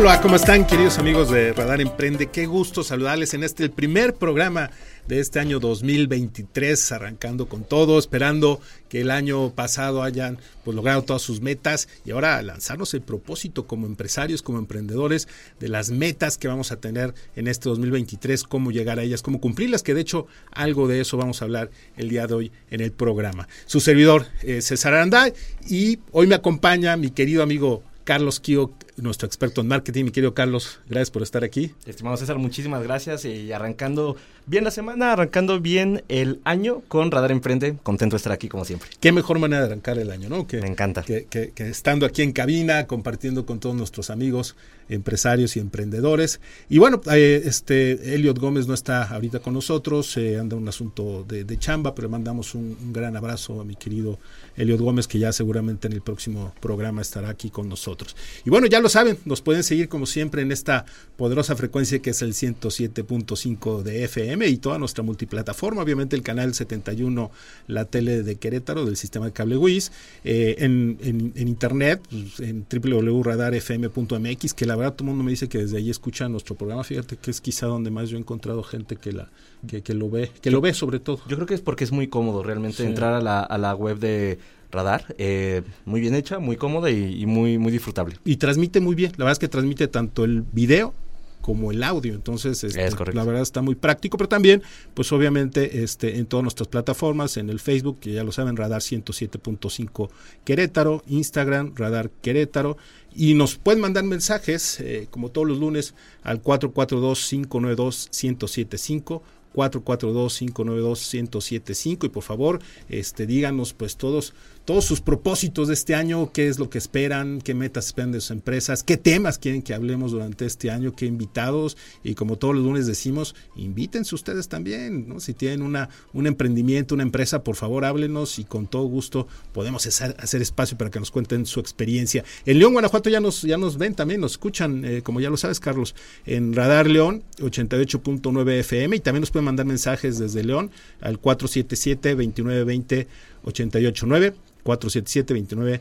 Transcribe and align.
Hola, 0.00 0.18
¿cómo 0.22 0.36
están 0.36 0.66
queridos 0.66 0.98
amigos 0.98 1.30
de 1.30 1.52
Radar 1.52 1.78
Emprende? 1.78 2.28
Qué 2.28 2.46
gusto 2.46 2.82
saludarles 2.82 3.34
en 3.34 3.44
este 3.44 3.64
el 3.64 3.70
primer 3.70 4.14
programa 4.14 4.70
de 5.06 5.20
este 5.20 5.40
año 5.40 5.60
2023, 5.60 6.92
arrancando 6.92 7.50
con 7.50 7.64
todo, 7.64 7.98
esperando 7.98 8.62
que 8.88 9.02
el 9.02 9.10
año 9.10 9.50
pasado 9.50 10.02
hayan 10.02 10.38
pues, 10.64 10.74
logrado 10.74 11.02
todas 11.02 11.20
sus 11.20 11.42
metas 11.42 11.86
y 12.06 12.12
ahora 12.12 12.40
lanzarnos 12.40 12.94
el 12.94 13.02
propósito 13.02 13.66
como 13.66 13.86
empresarios, 13.86 14.40
como 14.40 14.58
emprendedores, 14.58 15.28
de 15.58 15.68
las 15.68 15.90
metas 15.90 16.38
que 16.38 16.48
vamos 16.48 16.72
a 16.72 16.80
tener 16.80 17.12
en 17.36 17.46
este 17.46 17.68
2023, 17.68 18.44
cómo 18.44 18.70
llegar 18.70 18.98
a 18.98 19.02
ellas, 19.02 19.20
cómo 19.20 19.38
cumplirlas, 19.38 19.82
que 19.82 19.92
de 19.92 20.00
hecho 20.00 20.26
algo 20.50 20.88
de 20.88 21.02
eso 21.02 21.18
vamos 21.18 21.42
a 21.42 21.44
hablar 21.44 21.70
el 21.98 22.08
día 22.08 22.26
de 22.26 22.32
hoy 22.32 22.52
en 22.70 22.80
el 22.80 22.92
programa. 22.92 23.48
Su 23.66 23.80
servidor 23.80 24.24
eh, 24.44 24.62
César 24.62 24.94
Aranda 24.94 25.30
y 25.68 25.98
hoy 26.10 26.26
me 26.26 26.36
acompaña 26.36 26.96
mi 26.96 27.10
querido 27.10 27.42
amigo 27.42 27.82
Carlos 28.10 28.40
Kio, 28.40 28.72
nuestro 28.96 29.26
experto 29.26 29.60
en 29.60 29.68
marketing. 29.68 30.04
Mi 30.04 30.10
querido 30.10 30.34
Carlos, 30.34 30.80
gracias 30.88 31.10
por 31.10 31.22
estar 31.22 31.44
aquí. 31.44 31.74
Estimado 31.86 32.16
César, 32.16 32.38
muchísimas 32.38 32.82
gracias 32.82 33.24
y 33.24 33.52
arrancando 33.52 34.16
bien 34.50 34.64
la 34.64 34.72
semana, 34.72 35.12
arrancando 35.12 35.60
bien 35.60 36.02
el 36.08 36.40
año 36.42 36.82
con 36.88 37.12
Radar 37.12 37.30
Emprende. 37.30 37.76
Contento 37.84 38.14
de 38.14 38.18
estar 38.18 38.32
aquí 38.32 38.48
como 38.48 38.64
siempre. 38.64 38.90
Qué 38.98 39.12
mejor 39.12 39.38
manera 39.38 39.60
de 39.62 39.66
arrancar 39.68 39.96
el 39.98 40.10
año, 40.10 40.28
¿no? 40.28 40.48
Que, 40.48 40.60
Me 40.60 40.66
encanta. 40.66 41.02
Que, 41.02 41.26
que, 41.26 41.52
estando 41.56 42.04
aquí 42.04 42.22
en 42.22 42.32
cabina, 42.32 42.88
compartiendo 42.88 43.46
con 43.46 43.60
todos 43.60 43.76
nuestros 43.76 44.10
amigos, 44.10 44.56
empresarios 44.88 45.56
y 45.56 45.60
emprendedores. 45.60 46.40
Y 46.68 46.78
bueno, 46.78 47.00
eh, 47.12 47.42
este 47.44 48.14
Elliot 48.16 48.40
Gómez 48.40 48.66
no 48.66 48.74
está 48.74 49.04
ahorita 49.04 49.38
con 49.38 49.54
nosotros, 49.54 50.16
eh, 50.16 50.36
anda 50.36 50.56
un 50.56 50.68
asunto 50.68 51.24
de, 51.28 51.58
chamba, 51.58 51.94
pero 51.94 52.08
le 52.08 52.12
mandamos 52.12 52.56
un, 52.56 52.76
un 52.82 52.92
gran 52.92 53.16
abrazo 53.16 53.60
a 53.60 53.64
mi 53.64 53.76
querido 53.76 54.18
Elliot 54.56 54.80
Gómez, 54.80 55.06
que 55.06 55.20
ya 55.20 55.32
seguramente 55.32 55.86
en 55.86 55.92
el 55.92 56.02
próximo 56.02 56.52
programa 56.60 57.02
estará 57.02 57.28
aquí 57.28 57.50
con 57.50 57.68
nosotros. 57.68 58.16
Y 58.44 58.50
bueno, 58.50 58.66
ya 58.66 58.80
lo 58.80 58.88
saben, 58.88 59.16
nos 59.26 59.42
pueden 59.42 59.62
seguir 59.62 59.88
como 59.88 60.06
siempre 60.06 60.42
en 60.42 60.50
esta 60.50 60.86
poderosa 61.16 61.54
frecuencia 61.54 62.00
que 62.00 62.10
es 62.10 62.22
el 62.22 62.32
107.5 62.32 63.82
de 63.82 64.04
FM 64.04 64.39
y 64.48 64.56
toda 64.56 64.78
nuestra 64.78 65.02
multiplataforma, 65.02 65.82
obviamente 65.82 66.16
el 66.16 66.22
canal 66.22 66.54
71, 66.54 67.30
la 67.66 67.84
tele 67.84 68.22
de 68.22 68.36
Querétaro 68.36 68.84
del 68.84 68.96
sistema 68.96 69.26
de 69.26 69.32
cable 69.32 69.56
WIS, 69.56 69.92
eh, 70.24 70.56
en, 70.58 70.98
en, 71.02 71.48
internet, 71.48 72.00
pues, 72.08 72.40
en 72.40 72.66
www.radarfm.mx, 72.70 74.54
que 74.54 74.66
la 74.66 74.76
verdad 74.76 74.94
todo 74.94 75.04
el 75.04 75.10
mundo 75.10 75.24
me 75.24 75.30
dice 75.30 75.48
que 75.48 75.58
desde 75.58 75.78
ahí 75.78 75.90
escucha 75.90 76.28
nuestro 76.28 76.54
programa, 76.54 76.84
fíjate 76.84 77.16
que 77.16 77.30
es 77.30 77.40
quizá 77.40 77.66
donde 77.66 77.90
más 77.90 78.08
yo 78.08 78.16
he 78.16 78.20
encontrado 78.20 78.62
gente 78.62 78.96
que 78.96 79.12
la 79.12 79.28
que, 79.66 79.94
lo 79.94 80.08
ve, 80.08 80.30
que 80.40 80.50
lo 80.50 80.60
ve 80.60 80.72
sobre 80.74 81.00
todo. 81.00 81.20
Yo 81.28 81.36
creo 81.36 81.46
que 81.46 81.54
es 81.54 81.60
porque 81.60 81.84
es 81.84 81.92
muy 81.92 82.08
cómodo 82.08 82.42
realmente 82.42 82.84
entrar 82.84 83.12
a 83.12 83.20
la, 83.20 83.40
a 83.40 83.58
la 83.58 83.74
web 83.74 83.98
de 83.98 84.38
radar, 84.70 85.14
eh, 85.18 85.62
muy 85.84 86.00
bien 86.00 86.14
hecha, 86.14 86.38
muy 86.38 86.56
cómoda 86.56 86.90
y, 86.90 87.26
muy, 87.26 87.58
muy 87.58 87.72
disfrutable. 87.72 88.16
Y 88.24 88.36
transmite 88.36 88.80
muy 88.80 88.94
bien, 88.94 89.12
la 89.12 89.24
verdad 89.24 89.32
es 89.32 89.38
que 89.38 89.48
transmite 89.48 89.88
tanto 89.88 90.24
el 90.24 90.42
video 90.52 90.94
como 91.40 91.70
el 91.70 91.82
audio. 91.82 92.14
Entonces, 92.14 92.62
este, 92.64 93.12
la 93.12 93.24
verdad 93.24 93.42
está 93.42 93.60
muy 93.62 93.74
práctico, 93.74 94.16
pero 94.16 94.28
también, 94.28 94.62
pues 94.94 95.12
obviamente, 95.12 95.82
este, 95.82 96.18
en 96.18 96.26
todas 96.26 96.42
nuestras 96.42 96.68
plataformas, 96.68 97.36
en 97.36 97.50
el 97.50 97.60
Facebook, 97.60 97.98
que 98.00 98.12
ya 98.12 98.24
lo 98.24 98.32
saben, 98.32 98.56
Radar 98.56 98.80
107.5 98.82 100.10
Querétaro, 100.44 101.02
Instagram, 101.06 101.74
Radar 101.76 102.10
Querétaro, 102.10 102.76
y 103.14 103.34
nos 103.34 103.56
pueden 103.56 103.80
mandar 103.80 104.04
mensajes, 104.04 104.80
eh, 104.80 105.08
como 105.10 105.30
todos 105.30 105.48
los 105.48 105.58
lunes, 105.58 105.94
al 106.22 106.42
442-592-1075 106.42 109.22
442-592-1075 109.54 112.04
y 112.04 112.08
por 112.08 112.22
favor, 112.22 112.60
este, 112.88 113.26
díganos 113.26 113.72
pues 113.72 113.96
todos 113.96 114.34
todos 114.64 114.84
sus 114.84 115.00
propósitos 115.00 115.68
de 115.68 115.74
este 115.74 115.94
año, 115.94 116.30
qué 116.32 116.48
es 116.48 116.58
lo 116.58 116.70
que 116.70 116.78
esperan, 116.78 117.40
qué 117.40 117.54
metas 117.54 117.86
esperan 117.86 118.12
de 118.12 118.20
sus 118.20 118.30
empresas, 118.30 118.82
qué 118.82 118.96
temas 118.96 119.38
quieren 119.38 119.62
que 119.62 119.74
hablemos 119.74 120.12
durante 120.12 120.46
este 120.46 120.70
año, 120.70 120.92
qué 120.92 121.06
invitados 121.06 121.76
y 122.04 122.14
como 122.14 122.36
todos 122.36 122.54
los 122.54 122.64
lunes 122.64 122.86
decimos, 122.86 123.34
invítense 123.56 124.14
ustedes 124.14 124.48
también, 124.48 125.08
¿no? 125.08 125.20
Si 125.20 125.34
tienen 125.34 125.62
una, 125.62 125.88
un 126.12 126.26
emprendimiento, 126.26 126.94
una 126.94 127.02
empresa, 127.02 127.42
por 127.42 127.56
favor 127.56 127.84
háblenos 127.84 128.38
y 128.38 128.44
con 128.44 128.66
todo 128.66 128.84
gusto 128.84 129.26
podemos 129.52 129.86
hacer, 129.86 130.14
hacer 130.18 130.42
espacio 130.42 130.78
para 130.78 130.90
que 130.90 131.00
nos 131.00 131.10
cuenten 131.10 131.46
su 131.46 131.60
experiencia. 131.60 132.24
En 132.46 132.58
León, 132.58 132.72
Guanajuato 132.72 133.10
ya 133.10 133.20
nos, 133.20 133.42
ya 133.42 133.56
nos 133.56 133.78
ven 133.78 133.94
también, 133.94 134.20
nos 134.20 134.32
escuchan, 134.32 134.84
eh, 134.84 135.02
como 135.02 135.20
ya 135.20 135.30
lo 135.30 135.36
sabes 135.36 135.60
Carlos, 135.60 135.94
en 136.26 136.52
Radar 136.52 136.86
León 136.86 137.24
88.9 137.38 138.60
FM 138.60 138.96
y 138.96 139.00
también 139.00 139.20
nos 139.20 139.30
pueden 139.30 139.46
mandar 139.46 139.66
mensajes 139.66 140.18
desde 140.18 140.44
León 140.44 140.70
al 141.00 141.18
477 141.18 142.10
2920 142.10 143.08
889 143.44 144.34
477 144.62 145.34
29 145.34 145.80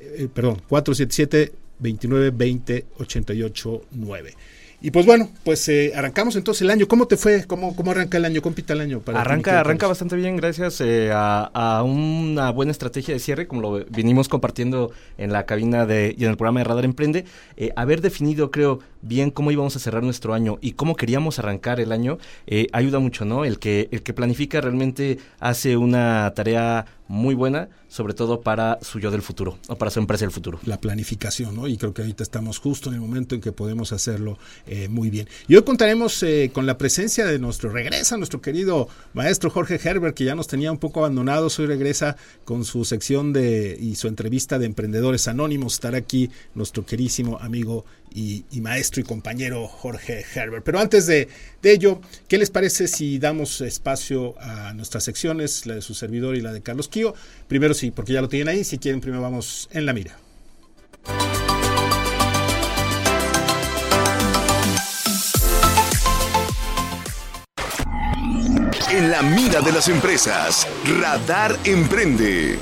eh, 0.00 0.28
perdón, 0.32 0.62
477 0.68 1.52
29 1.78 2.30
20 2.30 2.86
88 2.98 3.82
9. 3.92 4.34
Y 4.82 4.92
pues 4.92 5.04
bueno, 5.04 5.28
pues 5.44 5.68
eh, 5.68 5.92
arrancamos 5.94 6.36
entonces 6.36 6.62
el 6.62 6.70
año. 6.70 6.88
¿Cómo 6.88 7.06
te 7.06 7.18
fue? 7.18 7.44
¿Cómo, 7.46 7.76
cómo 7.76 7.90
arranca 7.90 8.16
el 8.16 8.24
año? 8.24 8.40
¿Cómo 8.40 8.54
pita 8.54 8.72
el 8.72 8.80
año? 8.80 9.00
Para 9.00 9.20
arranca 9.20 9.60
arranca 9.60 9.86
bastante 9.86 10.16
bien 10.16 10.38
gracias 10.38 10.80
eh, 10.80 11.10
a, 11.12 11.82
una 11.84 12.50
buena 12.50 12.72
estrategia 12.72 13.12
de 13.12 13.20
cierre, 13.20 13.46
como 13.46 13.60
lo 13.60 13.84
vinimos 13.90 14.30
compartiendo 14.30 14.90
en 15.18 15.32
la 15.32 15.44
cabina 15.44 15.84
de, 15.84 16.14
y 16.16 16.24
en 16.24 16.30
el 16.30 16.38
programa 16.38 16.60
de 16.60 16.64
Radar 16.64 16.86
Emprende. 16.86 17.26
Eh, 17.58 17.72
haber 17.76 18.00
definido, 18.00 18.50
creo, 18.50 18.80
bien 19.02 19.30
cómo 19.30 19.50
íbamos 19.50 19.76
a 19.76 19.80
cerrar 19.80 20.02
nuestro 20.02 20.32
año 20.32 20.56
y 20.62 20.72
cómo 20.72 20.96
queríamos 20.96 21.38
arrancar 21.38 21.78
el 21.78 21.92
año, 21.92 22.16
ayuda 22.72 23.00
mucho, 23.00 23.26
¿no? 23.26 23.44
El 23.44 23.58
que, 23.58 23.88
el 23.92 24.02
que 24.02 24.14
planifica 24.14 24.62
realmente 24.62 25.18
hace 25.40 25.76
una 25.76 26.32
tarea 26.34 26.86
muy 27.10 27.34
buena, 27.34 27.68
sobre 27.88 28.14
todo 28.14 28.40
para 28.40 28.78
su 28.82 29.00
yo 29.00 29.10
del 29.10 29.20
futuro 29.20 29.58
o 29.66 29.74
para 29.74 29.90
su 29.90 29.98
empresa 29.98 30.24
del 30.24 30.30
futuro. 30.30 30.60
La 30.64 30.80
planificación, 30.80 31.56
¿no? 31.56 31.66
Y 31.66 31.76
creo 31.76 31.92
que 31.92 32.02
ahorita 32.02 32.22
estamos 32.22 32.58
justo 32.58 32.88
en 32.88 32.94
el 32.94 33.00
momento 33.00 33.34
en 33.34 33.40
que 33.40 33.50
podemos 33.50 33.92
hacerlo 33.92 34.38
eh, 34.68 34.88
muy 34.88 35.10
bien. 35.10 35.28
Y 35.48 35.56
hoy 35.56 35.64
contaremos 35.64 36.22
eh, 36.22 36.52
con 36.54 36.66
la 36.66 36.78
presencia 36.78 37.26
de 37.26 37.40
nuestro, 37.40 37.70
regresa 37.70 38.16
nuestro 38.16 38.40
querido 38.40 38.88
maestro 39.12 39.50
Jorge 39.50 39.80
Herbert, 39.82 40.16
que 40.16 40.22
ya 40.22 40.36
nos 40.36 40.46
tenía 40.46 40.70
un 40.70 40.78
poco 40.78 41.00
abandonados, 41.00 41.58
hoy 41.58 41.66
regresa 41.66 42.16
con 42.44 42.64
su 42.64 42.84
sección 42.84 43.32
de 43.32 43.76
y 43.80 43.96
su 43.96 44.06
entrevista 44.06 44.60
de 44.60 44.66
Emprendedores 44.66 45.26
Anónimos, 45.26 45.74
estará 45.74 45.98
aquí 45.98 46.30
nuestro 46.54 46.86
querísimo 46.86 47.38
amigo 47.40 47.84
y, 48.12 48.44
maestro 48.60 49.00
y 49.00 49.04
compañero 49.04 49.66
Jorge 49.68 50.24
Herbert. 50.34 50.64
Pero 50.64 50.80
antes 50.80 51.06
de, 51.06 51.28
ello, 51.62 52.00
¿qué 52.28 52.38
les 52.38 52.50
parece 52.50 52.88
si 52.88 53.18
damos 53.18 53.60
espacio 53.60 54.34
a 54.40 54.72
nuestras 54.74 55.04
secciones, 55.04 55.66
la 55.66 55.74
de 55.74 55.82
su 55.82 55.94
servidor 55.94 56.36
y 56.36 56.40
la 56.40 56.52
de 56.52 56.62
Carlos 56.62 56.88
Kio? 56.88 57.14
Primero 57.48 57.74
sí, 57.74 57.90
porque 57.90 58.12
ya 58.12 58.20
lo 58.20 58.28
tienen 58.28 58.48
ahí, 58.48 58.64
si 58.64 58.78
quieren 58.78 59.00
primero 59.00 59.22
vamos 59.22 59.68
en 59.72 59.86
la 59.86 59.92
mira. 59.92 60.16
En 68.90 69.10
la 69.10 69.22
mira 69.22 69.60
de 69.60 69.72
las 69.72 69.88
empresas, 69.88 70.66
Radar 71.00 71.56
Emprende. 71.64 72.58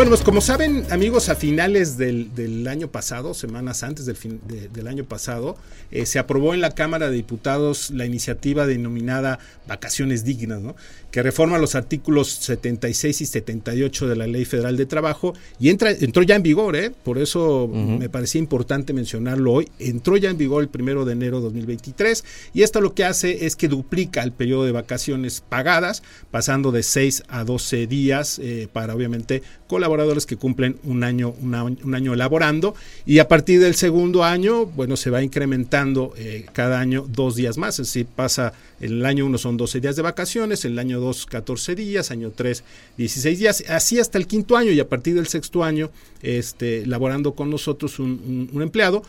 Bueno, 0.00 0.12
pues 0.12 0.22
como 0.22 0.40
saben, 0.40 0.86
amigos, 0.90 1.28
a 1.28 1.34
finales 1.34 1.98
del, 1.98 2.66
año 2.66 2.90
pasado, 2.90 3.34
semanas 3.34 3.82
antes 3.82 4.06
del, 4.06 4.16
fin, 4.16 4.40
del 4.46 4.88
año 4.88 5.04
pasado, 5.04 5.58
eh, 5.90 6.06
se 6.06 6.18
aprobó 6.18 6.54
en 6.54 6.62
la 6.62 6.70
Cámara 6.70 7.10
de 7.10 7.16
Diputados 7.16 7.90
la 7.90 8.06
iniciativa 8.06 8.66
denominada 8.66 9.40
Vacaciones 9.68 10.24
Dignas, 10.24 10.62
¿no? 10.62 10.74
Que 11.10 11.22
reforma 11.22 11.58
los 11.58 11.74
artículos 11.74 12.28
76 12.30 13.20
y 13.20 13.26
78 13.26 14.08
de 14.08 14.16
la 14.16 14.26
Ley 14.26 14.44
Federal 14.44 14.76
de 14.76 14.86
Trabajo 14.86 15.34
y 15.58 15.70
entra, 15.70 15.90
entró 15.90 16.22
ya 16.22 16.36
en 16.36 16.42
vigor, 16.42 16.76
¿eh? 16.76 16.90
por 16.90 17.18
eso 17.18 17.68
me 17.68 18.08
parecía 18.08 18.38
importante 18.38 18.92
mencionarlo 18.92 19.52
hoy, 19.52 19.68
entró 19.78 20.16
ya 20.16 20.30
en 20.30 20.38
vigor 20.38 20.62
el 20.62 20.68
primero 20.68 21.04
de 21.04 21.12
enero 21.12 21.38
de 21.38 21.44
2023 21.44 22.24
y 22.54 22.62
esto 22.62 22.80
lo 22.80 22.94
que 22.94 23.04
hace 23.04 23.46
es 23.46 23.56
que 23.56 23.68
duplica 23.68 24.22
el 24.22 24.32
periodo 24.32 24.64
de 24.64 24.72
vacaciones 24.72 25.42
pagadas, 25.46 26.02
pasando 26.30 26.72
de 26.72 26.82
6 26.82 27.24
a 27.28 27.44
12 27.44 27.86
días 27.86 28.38
eh, 28.38 28.68
para 28.72 28.94
obviamente 28.94 29.42
colaboradores 29.66 30.26
que 30.26 30.36
cumplen 30.36 30.78
un 30.82 31.04
año, 31.04 31.30
un 31.40 31.94
año 31.94 32.14
laborando. 32.16 32.74
Y 33.06 33.20
a 33.20 33.28
partir 33.28 33.60
del 33.60 33.74
segundo 33.74 34.24
año, 34.24 34.66
bueno, 34.66 34.96
se 34.96 35.10
va 35.10 35.22
incrementando 35.22 36.12
eh, 36.16 36.46
cada 36.52 36.80
año 36.80 37.06
dos 37.08 37.36
días 37.36 37.56
más, 37.56 37.78
es 37.78 37.86
decir, 37.86 38.06
pasa 38.06 38.52
en 38.80 38.92
el 38.92 39.06
año 39.06 39.24
uno 39.24 39.38
son 39.38 39.56
12 39.56 39.80
días 39.80 39.96
de 39.96 40.02
vacaciones, 40.02 40.64
en 40.64 40.72
el 40.72 40.78
año 40.78 40.90
año 40.90 41.00
2, 41.00 41.26
14 41.26 41.74
días, 41.74 42.10
año 42.10 42.32
3, 42.34 42.64
16 42.96 43.38
días, 43.38 43.64
así 43.68 43.98
hasta 43.98 44.18
el 44.18 44.26
quinto 44.26 44.56
año 44.56 44.72
y 44.72 44.80
a 44.80 44.88
partir 44.88 45.14
del 45.14 45.28
sexto 45.28 45.62
año, 45.62 45.90
este, 46.20 46.84
laborando 46.86 47.34
con 47.34 47.48
nosotros 47.48 47.98
un, 47.98 48.50
empleado, 48.60 49.02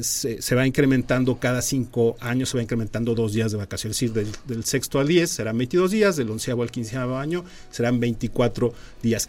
se, 0.00 0.54
va 0.54 0.66
incrementando 0.66 1.38
cada 1.38 1.62
cinco 1.62 2.16
años, 2.20 2.50
se 2.50 2.56
va 2.56 2.62
incrementando 2.62 3.14
dos 3.14 3.32
días 3.32 3.52
de 3.52 3.58
vacaciones, 3.58 4.02
es 4.02 4.12
decir, 4.14 4.24
del, 4.24 4.56
del 4.56 4.64
sexto 4.64 4.98
al 4.98 5.08
10 5.08 5.30
serán 5.30 5.58
22 5.58 5.90
días, 5.90 6.16
del 6.16 6.30
onceavo 6.30 6.62
al 6.62 6.70
quinceavo 6.70 7.18
año 7.18 7.44
serán 7.70 8.00
24 8.00 8.72
días. 9.02 9.28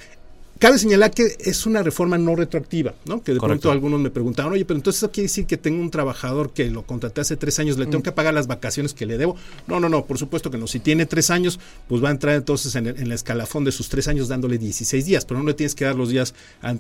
Cabe 0.59 0.77
señalar 0.79 1.11
que 1.11 1.35
es 1.39 1.65
una 1.65 1.83
reforma 1.83 2.17
no 2.17 2.35
retroactiva, 2.35 2.95
¿no? 3.05 3.21
Que 3.21 3.33
de 3.33 3.39
pronto 3.39 3.69
algunos 3.69 3.99
me 3.99 4.09
preguntaron, 4.09 4.53
oye, 4.53 4.65
pero 4.65 4.77
entonces 4.77 4.99
eso 5.03 5.11
quiere 5.11 5.25
decir 5.25 5.45
que 5.45 5.57
tengo 5.57 5.81
un 5.81 5.91
trabajador 5.91 6.51
que 6.51 6.69
lo 6.71 6.83
contraté 6.83 7.21
hace 7.21 7.37
tres 7.37 7.59
años, 7.59 7.77
le 7.77 7.85
tengo 7.85 7.99
mm. 7.99 8.03
que 8.03 8.11
pagar 8.11 8.33
las 8.33 8.47
vacaciones 8.47 8.93
que 8.93 9.05
le 9.05 9.17
debo. 9.17 9.35
No, 9.67 9.79
no, 9.79 9.89
no, 9.89 10.05
por 10.05 10.17
supuesto 10.17 10.49
que 10.49 10.57
no. 10.57 10.65
Si 10.65 10.79
tiene 10.79 11.05
tres 11.05 11.29
años, 11.29 11.59
pues 11.87 12.03
va 12.03 12.09
a 12.09 12.11
entrar 12.11 12.35
entonces 12.35 12.75
en 12.75 12.87
el, 12.87 13.11
escalafón 13.11 13.65
de 13.65 13.71
sus 13.71 13.89
tres 13.89 14.07
años 14.07 14.27
dándole 14.27 14.57
16 14.57 15.05
días, 15.05 15.25
pero 15.25 15.39
no 15.39 15.45
le 15.47 15.53
tienes 15.53 15.75
que 15.75 15.85
dar 15.85 15.95
los 15.95 16.09
días, 16.09 16.33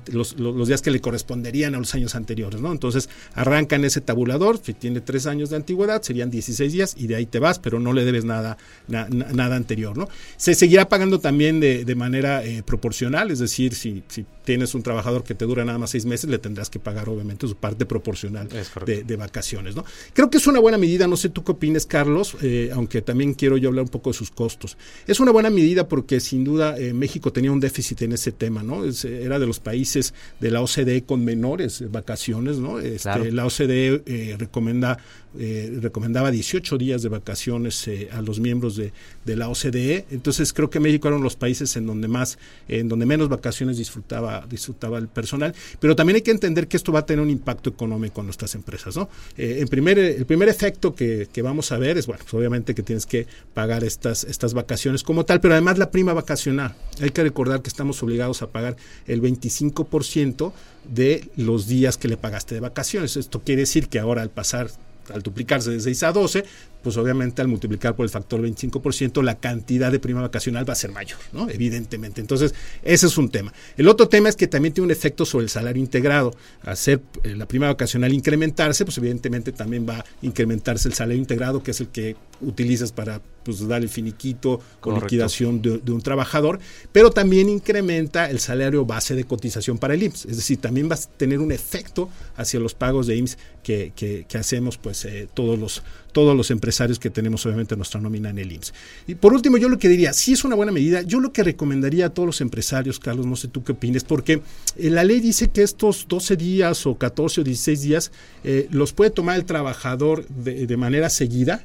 los, 0.07 0.35
días 0.67 0.81
que 0.81 0.91
le 0.91 1.01
corresponderían 1.01 1.75
a 1.75 1.79
los 1.79 1.93
años 1.93 2.15
anteriores, 2.15 2.61
¿no? 2.61 2.71
Entonces 2.71 3.09
arranca 3.33 3.75
en 3.75 3.85
ese 3.85 4.01
tabulador, 4.01 4.59
si 4.63 4.73
tiene 4.73 5.01
tres 5.01 5.27
años 5.27 5.49
de 5.49 5.57
antigüedad, 5.57 6.01
serían 6.01 6.31
16 6.31 6.73
días 6.73 6.95
y 6.97 7.07
de 7.07 7.15
ahí 7.15 7.25
te 7.25 7.39
vas, 7.39 7.59
pero 7.59 7.79
no 7.79 7.93
le 7.93 8.05
debes 8.05 8.25
nada, 8.25 8.57
nada 8.87 9.55
anterior, 9.55 9.97
¿no? 9.97 10.07
Se 10.37 10.55
seguirá 10.55 10.89
pagando 10.89 11.19
también 11.19 11.59
de, 11.59 11.85
de 11.85 11.95
manera 11.95 12.45
eh, 12.45 12.63
proporcional, 12.63 13.31
es 13.31 13.39
decir, 13.39 13.66
si, 13.73 14.03
si 14.07 14.25
tienes 14.43 14.73
un 14.75 14.83
trabajador 14.83 15.23
que 15.23 15.35
te 15.35 15.45
dura 15.45 15.65
nada 15.65 15.77
más 15.77 15.89
seis 15.89 16.05
meses, 16.05 16.29
le 16.29 16.39
tendrás 16.39 16.69
que 16.69 16.79
pagar 16.79 17.09
obviamente 17.09 17.47
su 17.47 17.55
parte 17.55 17.85
proporcional 17.85 18.47
de, 18.85 19.15
vacaciones. 19.17 19.75
¿no? 19.75 19.83
Creo 20.13 20.29
que 20.29 20.37
es 20.37 20.47
una 20.47 20.59
buena 20.59 20.77
medida, 20.77 21.07
no 21.07 21.17
sé 21.17 21.29
tú 21.29 21.43
qué 21.43 21.51
opines, 21.51 21.85
Carlos, 21.85 22.37
eh, 22.41 22.69
aunque 22.73 23.01
también 23.01 23.33
quiero 23.33 23.57
yo 23.57 23.69
hablar 23.69 23.83
un 23.83 23.89
poco 23.89 24.11
de 24.11 24.17
sus 24.17 24.31
costos. 24.31 24.77
Es 25.05 25.19
una 25.19 25.31
buena 25.31 25.49
medida 25.49 25.87
porque 25.87 26.19
sin 26.19 26.43
duda 26.43 26.77
eh, 26.77 26.93
México 26.93 27.33
tenía 27.33 27.51
un 27.51 27.59
déficit 27.59 28.03
en 28.03 28.13
ese 28.13 28.31
tema, 28.31 28.63
¿no? 28.63 28.83
era 28.85 29.39
de 29.39 29.45
los 29.45 29.59
países 29.59 30.13
de 30.39 30.51
la 30.51 30.61
OCDE 30.61 31.03
con 31.03 31.23
menores 31.25 31.83
vacaciones, 31.91 32.57
¿no? 32.57 32.79
Este, 32.79 33.31
la 33.31 33.45
OCDE 33.45 34.03
eh, 34.05 34.35
recomienda 34.37 34.97
eh, 35.37 35.77
recomendaba 35.81 36.31
18 36.31 36.77
días 36.77 37.01
de 37.01 37.09
vacaciones 37.09 37.87
eh, 37.87 38.09
a 38.11 38.21
los 38.21 38.39
miembros 38.39 38.75
de, 38.75 38.91
la 39.25 39.49
OCDE. 39.49 40.05
Entonces 40.09 40.53
creo 40.53 40.69
que 40.69 40.79
México 40.79 41.07
era 41.07 41.15
uno 41.15 41.23
de 41.23 41.27
los 41.27 41.35
países 41.35 41.75
en 41.75 41.85
donde 41.85 42.07
más, 42.07 42.39
en 42.67 42.87
donde 42.87 43.05
menos 43.05 43.29
vacaciones 43.29 43.77
disfrutaba, 43.77 44.45
disfrutaba 44.49 44.97
el 44.97 45.07
personal. 45.07 45.53
Pero 45.79 45.95
también 45.95 46.15
hay 46.15 46.21
que 46.21 46.31
entender 46.31 46.67
que 46.67 46.77
esto 46.77 46.91
va 46.91 46.99
a 46.99 47.05
tener 47.05 47.23
un 47.23 47.29
impacto 47.29 47.69
económico 47.69 48.21
en 48.21 48.27
nuestras 48.27 48.55
empresas. 48.55 48.95
¿no? 48.95 49.09
Eh, 49.37 49.57
en 49.59 49.67
primer, 49.67 49.99
el 49.99 50.25
primer 50.25 50.49
efecto 50.49 50.95
que, 50.95 51.27
vamos 51.43 51.71
a 51.71 51.77
ver 51.77 51.97
es, 51.97 52.07
bueno, 52.07 52.23
pues 52.23 52.33
obviamente 52.33 52.73
que 52.73 52.83
tienes 52.83 53.05
que 53.05 53.27
pagar 53.53 53.83
estas, 53.83 54.23
estas 54.23 54.53
vacaciones 54.53 55.03
como 55.03 55.23
tal, 55.25 55.39
pero 55.39 55.53
además 55.53 55.77
la 55.77 55.91
prima 55.91 56.13
vacacional. 56.13 56.75
Hay 56.99 57.11
que 57.11 57.23
recordar 57.23 57.61
que 57.61 57.69
estamos 57.69 58.01
obligados 58.01 58.41
a 58.41 58.49
pagar 58.49 58.75
el 59.05 59.21
25% 59.21 60.51
de 60.93 61.29
los 61.35 61.67
días 61.67 61.97
que 61.97 62.07
le 62.07 62.17
pagaste 62.17 62.55
de 62.55 62.61
vacaciones. 62.61 63.17
Esto 63.17 63.41
quiere 63.41 63.61
decir 63.61 63.87
que 63.87 63.99
ahora 63.99 64.21
al 64.21 64.29
pasar 64.29 64.69
al 65.13 65.21
duplicarse 65.21 65.71
de 65.71 65.79
6 65.79 66.03
a 66.03 66.11
12, 66.11 66.45
pues 66.87 66.95
obviamente 66.95 67.41
al 67.41 67.49
multiplicar 67.49 67.97
por 67.97 68.05
el 68.05 68.09
factor 68.09 68.39
25%, 68.39 69.21
la 69.21 69.35
cantidad 69.35 69.91
de 69.91 69.99
prima 69.99 70.21
vacacional 70.21 70.65
va 70.65 70.71
a 70.71 70.75
ser 70.77 70.93
mayor, 70.93 71.19
¿no? 71.33 71.49
Evidentemente. 71.49 72.21
Entonces, 72.21 72.55
ese 72.81 73.07
es 73.07 73.17
un 73.17 73.27
tema. 73.27 73.53
El 73.75 73.89
otro 73.89 74.07
tema 74.07 74.29
es 74.29 74.37
que 74.37 74.47
también 74.47 74.73
tiene 74.73 74.85
un 74.85 74.91
efecto 74.91 75.25
sobre 75.25 75.43
el 75.43 75.49
salario 75.49 75.83
integrado. 75.83 76.33
Hacer 76.61 77.01
eh, 77.25 77.35
la 77.35 77.45
prima 77.45 77.67
vacacional 77.67 78.13
incrementarse, 78.13 78.85
pues 78.85 78.97
evidentemente 78.99 79.51
también 79.51 79.85
va 79.85 79.97
a 79.97 80.05
incrementarse 80.21 80.87
el 80.87 80.93
salario 80.93 81.19
integrado, 81.19 81.61
que 81.61 81.71
es 81.71 81.81
el 81.81 81.89
que 81.89 82.15
utilizas 82.39 82.93
para 82.93 83.21
pues, 83.43 83.67
dar 83.67 83.81
el 83.81 83.89
finiquito 83.89 84.61
con 84.79 84.95
liquidación 84.95 85.61
de, 85.61 85.91
un 85.91 86.01
trabajador, 86.01 86.59
pero 86.91 87.11
también 87.11 87.49
incrementa 87.49 88.29
el 88.29 88.39
salario 88.39 88.85
base 88.85 89.15
de 89.15 89.23
cotización 89.23 89.77
para 89.77 89.93
el 89.93 90.03
IMSS. 90.03 90.25
Es 90.25 90.35
decir, 90.37 90.57
también 90.57 90.89
va 90.89 90.95
a 90.95 90.99
tener 91.17 91.39
un 91.39 91.51
efecto 91.51 92.09
hacia 92.35 92.59
los 92.59 92.73
pagos 92.73 93.07
de 93.07 93.15
IMSS 93.15 93.37
que, 93.63 93.91
que, 93.95 94.37
hacemos 94.37 94.77
pues 94.77 95.03
eh, 95.05 95.27
todos, 95.33 95.57
los, 95.57 95.83
todos 96.11 96.37
los 96.37 96.51
empresarios 96.51 96.76
que 96.99 97.09
tenemos 97.09 97.45
obviamente 97.45 97.75
nuestra 97.75 97.99
nómina 97.99 98.29
en 98.29 98.37
el 98.39 98.51
IMSS. 98.51 98.73
Y 99.07 99.15
por 99.15 99.33
último, 99.33 99.57
yo 99.57 99.69
lo 99.69 99.77
que 99.77 99.89
diría, 99.89 100.13
si 100.13 100.33
es 100.33 100.43
una 100.43 100.55
buena 100.55 100.71
medida, 100.71 101.01
yo 101.01 101.19
lo 101.19 101.33
que 101.33 101.43
recomendaría 101.43 102.07
a 102.07 102.09
todos 102.09 102.27
los 102.27 102.41
empresarios, 102.41 102.99
Carlos, 102.99 103.25
no 103.25 103.35
sé 103.35 103.47
tú 103.47 103.63
qué 103.63 103.73
opines, 103.73 104.03
porque 104.03 104.41
eh, 104.77 104.89
la 104.89 105.03
ley 105.03 105.19
dice 105.19 105.49
que 105.49 105.63
estos 105.63 106.07
12 106.07 106.35
días 106.35 106.85
o 106.85 106.95
14 106.95 107.41
o 107.41 107.43
16 107.43 107.81
días 107.81 108.11
eh, 108.43 108.67
los 108.71 108.93
puede 108.93 109.11
tomar 109.11 109.37
el 109.37 109.45
trabajador 109.45 110.27
de, 110.27 110.77
manera 110.77 111.09
seguida, 111.09 111.63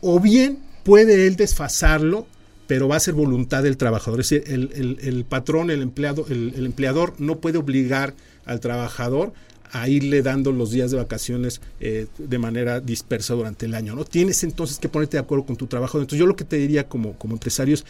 o 0.00 0.20
bien 0.20 0.58
puede 0.84 1.26
él 1.26 1.36
desfasarlo 1.36 2.26
pero 2.66 2.88
va 2.88 2.96
a 2.96 3.00
ser 3.00 3.12
voluntad 3.12 3.62
del 3.62 3.76
trabajador. 3.76 4.20
Es 4.20 4.30
decir, 4.30 4.44
el, 4.48 5.24
patrón, 5.28 5.70
el 5.70 5.82
empleado, 5.82 6.24
el, 6.30 6.64
empleador 6.64 7.12
no 7.18 7.38
puede 7.38 7.58
obligar 7.58 8.14
al 8.46 8.60
trabajador 8.60 9.34
a 9.72 9.88
irle 9.88 10.22
dando 10.22 10.52
los 10.52 10.70
días 10.70 10.90
de 10.90 10.98
vacaciones 10.98 11.60
eh, 11.80 12.06
de 12.18 12.38
manera 12.38 12.80
dispersa 12.80 13.34
durante 13.34 13.66
el 13.66 13.74
año. 13.74 13.94
¿no? 13.94 14.04
Tienes 14.04 14.44
entonces 14.44 14.78
que 14.78 14.88
ponerte 14.88 15.16
de 15.16 15.22
acuerdo 15.22 15.46
con 15.46 15.56
tu 15.56 15.66
trabajador. 15.66 16.02
Entonces 16.02 16.20
yo 16.20 16.26
lo 16.26 16.36
que 16.36 16.44
te 16.44 16.56
diría 16.56 16.88
como, 16.88 17.14
como 17.14 17.34
empresario 17.34 17.74
es, 17.74 17.84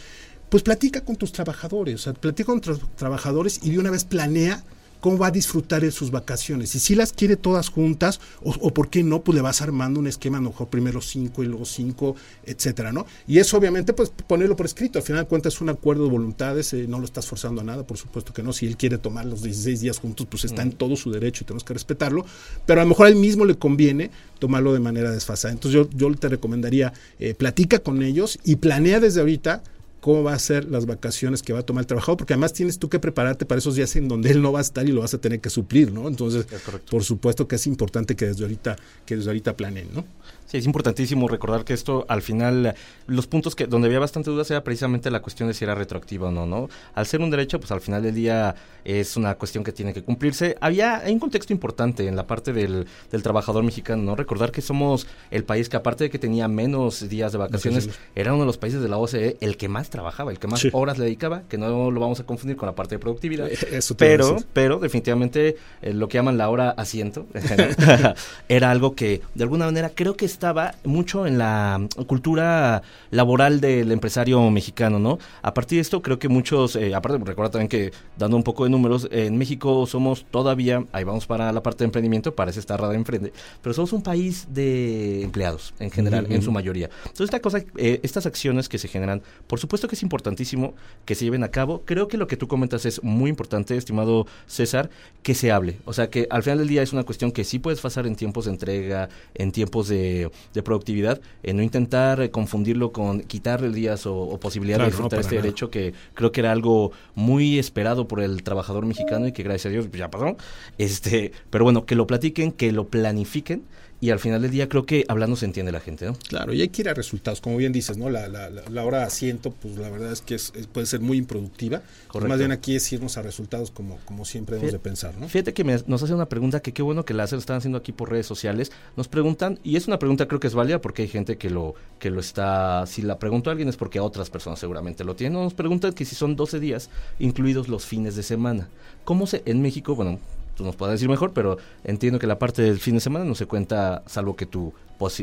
pues 0.49 0.63
platica 0.63 1.01
con 1.01 1.15
tus 1.15 1.31
trabajadores, 1.31 1.95
o 1.95 1.97
sea, 1.97 2.13
platica 2.13 2.45
con 2.45 2.61
tus 2.61 2.79
trabajadores 2.95 3.59
y 3.63 3.71
de 3.71 3.79
una 3.79 3.91
vez 3.91 4.05
planea 4.05 4.63
cómo 5.03 5.17
va 5.17 5.27
a 5.27 5.31
disfrutar 5.31 5.81
de 5.81 5.91
sus 5.91 6.11
vacaciones. 6.11 6.73
Y 6.75 6.79
si 6.79 6.95
las 6.95 7.11
quiere 7.11 7.35
todas 7.35 7.67
juntas, 7.67 8.21
o, 8.41 8.73
por 8.73 8.89
qué 8.89 9.03
no, 9.03 9.21
pues 9.21 9.35
le 9.35 9.41
vas 9.41 9.61
armando 9.61 9.99
un 9.99 10.07
esquema, 10.07 10.37
a 10.37 10.41
lo 10.41 10.51
mejor 10.51 10.69
primero 10.69 11.01
cinco 11.01 11.43
y 11.43 11.47
luego 11.47 11.65
cinco, 11.65 12.15
etcétera, 12.45 12.93
¿no? 12.93 13.05
Y 13.27 13.39
eso 13.39 13.57
obviamente, 13.57 13.91
pues 13.91 14.13
ponerlo 14.25 14.55
por 14.55 14.65
escrito. 14.65 14.99
Al 14.99 15.03
final 15.03 15.23
de 15.23 15.27
cuentas 15.27 15.55
es 15.55 15.61
un 15.61 15.67
acuerdo 15.67 16.05
de 16.05 16.09
voluntades, 16.09 16.71
eh, 16.71 16.85
no 16.87 16.99
lo 16.99 17.05
estás 17.05 17.27
forzando 17.27 17.59
a 17.59 17.65
nada, 17.65 17.85
por 17.85 17.97
supuesto 17.97 18.33
que 18.33 18.43
no. 18.43 18.53
Si 18.53 18.65
él 18.65 18.77
quiere 18.77 18.97
tomar 18.97 19.25
los 19.25 19.43
16 19.43 19.81
días 19.81 19.99
juntos, 19.99 20.25
pues 20.29 20.45
está 20.45 20.61
en 20.61 20.71
todo 20.71 20.95
su 20.95 21.11
derecho 21.11 21.43
y 21.43 21.47
tenemos 21.47 21.65
que 21.65 21.73
respetarlo. 21.73 22.25
Pero 22.65 22.79
a 22.79 22.85
lo 22.85 22.87
mejor 22.87 23.07
a 23.07 23.09
él 23.09 23.17
mismo 23.17 23.43
le 23.43 23.55
conviene 23.55 24.09
tomarlo 24.39 24.71
de 24.71 24.79
manera 24.79 25.11
desfasada. 25.11 25.51
Entonces 25.51 25.81
yo, 25.81 25.89
yo 25.97 26.15
te 26.15 26.29
recomendaría, 26.29 26.93
eh, 27.19 27.33
platica 27.33 27.79
con 27.79 28.03
ellos 28.03 28.39
y 28.45 28.55
planea 28.55 29.01
desde 29.01 29.19
ahorita 29.19 29.63
cómo 30.03 30.21
va 30.21 30.33
a 30.33 30.39
ser 30.39 30.69
las 30.69 30.85
vacaciones 30.85 31.41
que 31.41 31.53
va 31.53 31.59
a 31.59 31.63
tomar 31.63 31.83
el 31.83 31.87
trabajador, 31.87 32.17
porque 32.17 32.33
además 32.33 32.51
tienes 32.51 32.77
tú 32.77 32.89
que 32.89 32.99
prepararte 32.99 33.45
para 33.45 33.59
esos 33.59 33.75
días 33.75 33.95
en 33.95 34.09
donde 34.09 34.31
él 34.31 34.41
no 34.41 34.51
va 34.51 34.59
a 34.59 34.61
estar 34.61 34.85
y 34.85 34.91
lo 34.91 34.99
vas 34.99 35.13
a 35.13 35.17
tener 35.17 35.39
que 35.39 35.49
suplir, 35.49 35.93
¿no? 35.93 36.09
Entonces, 36.09 36.45
por 36.91 37.05
supuesto 37.05 37.47
que 37.47 37.55
es 37.55 37.65
importante 37.67 38.13
que 38.13 38.25
desde 38.25 38.43
ahorita, 38.43 38.75
que 39.05 39.15
desde 39.15 39.29
ahorita 39.29 39.55
planeen, 39.55 39.87
¿no? 39.95 40.03
Sí, 40.45 40.57
es 40.57 40.65
importantísimo 40.65 41.27
recordar 41.27 41.65
que 41.65 41.73
esto 41.73 42.05
al 42.07 42.21
final, 42.21 42.75
los 43.07 43.27
puntos 43.27 43.55
que 43.55 43.67
donde 43.67 43.87
había 43.87 43.99
bastante 43.99 44.29
dudas 44.29 44.49
era 44.51 44.63
precisamente 44.63 45.09
la 45.09 45.21
cuestión 45.21 45.47
de 45.47 45.53
si 45.53 45.63
era 45.63 45.75
retroactivo 45.75 46.27
o 46.27 46.31
no, 46.31 46.45
¿no? 46.45 46.69
Al 46.95 47.05
ser 47.05 47.21
un 47.21 47.29
derecho, 47.29 47.59
pues 47.59 47.71
al 47.71 47.81
final 47.81 48.03
del 48.03 48.15
día 48.15 48.55
es 48.85 49.15
una 49.17 49.35
cuestión 49.35 49.63
que 49.63 49.71
tiene 49.71 49.93
que 49.93 50.03
cumplirse. 50.03 50.57
Había 50.61 50.97
hay 50.97 51.13
un 51.13 51.19
contexto 51.19 51.53
importante 51.53 52.07
en 52.07 52.15
la 52.15 52.27
parte 52.27 52.53
del, 52.53 52.85
del 53.11 53.23
trabajador 53.23 53.63
mexicano, 53.63 54.03
¿no? 54.03 54.15
Recordar 54.15 54.51
que 54.51 54.61
somos 54.61 55.07
el 55.31 55.43
país 55.43 55.69
que 55.69 55.77
aparte 55.77 56.05
de 56.05 56.09
que 56.09 56.19
tenía 56.19 56.47
menos 56.47 57.07
días 57.09 57.31
de 57.31 57.37
vacaciones, 57.37 57.89
era 58.15 58.33
uno 58.33 58.43
de 58.43 58.47
los 58.47 58.57
países 58.57 58.81
de 58.81 58.89
la 58.89 58.97
OCDE 58.97 59.37
el 59.41 59.57
que 59.57 59.69
más 59.69 59.89
trabajaba, 59.89 60.31
el 60.31 60.39
que 60.39 60.47
más 60.47 60.65
horas 60.71 60.97
le 60.97 61.05
dedicaba, 61.05 61.43
que 61.49 61.57
no 61.57 61.91
lo 61.91 61.99
vamos 61.99 62.19
a 62.19 62.25
confundir 62.25 62.57
con 62.57 62.67
la 62.67 62.75
parte 62.75 62.95
de 62.95 62.99
productividad. 62.99 63.49
Eso 63.49 63.95
pero, 63.95 64.37
pero 64.53 64.79
definitivamente 64.79 65.57
eh, 65.81 65.93
lo 65.93 66.07
que 66.07 66.17
llaman 66.17 66.37
la 66.37 66.49
hora 66.49 66.71
asiento 66.71 67.25
era 68.49 68.71
algo 68.71 68.95
que 68.95 69.21
de 69.33 69.43
alguna 69.43 69.65
manera 69.65 69.91
creo 69.93 70.15
que 70.15 70.25
estaba 70.33 70.75
mucho 70.83 71.25
en 71.25 71.37
la 71.37 71.87
cultura 72.07 72.81
laboral 73.11 73.61
del 73.61 73.91
empresario 73.91 74.49
mexicano, 74.49 74.99
¿no? 74.99 75.19
A 75.41 75.53
partir 75.53 75.77
de 75.77 75.81
esto 75.81 76.01
creo 76.01 76.19
que 76.19 76.27
muchos, 76.27 76.75
eh, 76.75 76.93
aparte 76.93 77.23
recuerda 77.23 77.51
también 77.51 77.69
que 77.69 77.91
dando 78.17 78.35
un 78.37 78.43
poco 78.43 78.63
de 78.63 78.69
números, 78.69 79.07
en 79.11 79.37
México 79.37 79.85
somos 79.85 80.25
todavía, 80.29 80.85
ahí 80.91 81.03
vamos 81.03 81.25
para 81.25 81.51
la 81.51 81.63
parte 81.63 81.79
de 81.79 81.85
emprendimiento, 81.85 82.35
parece 82.35 82.59
estar 82.59 82.79
rara 82.79 82.95
enfrente, 82.95 83.31
pero 83.61 83.73
somos 83.73 83.93
un 83.93 84.01
país 84.01 84.47
de 84.49 85.23
empleados 85.23 85.73
en 85.79 85.91
general, 85.91 86.27
en 86.29 86.41
su 86.41 86.51
mayoría. 86.51 86.89
Entonces 87.03 87.25
esta 87.25 87.39
cosa, 87.39 87.63
eh, 87.77 87.99
estas 88.03 88.25
acciones 88.25 88.69
que 88.69 88.77
se 88.77 88.87
generan, 88.87 89.21
por 89.47 89.59
supuesto 89.59 89.87
que 89.87 89.95
es 89.95 90.03
importantísimo 90.03 90.73
que 91.05 91.15
se 91.15 91.25
lleven 91.25 91.43
a 91.43 91.49
cabo. 91.49 91.83
Creo 91.85 92.07
que 92.07 92.17
lo 92.17 92.27
que 92.27 92.37
tú 92.37 92.47
comentas 92.47 92.85
es 92.85 93.03
muy 93.03 93.29
importante, 93.29 93.77
estimado 93.77 94.25
César, 94.47 94.89
que 95.21 95.35
se 95.35 95.51
hable. 95.51 95.77
O 95.85 95.93
sea 95.93 96.09
que 96.09 96.27
al 96.29 96.43
final 96.43 96.59
del 96.59 96.67
día 96.67 96.81
es 96.81 96.93
una 96.93 97.03
cuestión 97.03 97.31
que 97.31 97.43
sí 97.43 97.59
puedes 97.59 97.79
pasar 97.81 98.07
en 98.07 98.15
tiempos 98.15 98.45
de 98.45 98.51
entrega, 98.51 99.09
en 99.33 99.51
tiempos 99.51 99.87
de, 99.87 100.22
productividad, 100.63 101.21
en 101.43 101.57
no 101.57 101.63
intentar 101.63 102.21
eh, 102.21 102.31
confundirlo 102.31 102.91
con 102.91 103.21
quitarle 103.21 103.69
días 103.69 104.05
o, 104.05 104.37
posibilidad 104.39 104.79
de 104.79 104.85
disfrutar 104.85 105.19
este 105.19 105.35
derecho 105.35 105.69
que 105.69 105.93
creo 106.13 106.31
que 106.31 106.41
era 106.41 106.51
algo 106.51 106.91
muy 107.15 107.59
esperado 107.59 108.07
por 108.07 108.21
el 108.21 108.43
trabajador 108.43 108.85
mexicano 108.85 109.27
y 109.27 109.31
que 109.31 109.43
gracias 109.43 109.67
a 109.67 109.69
Dios 109.69 109.89
ya 109.91 110.09
pasó. 110.09 110.35
Este, 110.77 111.31
pero 111.49 111.63
bueno, 111.63 111.85
que 111.85 111.95
lo 111.95 112.07
platiquen, 112.07 112.51
que 112.51 112.71
lo 112.71 112.87
planifiquen 112.87 113.63
y 114.03 114.09
al 114.09 114.19
final 114.19 114.41
del 114.41 114.51
día 114.51 114.67
creo 114.67 114.85
que 114.85 115.05
hablando 115.07 115.37
se 115.37 115.45
entiende 115.45 115.71
la 115.71 115.79
gente, 115.79 116.05
¿no? 116.05 116.17
Claro, 116.27 116.53
y 116.53 116.59
hay 116.59 116.67
que 116.67 116.81
ir 116.81 116.89
a 116.89 116.93
resultados, 116.93 117.39
como 117.39 117.55
bien 117.55 117.71
dices, 117.71 117.95
¿no? 117.95 118.09
La, 118.09 118.27
la, 118.27 118.49
la 118.49 118.83
hora 118.83 118.97
de 118.97 119.03
asiento, 119.05 119.51
pues 119.51 119.77
la 119.77 119.89
verdad 119.89 120.11
es 120.11 120.21
que 120.21 120.35
es, 120.35 120.51
puede 120.73 120.85
ser 120.87 120.99
muy 120.99 121.17
improductiva. 121.17 121.81
Correcto. 122.07 122.27
Más 122.27 122.37
bien 122.37 122.51
aquí 122.51 122.75
es 122.75 122.91
irnos 122.91 123.15
a 123.17 123.21
resultados 123.21 123.71
como, 123.71 123.97
como 124.03 124.25
siempre 124.25 124.57
debemos 124.57 124.73
de 124.73 124.79
pensar, 124.79 125.15
¿no? 125.17 125.29
Fíjate 125.29 125.53
que 125.53 125.63
nos 125.63 126.03
hace 126.03 126.13
una 126.13 126.27
pregunta 126.27 126.59
que 126.59 126.73
qué 126.73 126.81
bueno 126.81 127.05
que 127.05 127.13
la 127.13 127.23
están 127.23 127.55
haciendo 127.55 127.77
aquí 127.77 127.93
por 127.93 128.11
redes 128.11 128.25
sociales. 128.25 128.73
Nos 128.97 129.07
preguntan, 129.07 129.57
y 129.63 129.77
es 129.77 129.87
una 129.87 129.99
pregunta 129.99 130.27
creo 130.27 130.41
que 130.41 130.47
es 130.47 130.53
válida 130.53 130.81
porque 130.81 131.03
hay 131.03 131.07
gente 131.07 131.37
que 131.37 131.49
lo, 131.49 131.73
que 131.97 132.09
lo 132.09 132.19
está, 132.19 132.85
si 132.85 133.03
la 133.03 133.19
preguntó 133.19 133.51
a 133.51 133.53
alguien 133.53 133.69
es 133.69 133.77
porque 133.77 134.01
otras 134.01 134.29
personas 134.29 134.59
seguramente 134.59 135.05
lo 135.05 135.15
tienen. 135.15 135.41
Nos 135.41 135.53
preguntan 135.53 135.93
que 135.93 136.03
si 136.03 136.15
son 136.15 136.35
12 136.35 136.59
días, 136.59 136.89
incluidos 137.19 137.69
los 137.69 137.85
fines 137.85 138.17
de 138.17 138.23
semana. 138.23 138.67
¿Cómo 139.05 139.27
se, 139.27 139.43
en 139.45 139.61
México, 139.61 139.95
bueno, 139.95 140.19
tú 140.55 140.63
nos 140.63 140.75
puedes 140.75 140.93
decir 140.93 141.09
mejor, 141.09 141.33
pero 141.33 141.57
entiendo 141.83 142.19
que 142.19 142.27
la 142.27 142.39
parte 142.39 142.61
del 142.61 142.79
fin 142.79 142.95
de 142.95 142.99
semana 142.99 143.25
no 143.25 143.35
se 143.35 143.45
cuenta 143.45 144.03
salvo 144.05 144.35
que 144.35 144.45
tú 144.45 144.73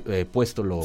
eh, 0.06 0.26
puesto 0.30 0.62
lo, 0.62 0.82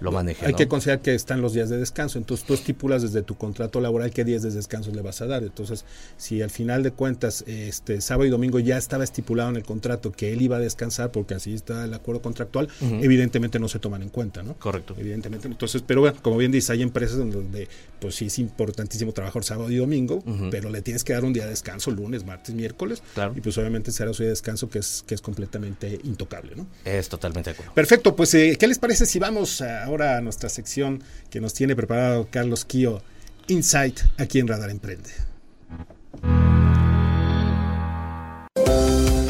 lo 0.00 0.12
maneje. 0.12 0.46
Hay 0.46 0.54
que 0.54 0.68
considerar 0.68 1.02
que 1.02 1.14
están 1.14 1.40
los 1.40 1.52
días 1.52 1.70
de 1.70 1.78
descanso, 1.78 2.18
entonces 2.18 2.46
tú 2.46 2.54
estipulas 2.54 3.02
desde 3.02 3.22
tu 3.22 3.36
contrato 3.36 3.80
laboral 3.80 4.10
qué 4.10 4.24
días 4.24 4.42
de 4.42 4.50
descanso 4.50 4.90
le 4.90 5.02
vas 5.02 5.20
a 5.22 5.26
dar. 5.26 5.42
Entonces, 5.42 5.84
si 6.16 6.42
al 6.42 6.50
final 6.50 6.82
de 6.82 6.92
cuentas, 6.92 7.44
este 7.46 8.00
sábado 8.00 8.26
y 8.26 8.30
domingo 8.30 8.58
ya 8.58 8.76
estaba 8.78 9.04
estipulado 9.04 9.50
en 9.50 9.56
el 9.56 9.64
contrato 9.64 10.12
que 10.12 10.32
él 10.32 10.42
iba 10.42 10.56
a 10.56 10.60
descansar 10.60 11.10
porque 11.10 11.34
así 11.34 11.54
está 11.54 11.84
el 11.84 11.94
acuerdo 11.94 12.22
contractual, 12.22 12.68
evidentemente 12.80 13.58
no 13.58 13.68
se 13.68 13.78
toman 13.78 14.02
en 14.02 14.08
cuenta, 14.08 14.42
¿no? 14.42 14.54
Correcto. 14.54 14.94
Evidentemente. 14.98 15.48
Entonces, 15.48 15.82
pero 15.86 16.00
bueno, 16.00 16.18
como 16.22 16.36
bien 16.36 16.52
dices, 16.52 16.70
hay 16.70 16.82
empresas 16.82 17.18
donde 17.18 17.68
pues 18.00 18.16
sí 18.16 18.26
es 18.26 18.38
importantísimo 18.38 19.12
trabajar 19.12 19.44
sábado 19.44 19.70
y 19.70 19.76
domingo, 19.76 20.22
pero 20.50 20.70
le 20.70 20.82
tienes 20.82 21.04
que 21.04 21.12
dar 21.12 21.24
un 21.24 21.32
día 21.32 21.44
de 21.44 21.50
descanso 21.50 21.90
lunes, 21.90 22.24
martes, 22.24 22.54
miércoles. 22.54 23.02
Y 23.34 23.40
pues 23.40 23.56
obviamente 23.58 23.92
será 23.92 24.12
su 24.12 24.22
día 24.22 24.28
de 24.28 24.32
descanso 24.32 24.68
que 24.68 24.78
es, 24.78 25.04
que 25.06 25.14
es 25.14 25.20
completamente 25.20 26.00
intocable, 26.04 26.54
¿no? 26.56 26.66
Es 26.84 27.08
totalmente 27.08 27.50
de 27.50 27.54
acuerdo. 27.54 27.74
Perfecto 27.74 28.01
pues 28.10 28.34
eh, 28.34 28.56
¿qué 28.58 28.66
les 28.66 28.78
parece 28.78 29.06
si 29.06 29.18
vamos 29.18 29.60
ahora 29.60 30.16
a 30.16 30.20
nuestra 30.20 30.48
sección 30.48 31.02
que 31.30 31.40
nos 31.40 31.54
tiene 31.54 31.76
preparado 31.76 32.26
Carlos 32.30 32.64
Kio, 32.64 33.02
Insight, 33.46 34.00
aquí 34.18 34.40
en 34.40 34.48
Radar 34.48 34.70
Emprende? 34.70 35.10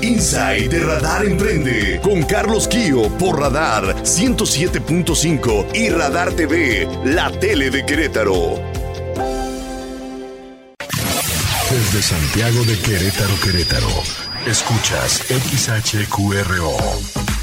Insight 0.00 0.70
de 0.70 0.80
Radar 0.80 1.26
Emprende 1.26 2.00
con 2.02 2.22
Carlos 2.22 2.66
Kio 2.66 3.08
por 3.18 3.38
Radar 3.38 4.02
107.5 4.02 5.66
y 5.74 5.90
Radar 5.90 6.32
TV, 6.32 6.88
la 7.04 7.30
tele 7.30 7.70
de 7.70 7.84
Querétaro. 7.84 8.58
Desde 11.70 12.02
Santiago 12.02 12.64
de 12.64 12.78
Querétaro, 12.78 13.34
Querétaro, 13.42 14.02
escuchas 14.46 15.22
XHQRO. 15.28 17.31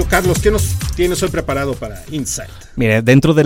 Carlos, 0.00 0.38
¿qué 0.38 0.50
nos 0.50 0.74
tienes 0.96 1.22
hoy 1.22 1.28
preparado 1.28 1.74
para 1.74 2.02
Insight? 2.10 2.48
Mire, 2.76 3.02
dentro 3.02 3.34
de 3.34 3.42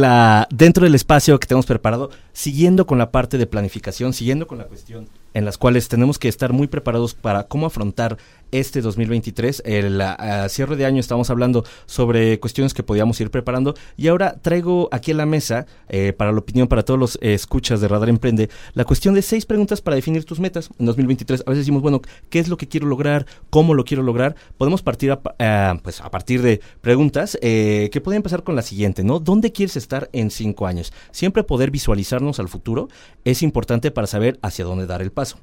dentro 0.51 0.85
del 0.85 0.95
espacio 0.95 1.41
que 1.41 1.47
tenemos 1.49 1.67
preparado, 1.67 2.11
siguiendo 2.33 2.87
con 2.87 2.99
la 2.99 3.11
parte 3.11 3.37
de 3.37 3.49
planificación, 3.49 4.13
siguiendo 4.13 4.47
con 4.47 4.59
la 4.59 4.65
cuestión 4.65 5.09
en 5.35 5.45
las 5.45 5.59
cuales 5.59 5.89
tenemos 5.89 6.21
que 6.21 6.29
estar 6.29 6.53
muy 6.53 6.69
preparados 6.69 7.15
para 7.15 7.43
cómo 7.43 7.67
afrontar 7.67 8.17
este 8.53 8.81
2023. 8.81 9.63
El 9.65 10.03
cierre 10.49 10.77
de 10.77 10.87
año 10.87 11.01
estamos 11.01 11.31
hablando 11.31 11.65
sobre 11.87 12.39
cuestiones 12.41 12.75
que 12.75 12.83
podíamos 12.83 13.21
ir 13.21 13.31
preparando 13.31 13.75
y 13.97 14.09
ahora 14.09 14.37
traigo 14.41 14.89
aquí 14.93 15.11
en 15.11 15.17
la 15.17 15.27
mesa, 15.27 15.67
eh, 15.89 16.13
para 16.13 16.33
la 16.33 16.39
opinión 16.39 16.69
para 16.69 16.85
todos 16.85 16.99
los 16.99 17.19
escuchas 17.21 17.81
de 17.81 17.89
Radar 17.89 18.09
Emprende, 18.09 18.49
la 18.75 18.85
cuestión 18.85 19.15
de 19.15 19.23
seis 19.23 19.47
preguntas 19.47 19.81
para 19.81 19.97
definir 19.97 20.25
tus 20.25 20.41
metas 20.41 20.71
en 20.79 20.87
2023. 20.87 21.43
A 21.47 21.51
veces 21.51 21.63
decimos, 21.65 21.83
bueno, 21.83 22.01
¿qué 22.31 22.39
es 22.39 22.49
lo 22.49 22.57
que 22.57 22.69
quiero 22.69 22.87
lograr? 22.87 23.27
¿Cómo 23.51 23.75
lo 23.75 23.85
quiero 23.85 24.03
lograr? 24.03 24.37
Podemos 24.59 24.83
partir 24.83 25.11
a, 25.13 25.81
pues 25.83 26.01
a 26.01 26.11
partir 26.11 26.43
de 26.43 26.61
preguntas 26.81 27.39
eh, 27.43 27.91
que 27.93 28.01
pueden 28.01 28.19
empezar 28.19 28.43
con 28.43 28.57
la 28.57 28.63
siguiente, 28.63 29.05
¿no? 29.05 29.21
¿Dónde 29.21 29.53
quieres 29.53 29.77
estar 29.77 30.09
en 30.13 30.31
cinco 30.31 30.67
años? 30.67 30.93
Siempre 31.11 31.43
poder 31.45 31.71
visualizarnos 31.71 32.41
al 32.41 32.49
futuro 32.49 32.89
es 33.25 33.43
importante 33.43 33.91
para 33.91 34.07
saber 34.07 34.39
hacia 34.43 34.65
dónde 34.65 34.87
dar 34.87 35.03
el 35.03 35.13
paso. 35.13 35.39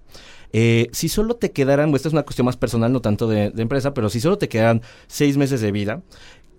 Eh, 0.54 0.90
si 0.92 1.10
solo 1.10 1.36
te 1.36 1.52
quedaran, 1.52 1.94
esta 1.96 2.08
es 2.08 2.14
una 2.14 2.24
cuestión 2.24 2.46
más 2.46 2.58
personal, 2.58 2.94
no 2.94 3.02
tanto 3.02 3.28
de, 3.28 3.52
empresa, 3.58 3.94
pero 3.96 4.10
si 4.10 4.22
solo 4.22 4.38
te 4.38 4.48
quedan 4.48 4.84
seis 5.08 5.36
meses 5.36 5.62
de 5.62 5.72
vida, 5.72 6.04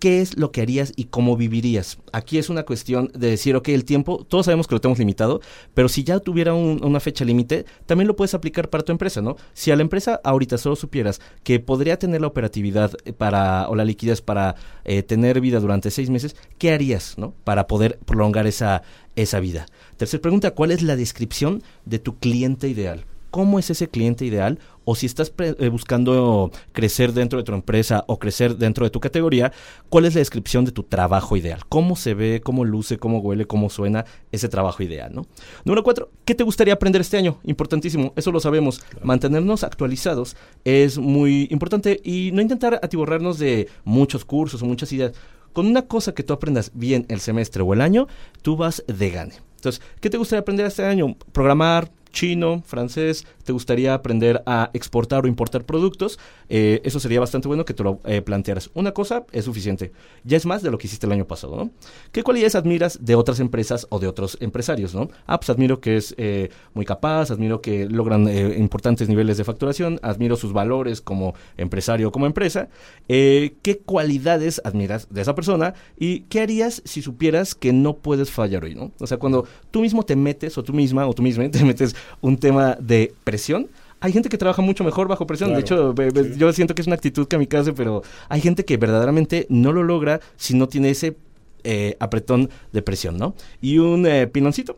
¿qué 0.00 0.20
es 0.20 0.36
lo 0.36 0.50
que 0.50 0.62
harías 0.62 0.92
y 0.96 1.04
cómo 1.04 1.36
vivirías? 1.36 1.98
Aquí 2.12 2.38
es 2.38 2.50
una 2.50 2.64
cuestión 2.64 3.12
de 3.14 3.30
decir, 3.30 3.54
ok, 3.54 3.68
el 3.68 3.84
tiempo, 3.84 4.26
todos 4.28 4.46
sabemos 4.46 4.66
que 4.66 4.74
lo 4.74 4.80
tenemos 4.80 4.98
limitado, 4.98 5.40
pero 5.74 5.88
si 5.88 6.02
ya 6.02 6.18
tuviera 6.18 6.54
una 6.54 6.98
fecha 6.98 7.24
límite, 7.24 7.66
también 7.86 8.08
lo 8.08 8.16
puedes 8.16 8.34
aplicar 8.34 8.68
para 8.68 8.82
tu 8.82 8.90
empresa, 8.90 9.22
¿no? 9.22 9.36
Si 9.52 9.70
a 9.70 9.76
la 9.76 9.82
empresa 9.82 10.20
ahorita 10.24 10.58
solo 10.58 10.74
supieras 10.74 11.20
que 11.44 11.60
podría 11.60 11.96
tener 11.96 12.20
la 12.20 12.26
operatividad 12.26 12.90
eh, 13.04 13.12
para, 13.12 13.68
o 13.68 13.76
la 13.76 13.84
liquidez 13.84 14.20
para 14.22 14.56
eh, 14.84 15.04
tener 15.04 15.40
vida 15.40 15.60
durante 15.60 15.92
seis 15.92 16.10
meses, 16.10 16.34
¿qué 16.58 16.72
harías, 16.72 17.16
¿no? 17.16 17.32
Para 17.44 17.68
poder 17.68 18.00
prolongar 18.04 18.48
esa, 18.48 18.82
esa 19.14 19.38
vida. 19.38 19.66
Tercera 19.96 20.20
pregunta, 20.20 20.50
¿cuál 20.50 20.72
es 20.72 20.82
la 20.82 20.96
descripción 20.96 21.62
de 21.84 22.00
tu 22.00 22.18
cliente 22.18 22.68
ideal? 22.68 23.04
Cómo 23.34 23.58
es 23.58 23.68
ese 23.68 23.88
cliente 23.88 24.24
ideal 24.24 24.60
o 24.84 24.94
si 24.94 25.06
estás 25.06 25.32
eh, 25.38 25.68
buscando 25.68 26.52
crecer 26.70 27.12
dentro 27.12 27.36
de 27.36 27.42
tu 27.42 27.52
empresa 27.52 28.04
o 28.06 28.20
crecer 28.20 28.58
dentro 28.58 28.84
de 28.84 28.90
tu 28.90 29.00
categoría, 29.00 29.50
cuál 29.88 30.04
es 30.04 30.14
la 30.14 30.20
descripción 30.20 30.64
de 30.64 30.70
tu 30.70 30.84
trabajo 30.84 31.36
ideal, 31.36 31.62
cómo 31.68 31.96
se 31.96 32.14
ve, 32.14 32.42
cómo 32.44 32.64
luce, 32.64 32.96
cómo 32.96 33.18
huele, 33.18 33.44
cómo 33.44 33.70
suena 33.70 34.04
ese 34.30 34.48
trabajo 34.48 34.84
ideal, 34.84 35.12
¿no? 35.12 35.26
Número 35.64 35.82
cuatro, 35.82 36.10
¿qué 36.24 36.36
te 36.36 36.44
gustaría 36.44 36.74
aprender 36.74 37.00
este 37.00 37.16
año? 37.16 37.40
Importantísimo, 37.42 38.12
eso 38.14 38.30
lo 38.30 38.38
sabemos. 38.38 38.80
Mantenernos 39.02 39.64
actualizados 39.64 40.36
es 40.62 40.96
muy 40.96 41.48
importante 41.50 42.00
y 42.04 42.30
no 42.32 42.40
intentar 42.40 42.78
atiborrarnos 42.84 43.40
de 43.40 43.66
muchos 43.82 44.24
cursos 44.24 44.62
o 44.62 44.66
muchas 44.66 44.92
ideas. 44.92 45.10
Con 45.52 45.66
una 45.66 45.82
cosa 45.82 46.14
que 46.14 46.22
tú 46.22 46.34
aprendas 46.34 46.70
bien 46.72 47.04
el 47.08 47.18
semestre 47.18 47.64
o 47.64 47.74
el 47.74 47.80
año, 47.80 48.06
tú 48.42 48.56
vas 48.56 48.84
de 48.86 49.10
gane. 49.10 49.34
Entonces, 49.56 49.82
¿qué 50.00 50.08
te 50.08 50.18
gustaría 50.18 50.42
aprender 50.42 50.66
este 50.66 50.84
año? 50.84 51.16
Programar, 51.32 51.90
chino, 52.14 52.62
francés, 52.64 53.26
te 53.44 53.52
gustaría 53.52 53.92
aprender 53.92 54.42
a 54.46 54.70
exportar 54.72 55.24
o 55.24 55.28
importar 55.28 55.64
productos, 55.64 56.18
eh, 56.48 56.80
eso 56.84 57.00
sería 57.00 57.20
bastante 57.20 57.48
bueno 57.48 57.66
que 57.66 57.74
te 57.74 57.82
lo 57.82 58.00
eh, 58.04 58.22
plantearas. 58.22 58.70
Una 58.72 58.92
cosa 58.92 59.26
es 59.32 59.44
suficiente, 59.44 59.92
ya 60.22 60.38
es 60.38 60.46
más 60.46 60.62
de 60.62 60.70
lo 60.70 60.78
que 60.78 60.86
hiciste 60.86 61.06
el 61.06 61.12
año 61.12 61.26
pasado, 61.26 61.56
¿no? 61.56 61.70
¿Qué 62.12 62.22
cualidades 62.22 62.54
admiras 62.54 63.04
de 63.04 63.16
otras 63.16 63.40
empresas 63.40 63.86
o 63.90 63.98
de 63.98 64.08
otros 64.08 64.38
empresarios, 64.40 64.94
no? 64.94 65.10
Ah, 65.26 65.38
pues 65.38 65.50
admiro 65.50 65.80
que 65.80 65.96
es 65.96 66.14
eh, 66.16 66.50
muy 66.72 66.86
capaz, 66.86 67.30
admiro 67.30 67.60
que 67.60 67.86
logran 67.86 68.28
importantes 68.56 69.08
niveles 69.08 69.36
de 69.36 69.44
facturación, 69.44 69.98
admiro 70.02 70.36
sus 70.36 70.52
valores 70.52 71.00
como 71.00 71.34
empresario 71.56 72.08
o 72.08 72.12
como 72.12 72.26
empresa. 72.26 72.68
¿Qué 73.08 73.82
cualidades 73.84 74.62
admiras 74.64 75.08
de 75.10 75.20
esa 75.20 75.34
persona 75.34 75.74
y 75.98 76.20
qué 76.20 76.40
harías 76.40 76.80
si 76.84 77.02
supieras 77.02 77.54
que 77.54 77.72
no 77.72 77.96
puedes 77.96 78.30
fallar 78.30 78.64
hoy, 78.64 78.74
¿no? 78.74 78.92
O 79.00 79.06
sea, 79.06 79.18
cuando 79.18 79.46
tú 79.70 79.80
mismo 79.80 80.04
te 80.04 80.14
metes 80.16 80.56
o 80.56 80.62
tú 80.62 80.72
misma 80.72 81.06
o 81.06 81.12
tú 81.12 81.22
misma 81.22 81.48
te 81.50 81.64
metes 81.64 81.96
un 82.20 82.38
tema 82.38 82.76
de 82.80 83.14
presión, 83.24 83.68
hay 84.00 84.12
gente 84.12 84.28
que 84.28 84.36
trabaja 84.36 84.60
mucho 84.60 84.84
mejor 84.84 85.08
bajo 85.08 85.26
presión. 85.26 85.54
De 85.54 85.60
hecho, 85.60 85.94
yo 86.36 86.52
siento 86.52 86.74
que 86.74 86.82
es 86.82 86.86
una 86.86 86.96
actitud 86.96 87.26
que 87.26 87.36
kamikaze, 87.36 87.72
pero 87.72 88.02
hay 88.28 88.42
gente 88.42 88.66
que 88.66 88.76
verdaderamente 88.76 89.46
no 89.48 89.72
lo 89.72 89.82
logra 89.82 90.20
si 90.36 90.54
no 90.54 90.68
tiene 90.68 90.90
ese 90.90 91.16
eh, 91.62 91.96
apretón 92.00 92.50
de 92.72 92.82
presión, 92.82 93.16
¿no? 93.16 93.34
Y 93.62 93.78
un 93.78 94.06
eh, 94.06 94.26
pinoncito. 94.26 94.76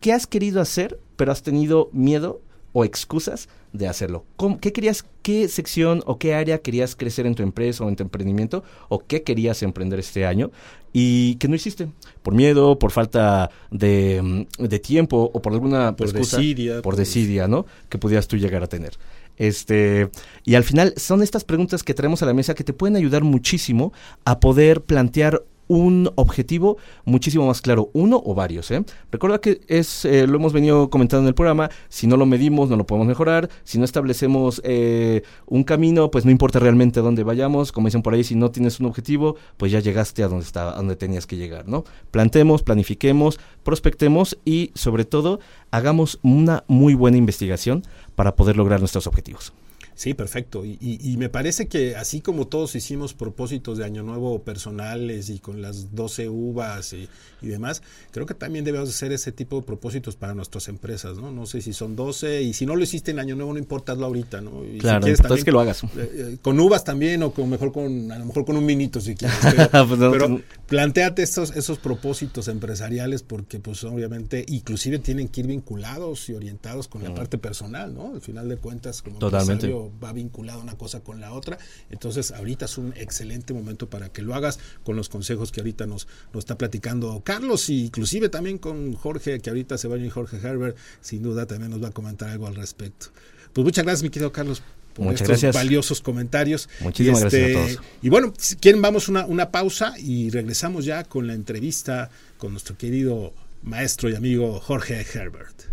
¿Qué 0.00 0.14
has 0.14 0.26
querido 0.26 0.62
hacer, 0.62 0.98
pero 1.16 1.32
has 1.32 1.42
tenido 1.42 1.90
miedo 1.92 2.40
o 2.78 2.84
excusas 2.84 3.48
de 3.72 3.88
hacerlo. 3.88 4.26
¿Qué 4.60 4.70
querías, 4.70 5.06
qué 5.22 5.48
sección 5.48 6.02
o 6.04 6.18
qué 6.18 6.34
área 6.34 6.58
querías 6.58 6.94
crecer 6.94 7.24
en 7.24 7.34
tu 7.34 7.42
empresa 7.42 7.82
o 7.82 7.88
en 7.88 7.96
tu 7.96 8.02
emprendimiento 8.02 8.64
o 8.90 8.98
qué 8.98 9.22
querías 9.22 9.62
emprender 9.62 9.98
este 9.98 10.26
año 10.26 10.50
y 10.92 11.36
que 11.36 11.48
no 11.48 11.54
hiciste? 11.54 11.88
Por 12.22 12.34
miedo, 12.34 12.78
por 12.78 12.90
falta 12.90 13.50
de, 13.70 14.20
mm, 14.22 14.66
tiempo 14.82 15.30
o 15.32 15.40
por 15.40 15.54
alguna 15.54 15.96
por 15.96 16.12
desidia, 16.12 16.82
por, 16.82 16.96
desidia, 16.96 17.48
¿no? 17.48 17.64
Que 17.88 17.96
pudieras 17.96 18.28
tú 18.28 18.36
llegar 18.36 18.62
a 18.62 18.66
tener. 18.66 18.98
Este, 19.38 20.10
y 20.44 20.54
al 20.54 20.64
final 20.64 20.92
son 20.98 21.22
estas 21.22 21.44
preguntas 21.44 21.82
que 21.82 21.94
traemos 21.94 22.22
a 22.22 22.26
la 22.26 22.34
mesa 22.34 22.54
que 22.54 22.62
te 22.62 22.74
pueden 22.74 22.96
ayudar 22.96 23.24
muchísimo 23.24 23.94
a 24.26 24.38
poder 24.38 24.82
plantear 24.82 25.42
un 25.68 26.10
objetivo 26.14 26.76
muchísimo 27.04 27.46
más 27.46 27.60
claro, 27.60 27.90
uno 27.92 28.22
o 28.24 28.34
varios. 28.34 28.70
¿eh? 28.70 28.84
Recuerda 29.10 29.40
que 29.40 29.60
es, 29.68 30.04
eh, 30.04 30.26
lo 30.26 30.36
hemos 30.36 30.52
venido 30.52 30.90
comentando 30.90 31.22
en 31.22 31.28
el 31.28 31.34
programa, 31.34 31.70
si 31.88 32.06
no 32.06 32.16
lo 32.16 32.26
medimos 32.26 32.68
no 32.68 32.76
lo 32.76 32.86
podemos 32.86 33.06
mejorar, 33.06 33.48
si 33.64 33.78
no 33.78 33.84
establecemos 33.84 34.60
eh, 34.64 35.22
un 35.46 35.64
camino, 35.64 36.10
pues 36.10 36.24
no 36.24 36.30
importa 36.30 36.58
realmente 36.58 37.00
a 37.00 37.02
dónde 37.02 37.22
vayamos, 37.22 37.72
como 37.72 37.88
dicen 37.88 38.02
por 38.02 38.14
ahí, 38.14 38.24
si 38.24 38.34
no 38.34 38.50
tienes 38.50 38.80
un 38.80 38.86
objetivo, 38.86 39.36
pues 39.56 39.72
ya 39.72 39.80
llegaste 39.80 40.22
a 40.22 40.28
donde, 40.28 40.44
está, 40.44 40.70
a 40.70 40.76
donde 40.76 40.96
tenías 40.96 41.26
que 41.26 41.36
llegar. 41.36 41.68
¿no? 41.68 41.84
Plantemos, 42.10 42.62
planifiquemos, 42.62 43.38
prospectemos 43.62 44.38
y 44.44 44.70
sobre 44.74 45.04
todo 45.04 45.40
hagamos 45.70 46.18
una 46.22 46.64
muy 46.68 46.94
buena 46.94 47.16
investigación 47.16 47.82
para 48.14 48.36
poder 48.36 48.56
lograr 48.56 48.80
nuestros 48.80 49.06
objetivos. 49.06 49.52
Sí, 49.96 50.12
perfecto. 50.12 50.62
Y, 50.66 51.16
me 51.16 51.30
parece 51.30 51.68
que 51.68 51.96
así 51.96 52.20
como 52.20 52.46
todos 52.48 52.74
hicimos 52.74 53.14
propósitos 53.14 53.78
de 53.78 53.86
Año 53.86 54.02
Nuevo 54.02 54.42
personales 54.42 55.30
y 55.30 55.38
con 55.38 55.62
las 55.62 55.94
12 55.94 56.28
uvas 56.28 56.92
y, 56.92 57.08
demás, 57.40 57.82
creo 58.10 58.26
que 58.26 58.34
también 58.34 58.64
debemos 58.64 58.90
hacer 58.90 59.12
ese 59.12 59.32
tipo 59.32 59.56
de 59.56 59.62
propósitos 59.62 60.14
para 60.14 60.34
nuestras 60.34 60.68
empresas, 60.68 61.16
¿no? 61.16 61.30
No 61.30 61.46
sé 61.46 61.62
si 61.62 61.72
son 61.72 61.96
12 61.96 62.42
y 62.42 62.52
si 62.52 62.66
no 62.66 62.76
lo 62.76 62.82
hiciste 62.82 63.12
en 63.12 63.20
Año 63.20 63.36
Nuevo, 63.36 63.54
no 63.54 63.58
importa, 63.58 63.92
hazlo 63.92 64.04
ahorita, 64.04 64.42
¿no? 64.42 64.64
Y 64.66 64.78
claro, 64.78 65.06
si 65.06 65.44
que 65.44 65.52
lo 65.52 65.60
hagas. 65.60 65.82
Eh, 65.84 65.88
eh, 65.96 66.38
con 66.42 66.60
uvas 66.60 66.84
también 66.84 67.22
o 67.22 67.32
con 67.32 67.48
mejor 67.48 67.72
con, 67.72 68.12
a 68.12 68.18
lo 68.18 68.26
mejor 68.26 68.44
con 68.44 68.58
un 68.58 68.66
minito 68.66 69.00
si 69.00 69.14
quieres. 69.14 69.38
Pero, 69.42 69.88
pues 69.88 69.98
pero 69.98 70.40
planteate 70.66 71.22
estos, 71.22 71.56
esos 71.56 71.78
propósitos 71.78 72.48
empresariales 72.48 73.22
porque 73.22 73.60
pues 73.60 73.82
obviamente 73.84 74.44
inclusive 74.48 74.98
tienen 74.98 75.28
que 75.28 75.40
ir 75.40 75.46
vinculados 75.46 76.28
y 76.28 76.34
orientados 76.34 76.88
con 76.88 77.02
la 77.02 77.10
mm. 77.10 77.14
parte 77.14 77.38
personal, 77.38 77.94
¿no? 77.94 78.12
Al 78.14 78.20
final 78.20 78.48
de 78.48 78.56
cuentas, 78.56 79.00
como 79.00 79.18
Totalmente 79.18 79.72
va 80.02 80.12
vinculado 80.12 80.60
una 80.60 80.76
cosa 80.76 81.00
con 81.00 81.20
la 81.20 81.32
otra. 81.32 81.58
Entonces, 81.90 82.30
ahorita 82.32 82.64
es 82.64 82.78
un 82.78 82.92
excelente 82.96 83.54
momento 83.54 83.88
para 83.88 84.08
que 84.10 84.22
lo 84.22 84.34
hagas 84.34 84.58
con 84.84 84.96
los 84.96 85.08
consejos 85.08 85.52
que 85.52 85.60
ahorita 85.60 85.86
nos, 85.86 86.06
nos 86.32 86.42
está 86.42 86.58
platicando 86.58 87.22
Carlos, 87.24 87.68
y 87.68 87.86
inclusive 87.86 88.28
también 88.28 88.58
con 88.58 88.94
Jorge, 88.94 89.40
que 89.40 89.50
ahorita 89.50 89.78
se 89.78 89.88
va 89.88 89.96
a 89.96 89.98
ir 89.98 90.10
Jorge 90.10 90.36
Herbert, 90.36 90.76
sin 91.00 91.22
duda 91.22 91.46
también 91.46 91.70
nos 91.70 91.82
va 91.82 91.88
a 91.88 91.92
comentar 91.92 92.28
algo 92.28 92.46
al 92.46 92.54
respecto. 92.54 93.06
Pues 93.52 93.64
muchas 93.64 93.84
gracias, 93.84 94.02
mi 94.02 94.10
querido 94.10 94.32
Carlos. 94.32 94.62
Por 94.94 95.12
estos 95.12 95.52
valiosos 95.52 96.00
comentarios. 96.00 96.70
Muchísimas 96.80 97.20
gracias 97.20 97.42
a 97.42 97.46
este, 97.46 97.74
todos. 97.74 97.86
Y 98.00 98.08
bueno, 98.08 98.32
si 98.38 98.56
quieren, 98.56 98.80
vamos 98.80 99.08
una, 99.10 99.26
una 99.26 99.50
pausa 99.50 99.94
y 99.98 100.30
regresamos 100.30 100.86
ya 100.86 101.04
con 101.04 101.26
la 101.26 101.34
entrevista 101.34 102.08
con 102.38 102.52
nuestro 102.52 102.78
querido 102.78 103.34
maestro 103.62 104.08
y 104.08 104.14
amigo 104.14 104.58
Jorge 104.58 105.04
Herbert. 105.12 105.64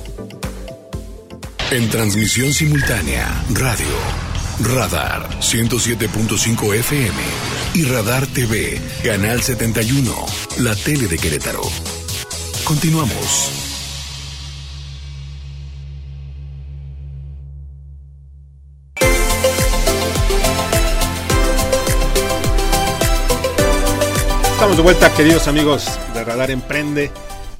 En 1.71 1.91
transmisión 1.91 2.55
simultánea. 2.55 3.45
Radio. 3.53 4.32
Radar 4.65 5.29
107.5 5.41 6.75
FM 6.75 7.17
y 7.75 7.83
Radar 7.85 8.27
TV, 8.29 8.81
Canal 9.03 9.43
71, 9.43 10.15
la 10.59 10.77
tele 10.77 11.09
de 11.09 11.19
Querétaro. 11.19 11.63
Continuamos. 12.63 13.51
Estamos 24.53 24.77
de 24.77 24.83
vuelta, 24.85 25.13
queridos 25.15 25.49
amigos 25.49 25.99
de 26.15 26.25
Radar 26.25 26.53
Emprende, 26.53 27.11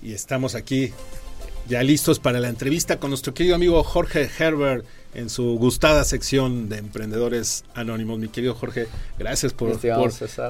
y 0.03 0.13
estamos 0.13 0.55
aquí 0.55 0.93
ya 1.69 1.83
listos 1.83 2.19
para 2.19 2.41
la 2.41 2.49
entrevista 2.49 2.99
con 2.99 3.11
nuestro 3.11 3.35
querido 3.35 3.55
amigo 3.55 3.83
Jorge 3.83 4.29
Herbert 4.39 4.85
en 5.15 5.29
su 5.29 5.59
gustada 5.59 6.05
sección 6.05 6.69
de 6.69 6.79
Emprendedores 6.79 7.65
Anónimos. 7.75 8.19
Mi 8.19 8.29
querido 8.29 8.55
Jorge, 8.55 8.87
gracias 9.19 9.53
por, 9.53 9.79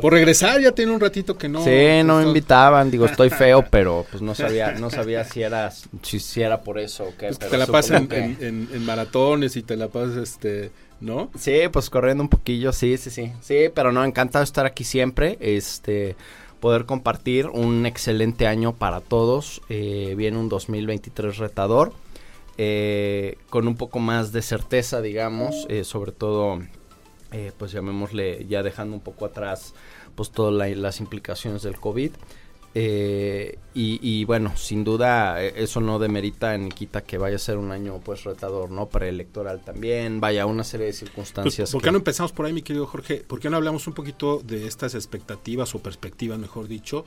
por, 0.01 0.13
regresar. 0.13 0.61
Ya 0.61 0.73
tiene 0.73 0.93
un 0.93 1.01
ratito 1.01 1.37
que 1.37 1.49
no. 1.49 1.65
Sí, 1.65 2.03
no 2.05 2.19
me 2.19 2.29
invitaban. 2.29 2.91
Digo, 2.91 3.07
estoy 3.07 3.31
feo, 3.31 3.65
pero 3.71 4.07
pues 4.11 4.23
no 4.23 4.35
sabía 4.35 4.73
no 4.73 4.91
sabía 4.91 5.25
si 5.25 5.43
era, 5.43 5.73
si, 6.03 6.41
era 6.41 6.61
por 6.61 6.79
eso 6.79 7.05
o 7.05 7.15
qué. 7.17 7.27
Pues 7.27 7.39
te 7.39 7.59
la 7.59 7.67
pasas 7.67 8.03
en, 8.11 8.85
maratones 8.85 9.57
y 9.57 9.63
te 9.63 9.77
la 9.77 9.89
pasas, 9.89 10.17
este, 10.17 10.71
¿no? 11.01 11.31
Sí, 11.39 11.63
pues 11.73 11.91
corriendo 11.91 12.23
un 12.23 12.29
poquillo, 12.29 12.73
sí, 12.73 12.97
sí, 12.97 13.11
sí. 13.11 13.33
Sí, 13.41 13.69
pero 13.75 13.91
no, 13.91 14.05
encantado 14.05 14.43
de 14.43 14.47
estar 14.47 14.67
aquí 14.67 14.85
siempre. 14.85 15.39
Este 15.41 16.15
poder 16.63 16.87
compartir 16.87 17.49
un 17.49 17.87
excelente 17.87 18.47
año 18.47 18.73
para 18.73 19.01
todos. 19.01 19.61
Eh, 19.69 20.15
viene 20.17 20.39
un 20.39 20.49
2023 20.49 21.39
retador. 21.39 21.93
Eh, 22.57 23.37
con 23.51 23.67
un 23.67 23.75
poco 23.75 23.99
más 23.99 24.31
de 24.31 24.43
certeza, 24.43 25.03
digamos, 25.03 25.67
eh, 25.69 25.83
sobre 25.83 26.13
todo, 26.13 26.61
pues 27.59 27.73
llamémosle, 27.73 28.47
ya 28.47 28.63
dejando 28.63 28.95
un 28.95 29.01
poco 29.01 29.25
atrás, 29.25 29.75
pues 30.15 30.31
todas 30.31 30.77
las 30.77 31.01
implicaciones 31.01 31.63
del 31.63 31.81
COVID. 31.81 32.13
Y, 32.75 34.25
bueno, 34.25 34.57
sin 34.57 34.85
duda 34.85 35.43
eso 35.43 35.81
no 35.81 35.99
demerita 35.99 36.57
ni 36.57 36.71
quita 36.71 37.03
que 37.03 37.19
vaya 37.19 37.37
a 37.37 37.39
ser 37.39 37.59
un 37.59 37.71
año 37.71 38.01
pues 38.05 38.25
retador, 38.25 38.71
¿no? 38.71 38.89
Preelectoral 38.89 39.61
también, 39.61 40.21
vaya 40.21 40.47
una 40.47 40.65
serie 40.65 40.87
de 40.87 40.93
circunstancias. 40.93 41.71
Pues, 41.71 41.73
¿Por 41.73 41.83
qué 41.83 41.91
no 41.91 41.99
empezamos 41.99 42.33
por 42.33 42.47
ahí, 42.47 42.53
mi 42.53 42.63
querido 42.63 42.87
Jorge? 42.87 43.25
¿Por 43.27 43.41
qué 43.41 43.51
no 43.51 43.57
hablamos 43.57 43.87
un 43.87 43.95
poquito 43.95 44.41
de 44.45 44.67
estas 44.67 44.95
expectativas 44.95 45.75
o 45.75 45.81
perspectivas, 45.81 46.39
mejor 46.39 46.69
dicho, 46.69 47.05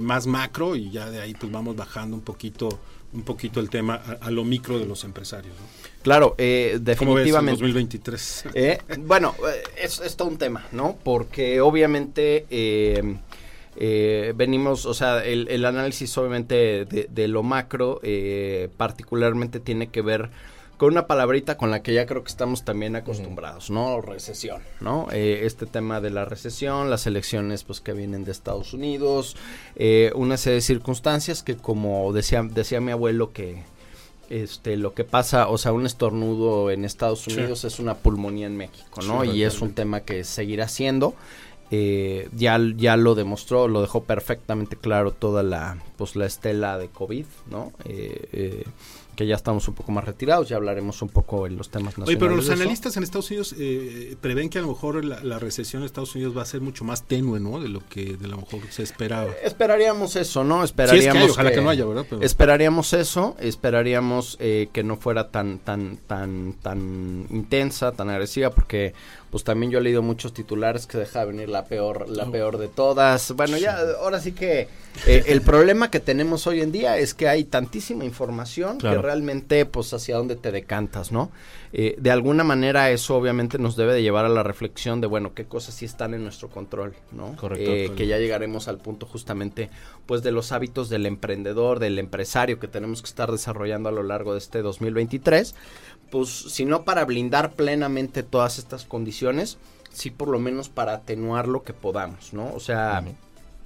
más 0.00 0.26
macro 0.26 0.76
y 0.76 0.90
ya 0.90 1.10
de 1.10 1.20
ahí 1.20 1.34
pues 1.34 1.50
vamos 1.50 1.74
bajando 1.74 2.16
un 2.16 2.22
poquito 2.22 2.68
un 3.12 3.22
poquito 3.22 3.60
el 3.60 3.68
tema 3.68 4.00
a, 4.20 4.30
lo 4.30 4.44
micro 4.44 4.78
de 4.78 4.86
los 4.86 5.04
empresarios. 5.04 5.54
Claro, 6.02 6.34
eh, 6.38 6.78
definitivamente. 6.80 7.60
¿Cómo 7.60 7.72
2023? 7.72 8.44
Eh, 8.54 8.78
bueno, 9.00 9.34
eh, 9.48 9.62
es, 9.82 10.00
es, 10.00 10.16
todo 10.16 10.28
un 10.28 10.38
tema, 10.38 10.66
¿no? 10.72 10.96
Porque 11.02 11.60
obviamente 11.60 12.46
eh, 13.76 14.32
venimos, 14.36 14.86
o 14.86 14.94
sea, 14.94 15.24
el, 15.24 15.48
el 15.48 15.64
análisis 15.64 16.16
obviamente 16.18 16.84
de, 16.84 17.08
de 17.10 17.28
lo 17.28 17.42
macro 17.42 18.00
particularmente 18.76 19.60
tiene 19.60 19.88
que 19.88 20.02
ver 20.02 20.30
con 20.80 20.92
una 20.92 21.06
palabrita 21.06 21.58
con 21.58 21.70
la 21.70 21.82
que 21.82 21.92
ya 21.92 22.06
creo 22.06 22.24
que 22.24 22.30
estamos 22.30 22.64
también 22.64 22.96
acostumbrados, 22.96 23.68
¿no? 23.68 24.00
Recesión, 24.00 24.62
¿no? 24.80 25.08
Eh, 25.12 25.40
este 25.44 25.66
tema 25.66 26.00
de 26.00 26.08
la 26.08 26.24
recesión, 26.24 26.88
las 26.88 27.06
elecciones 27.06 27.64
pues 27.64 27.82
que 27.82 27.92
vienen 27.92 28.24
de 28.24 28.32
Estados 28.32 28.72
Unidos, 28.72 29.36
eh, 29.76 30.10
una 30.14 30.38
serie 30.38 30.54
de 30.54 30.60
circunstancias 30.62 31.42
que 31.42 31.54
como 31.54 32.10
decía, 32.14 32.42
decía 32.42 32.80
mi 32.80 32.92
abuelo 32.92 33.30
que 33.34 33.62
este 34.30 34.78
lo 34.78 34.94
que 34.94 35.04
pasa, 35.04 35.48
o 35.48 35.58
sea, 35.58 35.74
un 35.74 35.84
estornudo 35.84 36.70
en 36.70 36.86
Estados 36.86 37.26
Unidos 37.26 37.64
es 37.64 37.78
una 37.78 37.96
pulmonía 37.96 38.46
en 38.46 38.56
México, 38.56 39.02
¿no? 39.02 39.22
y 39.22 39.42
es 39.42 39.60
un 39.60 39.74
tema 39.74 40.00
que 40.00 40.24
seguirá 40.24 40.66
siendo. 40.66 41.14
Eh, 41.70 42.28
ya, 42.36 42.58
ya 42.76 42.96
lo 42.96 43.14
demostró, 43.14 43.68
lo 43.68 43.80
dejó 43.80 44.02
perfectamente 44.02 44.76
claro 44.76 45.12
toda 45.12 45.42
la, 45.42 45.78
pues, 45.96 46.16
la 46.16 46.26
estela 46.26 46.78
de 46.78 46.88
COVID, 46.88 47.26
¿no? 47.48 47.72
Eh, 47.84 48.64
que 49.20 49.26
ya 49.26 49.34
estamos 49.34 49.68
un 49.68 49.74
poco 49.74 49.92
más 49.92 50.04
retirados, 50.04 50.48
ya 50.48 50.56
hablaremos 50.56 51.02
un 51.02 51.10
poco 51.10 51.46
en 51.46 51.58
los 51.58 51.68
temas 51.68 51.98
nacionales. 51.98 52.08
Oye, 52.08 52.16
pero 52.16 52.36
los 52.36 52.48
analistas 52.48 52.96
en 52.96 53.02
Estados 53.02 53.30
Unidos 53.30 53.54
eh, 53.58 54.16
prevén 54.18 54.48
que 54.48 54.58
a 54.58 54.62
lo 54.62 54.68
mejor 54.68 55.04
la, 55.04 55.38
recesión 55.38 55.82
en 55.82 55.86
Estados 55.86 56.14
Unidos 56.14 56.34
va 56.34 56.40
a 56.40 56.46
ser 56.46 56.62
mucho 56.62 56.84
más 56.84 57.06
tenue, 57.06 57.38
¿no? 57.38 57.60
De 57.60 57.68
lo 57.68 57.86
que 57.86 58.16
de 58.16 58.28
lo 58.28 58.38
mejor 58.38 58.60
se 58.70 58.82
esperaba. 58.82 59.30
esperaríamos 59.44 60.16
eso, 60.16 60.42
¿no? 60.42 60.64
Esperaríamos. 60.64 61.32
ojalá 61.32 61.52
que, 61.52 61.60
no 61.60 61.68
haya, 61.68 61.84
¿verdad? 61.84 62.06
Esperaríamos 62.22 62.94
eso, 62.94 63.36
esperaríamos 63.38 64.38
eh, 64.40 64.70
que 64.72 64.82
no 64.84 64.96
fuera 64.96 65.28
tan, 65.28 65.58
tan, 65.58 65.98
tan, 66.06 66.54
tan 66.54 67.26
intensa, 67.28 67.92
tan 67.92 68.08
agresiva, 68.08 68.48
porque 68.48 68.94
pues 69.30 69.44
también 69.44 69.70
yo 69.70 69.78
he 69.78 69.82
leído 69.82 70.02
muchos 70.02 70.32
titulares 70.32 70.86
que 70.86 70.98
deja 70.98 71.24
venir 71.24 71.48
la 71.48 71.64
peor, 71.64 72.08
la 72.08 72.26
peor 72.26 72.58
de 72.58 72.68
todas. 72.68 73.32
Bueno, 73.32 73.56
ya, 73.58 73.78
ahora 74.00 74.20
sí 74.20 74.32
que 74.32 74.68
eh, 75.06 75.24
el 75.28 75.40
problema 75.42 75.90
que 75.90 76.00
tenemos 76.00 76.48
hoy 76.48 76.60
en 76.60 76.72
día 76.72 76.98
es 76.98 77.14
que 77.14 77.28
hay 77.28 77.44
tantísima 77.44 78.04
información 78.04 78.78
que 78.78 78.92
realmente, 78.98 79.64
pues, 79.66 79.92
hacia 79.94 80.16
dónde 80.16 80.34
te 80.34 80.50
decantas, 80.50 81.12
¿no? 81.12 81.30
Eh, 81.72 81.94
de 81.98 82.10
alguna 82.10 82.42
manera 82.42 82.90
eso 82.90 83.14
obviamente 83.14 83.56
nos 83.58 83.76
debe 83.76 83.94
de 83.94 84.02
llevar 84.02 84.24
a 84.24 84.28
la 84.28 84.42
reflexión 84.42 85.00
de, 85.00 85.06
bueno, 85.06 85.34
qué 85.34 85.44
cosas 85.44 85.76
sí 85.76 85.84
están 85.84 86.14
en 86.14 86.24
nuestro 86.24 86.48
control, 86.48 86.94
¿no? 87.12 87.36
Correcto. 87.36 87.70
Eh, 87.70 87.92
que 87.96 88.08
ya 88.08 88.18
llegaremos 88.18 88.66
al 88.66 88.78
punto 88.78 89.06
justamente, 89.06 89.70
pues, 90.06 90.24
de 90.24 90.32
los 90.32 90.50
hábitos 90.50 90.88
del 90.88 91.06
emprendedor, 91.06 91.78
del 91.78 92.00
empresario 92.00 92.58
que 92.58 92.66
tenemos 92.66 93.00
que 93.00 93.08
estar 93.08 93.30
desarrollando 93.30 93.88
a 93.88 93.92
lo 93.92 94.02
largo 94.02 94.32
de 94.32 94.38
este 94.38 94.60
2023. 94.62 95.54
Pues, 96.10 96.28
si 96.28 96.64
no 96.64 96.82
para 96.84 97.04
blindar 97.04 97.52
plenamente 97.52 98.22
todas 98.22 98.58
estas 98.58 98.84
condiciones, 98.84 99.58
sí 99.92 100.10
por 100.10 100.28
lo 100.28 100.38
menos 100.38 100.68
para 100.68 100.94
atenuar 100.94 101.48
lo 101.48 101.62
que 101.62 101.72
podamos, 101.72 102.32
¿no? 102.32 102.52
O 102.54 102.60
sea, 102.60 103.02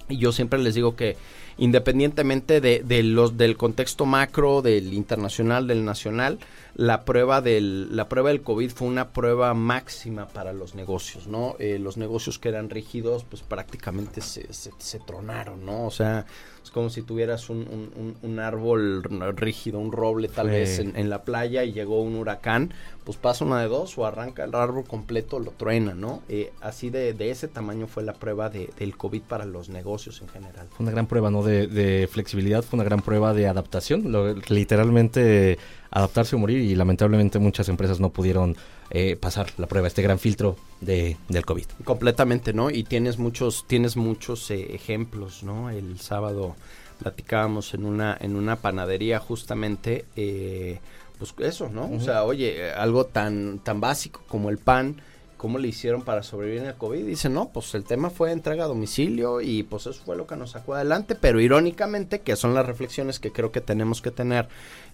y 0.07 0.17
yo 0.17 0.31
siempre 0.31 0.59
les 0.59 0.75
digo 0.75 0.95
que 0.95 1.17
independientemente 1.57 2.61
de, 2.61 2.83
de, 2.85 3.03
los 3.03 3.37
del 3.37 3.57
contexto 3.57 4.05
macro, 4.05 4.61
del 4.61 4.93
internacional, 4.93 5.67
del 5.67 5.85
nacional, 5.85 6.39
la 6.75 7.05
prueba 7.05 7.41
del 7.41 7.95
la 7.95 8.09
prueba 8.09 8.29
del 8.29 8.41
COVID 8.41 8.69
fue 8.69 8.87
una 8.89 9.09
prueba 9.09 9.53
máxima 9.53 10.27
para 10.27 10.51
los 10.51 10.75
negocios, 10.75 11.25
¿no? 11.25 11.55
Eh, 11.57 11.79
los 11.79 11.95
negocios 11.95 12.37
que 12.37 12.49
eran 12.49 12.69
rígidos, 12.69 13.23
pues 13.23 13.41
prácticamente 13.41 14.19
se, 14.19 14.51
se, 14.53 14.71
se 14.77 14.99
tronaron, 14.99 15.65
¿no? 15.65 15.85
O 15.85 15.91
sea, 15.91 16.25
es 16.61 16.71
como 16.71 16.89
si 16.89 17.01
tuvieras 17.03 17.49
un, 17.49 17.59
un, 17.59 18.17
un 18.21 18.39
árbol 18.39 19.03
rígido, 19.35 19.79
un 19.79 19.93
roble 19.93 20.27
tal 20.27 20.47
sí. 20.47 20.51
vez 20.51 20.79
en, 20.79 20.97
en, 20.97 21.09
la 21.09 21.23
playa 21.23 21.63
y 21.63 21.71
llegó 21.71 22.01
un 22.01 22.15
huracán, 22.15 22.73
pues 23.05 23.17
pasa 23.17 23.45
una 23.45 23.61
de 23.61 23.67
dos 23.69 23.97
o 23.97 24.05
arranca 24.05 24.43
el 24.43 24.53
árbol 24.53 24.83
completo, 24.83 25.39
lo 25.39 25.51
truena, 25.51 25.93
¿no? 25.93 26.23
Eh, 26.27 26.51
así 26.59 26.89
de, 26.89 27.13
de, 27.13 27.29
ese 27.29 27.47
tamaño 27.47 27.87
fue 27.87 28.03
la 28.03 28.13
prueba 28.13 28.49
de, 28.49 28.69
del 28.77 28.97
COVID 28.97 29.21
para 29.21 29.45
los 29.45 29.69
negocios 29.69 30.21
en 30.21 30.27
general. 30.27 30.67
Fue 30.71 30.83
una 30.83 30.91
gran 30.91 31.07
prueba, 31.07 31.31
¿no? 31.31 31.41
De, 31.41 31.67
de 31.67 32.09
flexibilidad, 32.11 32.63
fue 32.63 32.77
una 32.77 32.83
gran 32.83 33.01
prueba 33.01 33.33
de 33.33 33.47
adaptación, 33.47 34.11
lo, 34.11 34.33
literalmente 34.33 35.57
adaptarse 35.95 36.35
o 36.35 36.39
morir 36.39 36.59
y 36.59 36.75
lamentablemente 36.75 37.39
muchas 37.39 37.69
empresas 37.69 38.01
no 38.01 38.09
pudieron 38.09 38.57
eh, 38.91 39.15
pasar 39.15 39.47
la 39.57 39.65
prueba, 39.65 39.87
este 39.87 40.01
gran 40.01 40.19
filtro 40.19 40.57
de, 40.81 41.15
del 41.29 41.45
COVID. 41.45 41.65
Completamente, 41.85 42.53
¿no? 42.53 42.69
Y 42.69 42.83
tienes 42.83 43.17
muchos, 43.17 43.65
tienes 43.65 43.95
muchos 43.95 44.51
eh, 44.51 44.75
ejemplos, 44.75 45.41
¿no? 45.43 45.69
El 45.69 45.97
sábado 45.99 46.55
platicábamos 46.99 47.73
en 47.73 47.85
una, 47.85 48.17
en 48.19 48.35
una 48.35 48.57
panadería 48.57 49.19
justamente, 49.19 50.03
eh, 50.17 50.79
pues 51.17 51.33
eso, 51.39 51.69
¿no? 51.69 51.85
Uh 51.85 51.93
-huh. 51.93 51.97
O 51.97 52.01
sea, 52.01 52.23
oye, 52.25 52.71
algo 52.73 53.05
tan, 53.05 53.59
tan 53.59 53.79
básico 53.79 54.21
como 54.27 54.49
el 54.49 54.57
pan, 54.57 55.01
cómo 55.37 55.57
le 55.59 55.67
hicieron 55.67 56.03
para 56.03 56.23
sobrevivir 56.23 56.61
en 56.61 56.67
el 56.67 56.75
COVID. 56.75 57.05
Dice, 57.05 57.29
no, 57.29 57.49
pues 57.49 57.73
el 57.75 57.83
tema 57.83 58.09
fue 58.09 58.31
entrega 58.31 58.65
a 58.65 58.67
domicilio 58.67 59.41
y 59.41 59.63
pues 59.63 59.87
eso 59.87 60.01
fue 60.03 60.15
lo 60.15 60.27
que 60.27 60.35
nos 60.35 60.51
sacó 60.51 60.75
adelante, 60.75 61.15
pero 61.15 61.39
irónicamente, 61.39 62.19
que 62.21 62.35
son 62.35 62.53
las 62.53 62.65
reflexiones 62.65 63.19
que 63.19 63.31
creo 63.31 63.51
que 63.51 63.61
tenemos 63.61 64.01
que 64.01 64.11
tener 64.11 64.47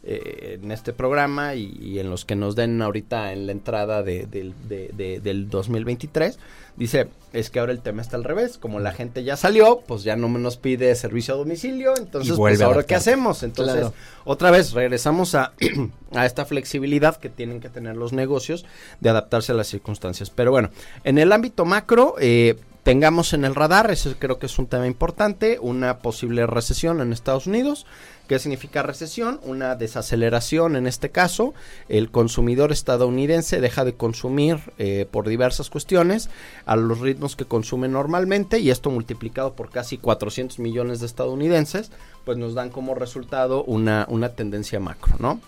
eh, 0.03 0.59
en 0.61 0.71
este 0.71 0.93
programa 0.93 1.55
y, 1.55 1.99
en 1.99 2.09
los 2.09 2.25
que 2.25 2.35
nos 2.35 2.55
den 2.55 2.81
ahorita 2.81 3.33
en 3.33 3.45
la 3.45 3.51
entrada 3.51 4.03
de, 4.03 4.25
de, 4.25 4.53
de, 4.67 5.19
del 5.19 5.49
2023, 5.49 6.39
dice, 6.75 7.07
es 7.33 7.49
que 7.49 7.59
ahora 7.59 7.71
el 7.71 7.81
tema 7.81 8.01
está 8.01 8.17
al 8.17 8.23
revés, 8.23 8.57
como 8.57 8.79
la 8.79 8.91
gente 8.91 9.23
ya 9.23 9.37
salió, 9.37 9.81
pues 9.87 10.03
ya 10.03 10.15
no 10.15 10.27
nos 10.27 10.57
pide 10.57 10.93
servicio 10.95 11.33
a 11.33 11.37
domicilio, 11.37 11.93
entonces 11.97 12.35
pues 12.35 12.61
ahora 12.61 12.83
qué 12.83 12.95
hacemos, 12.95 13.43
entonces 13.43 13.75
claro. 13.75 13.93
otra 14.25 14.51
vez 14.51 14.73
regresamos 14.73 15.35
a, 15.35 15.53
a 16.15 16.25
esta 16.25 16.45
flexibilidad 16.45 17.17
que 17.17 17.29
tienen 17.29 17.61
que 17.61 17.69
tener 17.69 17.95
los 17.95 18.13
negocios 18.13 18.65
de 18.99 19.09
adaptarse 19.09 19.53
a 19.53 19.55
las 19.55 19.67
circunstancias, 19.67 20.29
pero 20.29 20.51
bueno, 20.51 20.69
en 21.03 21.17
el 21.17 21.31
ámbito 21.31 21.65
macro, 21.65 22.15
eh, 22.19 22.57
tengamos 22.83 23.33
en 23.33 23.45
el 23.45 23.55
radar, 23.55 23.91
ese 23.91 24.15
creo 24.15 24.39
que 24.39 24.47
es 24.47 24.57
un 24.59 24.67
tema 24.67 24.87
importante, 24.87 25.59
una 25.59 25.99
posible 25.99 26.45
recesión 26.47 27.01
en 27.01 27.13
Estados 27.13 27.47
Unidos. 27.47 27.85
¿Qué 28.27 28.39
significa 28.39 28.81
recesión? 28.81 29.41
Una 29.43 29.75
desaceleración 29.75 30.77
en 30.77 30.87
este 30.87 31.09
caso. 31.09 31.53
El 31.89 32.11
consumidor 32.11 32.71
estadounidense 32.71 33.59
deja 33.59 33.83
de 33.83 33.93
consumir 33.93 34.59
eh, 34.77 35.05
por 35.11 35.27
diversas 35.27 35.69
cuestiones 35.69 36.29
a 36.65 36.77
los 36.77 36.99
ritmos 36.99 37.35
que 37.35 37.45
consume 37.45 37.89
normalmente 37.89 38.59
y 38.59 38.69
esto 38.71 38.89
multiplicado 38.89 39.53
por 39.53 39.69
casi 39.69 39.97
400 39.97 40.59
millones 40.59 41.01
de 41.01 41.07
estadounidenses, 41.07 41.91
pues 42.23 42.37
nos 42.37 42.53
dan 42.53 42.69
como 42.69 42.95
resultado 42.95 43.65
una, 43.65 44.05
una 44.09 44.29
tendencia 44.29 44.79
macro, 44.79 45.15
¿no? 45.19 45.41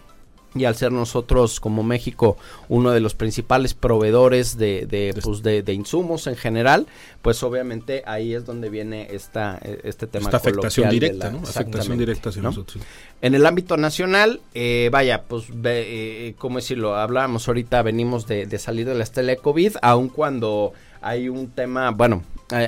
Y 0.56 0.66
al 0.66 0.76
ser 0.76 0.92
nosotros 0.92 1.60
como 1.60 1.84
México 1.84 2.38
uno 2.70 2.92
de 2.92 3.00
los 3.00 3.16
principales 3.16 3.74
proveedores 3.74 4.58
de, 4.58 4.86
de, 4.86 5.14
pues 5.22 5.42
de, 5.44 5.64
de, 5.64 5.74
insumos 5.74 6.28
en 6.28 6.36
general, 6.36 6.88
pues 7.22 7.42
obviamente 7.44 8.04
ahí 8.06 8.34
es 8.34 8.46
donde 8.46 8.70
viene 8.70 9.08
esta, 9.12 9.60
este 9.84 10.08
tema. 10.08 10.26
Esta 10.26 10.38
afectación 10.38 10.90
directa, 10.90 11.26
la, 11.26 11.32
¿no? 11.32 11.40
Afectación 11.40 11.98
directa 11.98 12.30
hacia 12.30 12.42
¿no? 12.42 12.50
nosotros. 12.50 12.84
En 13.22 13.36
el 13.36 13.46
ámbito 13.46 13.78
nacional, 13.78 14.42
eh, 14.54 14.90
vaya, 14.92 15.24
pues, 15.24 15.46
eh, 15.64 16.36
¿cómo 16.38 16.58
decirlo? 16.58 16.96
Hablábamos 16.96 17.48
ahorita, 17.48 17.82
venimos 17.82 18.28
de, 18.28 18.46
de 18.46 18.60
salir 18.60 18.86
de 18.86 18.96
la 18.96 19.04
estela 19.04 19.32
de 19.32 19.38
COVID, 19.38 19.78
aun 19.82 20.10
cuando 20.10 20.74
hay 21.02 21.30
un 21.30 21.50
tema, 21.50 21.92
bueno, 21.92 22.24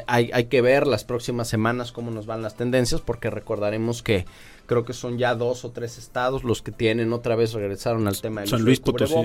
hay, 0.07 0.29
hay 0.33 0.45
que 0.45 0.61
ver 0.61 0.87
las 0.87 1.03
próximas 1.03 1.47
semanas 1.47 1.91
cómo 1.91 2.11
nos 2.11 2.25
van 2.25 2.41
las 2.41 2.55
tendencias, 2.55 3.01
porque 3.01 3.29
recordaremos 3.29 4.03
que 4.03 4.25
creo 4.65 4.85
que 4.85 4.93
son 4.93 5.17
ya 5.17 5.35
dos 5.35 5.65
o 5.65 5.71
tres 5.71 5.97
estados 5.97 6.43
los 6.43 6.61
que 6.61 6.71
tienen 6.71 7.13
otra 7.13 7.35
vez 7.35 7.53
regresaron 7.53 8.07
al 8.07 8.19
tema 8.19 8.41
de 8.41 8.47
San 8.47 8.61
Luis 8.63 8.79
Potosí, 8.79 9.15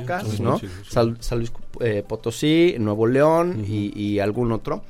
¿no? 0.40 0.58
Sí, 0.58 0.66
sí. 0.66 0.72
San, 0.88 1.22
San, 1.22 1.38
Luis 1.38 1.52
eh, 1.80 2.04
Potosí, 2.06 2.76
Nuevo 2.78 3.06
León 3.06 3.56
uh 3.58 3.62
-huh. 3.62 3.68
y, 3.68 4.00
y, 4.00 4.18
algún 4.20 4.52
otro. 4.52 4.82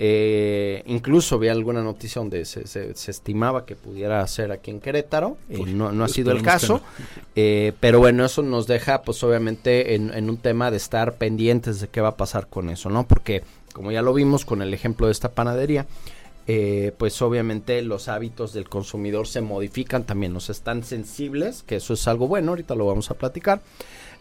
Eh, 0.00 0.84
incluso 0.86 1.40
vi 1.40 1.48
alguna 1.48 1.82
noticia 1.82 2.20
donde 2.20 2.44
se, 2.44 2.68
se, 2.68 2.94
se, 2.94 3.10
estimaba 3.10 3.66
que 3.66 3.74
pudiera 3.74 4.24
ser 4.28 4.52
aquí 4.52 4.70
en 4.70 4.78
Querétaro, 4.78 5.36
eh, 5.50 5.58
no, 5.66 5.90
no, 5.90 6.04
ha 6.04 6.08
sido 6.08 6.30
el 6.30 6.40
caso, 6.40 6.74
no. 6.74 7.04
Eh, 7.34 7.72
pero 7.80 7.98
bueno, 7.98 8.24
eso 8.24 8.42
nos 8.42 8.68
deja 8.68 9.02
pues 9.02 9.24
obviamente 9.24 9.96
en, 9.96 10.14
en, 10.14 10.30
un 10.30 10.36
tema 10.36 10.70
de 10.70 10.76
estar 10.76 11.14
pendientes 11.16 11.80
de 11.80 11.88
qué 11.88 12.00
va 12.00 12.10
a 12.10 12.16
pasar 12.16 12.46
con 12.46 12.70
eso, 12.70 12.90
¿no? 12.90 13.08
Porque 13.08 13.42
como 13.72 13.90
ya 13.90 14.00
lo 14.00 14.14
vimos 14.14 14.44
con 14.44 14.62
el 14.62 14.72
ejemplo 14.72 15.06
de 15.06 15.12
esta 15.12 15.32
panadería, 15.32 15.86
eh, 16.50 16.94
pues 16.96 17.20
obviamente 17.20 17.82
los 17.82 18.08
hábitos 18.08 18.54
del 18.54 18.70
consumidor 18.70 19.26
se 19.28 19.42
modifican 19.42 20.04
también, 20.04 20.32
nos 20.32 20.48
están 20.48 20.82
sensibles, 20.82 21.62
que 21.62 21.76
eso 21.76 21.92
es 21.92 22.08
algo 22.08 22.26
bueno, 22.26 22.52
ahorita 22.52 22.74
lo 22.74 22.86
vamos 22.86 23.10
a 23.10 23.14
platicar, 23.14 23.60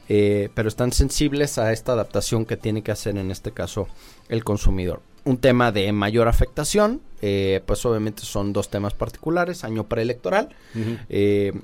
eh, 0.10 0.50
pero 0.54 0.68
están 0.68 0.92
sensibles 0.92 1.58
a 1.58 1.72
esta 1.72 1.94
adaptación 1.94 2.46
que 2.46 2.58
tiene 2.58 2.82
que 2.84 2.92
hacer 2.92 3.18
en 3.18 3.32
este 3.32 3.54
caso 3.54 3.88
el 4.28 4.44
consumidor. 4.44 5.02
Un 5.24 5.38
tema 5.38 5.72
de 5.72 5.90
mayor 5.94 6.28
afectación, 6.28 7.00
eh, 7.22 7.62
pues 7.66 7.86
obviamente 7.86 8.24
son 8.24 8.52
dos 8.52 8.70
temas 8.70 8.94
particulares, 8.94 9.64
año 9.64 9.86
preelectoral, 9.86 10.50
uh 10.76 10.80
-huh. 10.80 11.62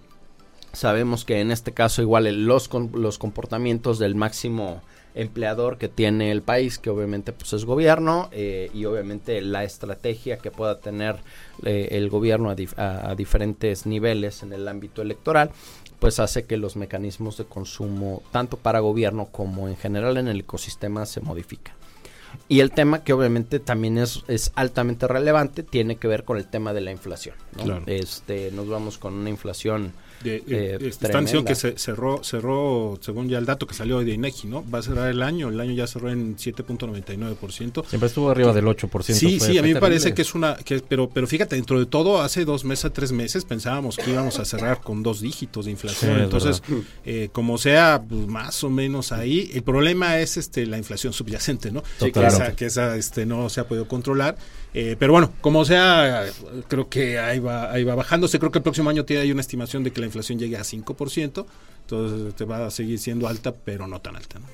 sabemos 0.71 1.25
que 1.25 1.41
en 1.41 1.51
este 1.51 1.73
caso 1.73 2.01
igual 2.01 2.45
los, 2.45 2.69
los 2.93 3.17
comportamientos 3.17 3.99
del 3.99 4.15
máximo 4.15 4.81
empleador 5.15 5.77
que 5.77 5.89
tiene 5.89 6.31
el 6.31 6.41
país, 6.41 6.79
que 6.79 6.89
obviamente 6.89 7.33
pues 7.33 7.53
es 7.53 7.65
gobierno, 7.65 8.29
eh, 8.31 8.69
y 8.73 8.85
obviamente 8.85 9.41
la 9.41 9.63
estrategia 9.63 10.37
que 10.37 10.51
pueda 10.51 10.79
tener 10.79 11.17
eh, 11.63 11.89
el 11.91 12.09
gobierno 12.09 12.49
a, 12.49 12.55
dif 12.55 12.77
a, 12.77 13.09
a, 13.09 13.15
diferentes 13.15 13.85
niveles 13.85 14.43
en 14.43 14.53
el 14.53 14.67
ámbito 14.67 15.01
electoral, 15.01 15.51
pues 15.99 16.19
hace 16.19 16.45
que 16.45 16.57
los 16.57 16.75
mecanismos 16.75 17.37
de 17.37 17.45
consumo, 17.45 18.23
tanto 18.31 18.57
para 18.57 18.79
gobierno 18.79 19.27
como 19.31 19.67
en 19.67 19.77
general 19.77 20.17
en 20.17 20.27
el 20.27 20.41
ecosistema, 20.41 21.05
se 21.05 21.21
modifican. 21.21 21.75
Y 22.47 22.59
el 22.59 22.71
tema 22.71 23.03
que 23.03 23.13
obviamente 23.13 23.59
también 23.59 23.97
es, 23.97 24.23
es 24.27 24.51
altamente 24.55 25.07
relevante 25.07 25.63
tiene 25.63 25.97
que 25.97 26.07
ver 26.07 26.23
con 26.23 26.37
el 26.37 26.47
tema 26.47 26.73
de 26.73 26.81
la 26.81 26.91
inflación. 26.91 27.35
¿no? 27.57 27.63
Claro. 27.63 27.83
Este, 27.85 28.51
nos 28.51 28.67
vamos 28.67 28.97
con 28.97 29.13
una 29.13 29.29
inflación 29.29 29.93
de, 30.23 30.43
eh, 30.47 30.77
esta 30.81 31.19
diciendo 31.19 31.45
que 31.45 31.55
se 31.55 31.77
cerró, 31.77 32.23
cerró, 32.23 32.97
según 33.01 33.29
ya 33.29 33.37
el 33.37 33.45
dato 33.45 33.67
que 33.67 33.73
salió 33.73 33.99
de 33.99 34.11
INEGI, 34.11 34.47
¿no? 34.47 34.63
Va 34.69 34.79
a 34.79 34.81
cerrar 34.81 35.09
el 35.09 35.21
año, 35.21 35.49
el 35.49 35.59
año 35.59 35.73
ya 35.73 35.87
cerró 35.87 36.09
en 36.09 36.37
7.99%. 36.37 37.85
Siempre 37.87 38.07
estuvo 38.07 38.29
arriba 38.29 38.53
del 38.53 38.65
8%. 38.65 39.13
Sí, 39.13 39.39
sí, 39.39 39.57
a 39.57 39.61
mí 39.61 39.73
me 39.73 39.79
parece 39.79 40.13
que 40.13 40.21
es 40.21 40.35
una, 40.35 40.55
que, 40.55 40.81
pero, 40.87 41.09
pero 41.09 41.27
fíjate, 41.27 41.55
dentro 41.55 41.79
de 41.79 41.85
todo, 41.85 42.21
hace 42.21 42.45
dos 42.45 42.65
meses, 42.65 42.91
tres 42.93 43.11
meses, 43.11 43.45
pensábamos 43.45 43.97
que 43.97 44.11
íbamos 44.11 44.39
a 44.39 44.45
cerrar 44.45 44.81
con 44.81 45.03
dos 45.03 45.21
dígitos 45.21 45.65
de 45.65 45.71
inflación. 45.71 46.15
Sí, 46.15 46.23
Entonces, 46.23 46.63
eh, 47.05 47.29
como 47.31 47.57
sea, 47.57 48.03
pues, 48.07 48.27
más 48.27 48.63
o 48.63 48.69
menos 48.69 49.11
ahí, 49.11 49.51
el 49.53 49.63
problema 49.63 50.19
es 50.19 50.37
este 50.37 50.65
la 50.65 50.77
inflación 50.77 51.13
subyacente, 51.13 51.71
¿no? 51.71 51.83
Sí, 51.99 52.05
que 52.05 52.11
claro. 52.11 52.27
esa, 52.27 52.55
que 52.55 52.65
esa 52.65 52.95
este, 52.95 53.25
no 53.25 53.49
se 53.49 53.61
ha 53.61 53.67
podido 53.67 53.87
controlar. 53.87 54.37
Eh, 54.73 54.95
pero 54.97 55.13
bueno, 55.13 55.31
como 55.41 55.65
sea, 55.65 56.25
creo 56.67 56.89
que 56.89 57.19
ahí 57.19 57.39
va, 57.39 57.71
ahí 57.71 57.83
va 57.83 57.95
bajándose. 57.95 58.39
Creo 58.39 58.51
que 58.51 58.59
el 58.59 58.63
próximo 58.63 58.89
año 58.89 59.05
tiene 59.05 59.31
una 59.31 59.41
estimación 59.41 59.83
de 59.83 59.91
que 59.91 59.99
la 59.99 60.07
inflación 60.07 60.39
llegue 60.39 60.57
a 60.57 60.63
5%. 60.63 61.45
Entonces 61.81 62.35
te 62.35 62.45
va 62.45 62.65
a 62.65 62.71
seguir 62.71 62.97
siendo 62.99 63.27
alta, 63.27 63.53
pero 63.53 63.87
no 63.87 63.99
tan 63.99 64.15
alta. 64.15 64.39
¿no? 64.39 64.45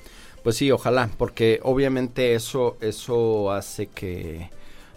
Pues 0.42 0.56
sí, 0.56 0.70
ojalá, 0.70 1.10
porque 1.16 1.60
obviamente 1.62 2.34
eso, 2.34 2.76
eso 2.80 3.52
hace 3.52 3.86
que 3.86 4.50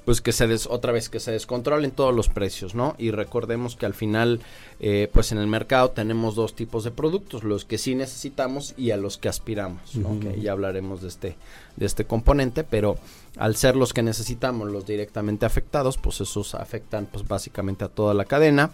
pues 0.06 0.20
que 0.20 0.34
se 0.34 0.48
des, 0.48 0.68
otra 0.68 0.92
vez 0.92 1.10
que 1.10 1.22
se 1.22 1.32
descontrolen 1.32 1.92
todos 1.92 2.14
los 2.14 2.28
precios, 2.28 2.76
¿no? 2.76 2.94
Y 2.98 3.12
recordemos 3.12 3.78
que 3.78 3.86
al 3.86 3.94
final, 3.94 4.42
eh, 4.82 5.10
pues 5.14 5.32
en 5.32 5.38
el 5.38 5.48
mercado 5.48 5.92
tenemos 5.92 6.36
dos 6.36 6.56
tipos 6.56 6.84
de 6.84 6.92
productos, 6.92 7.44
los 7.44 7.64
que 7.64 7.78
sí 7.78 7.96
necesitamos 7.96 8.74
y 8.76 8.92
a 8.92 8.98
los 8.98 9.18
que 9.18 9.30
aspiramos, 9.30 9.96
¿no? 9.96 10.10
Uh 10.10 10.20
-huh. 10.20 10.34
Que 10.34 10.42
ya 10.42 10.52
hablaremos 10.52 11.02
de 11.02 11.08
este, 11.08 11.36
de 11.78 11.86
este 11.86 12.04
componente, 12.04 12.66
pero 12.66 12.98
al 13.38 13.56
ser 13.56 13.76
los 13.76 13.93
que 13.93 14.04
necesitamos 14.04 14.72
los 14.72 14.86
directamente 14.86 15.46
afectados, 15.46 15.98
pues 15.98 16.22
esos 16.22 16.56
afectan 16.56 17.08
pues 17.12 17.28
básicamente 17.28 17.86
a 17.86 17.89
toda 17.89 18.13
la 18.13 18.26
cadena. 18.26 18.72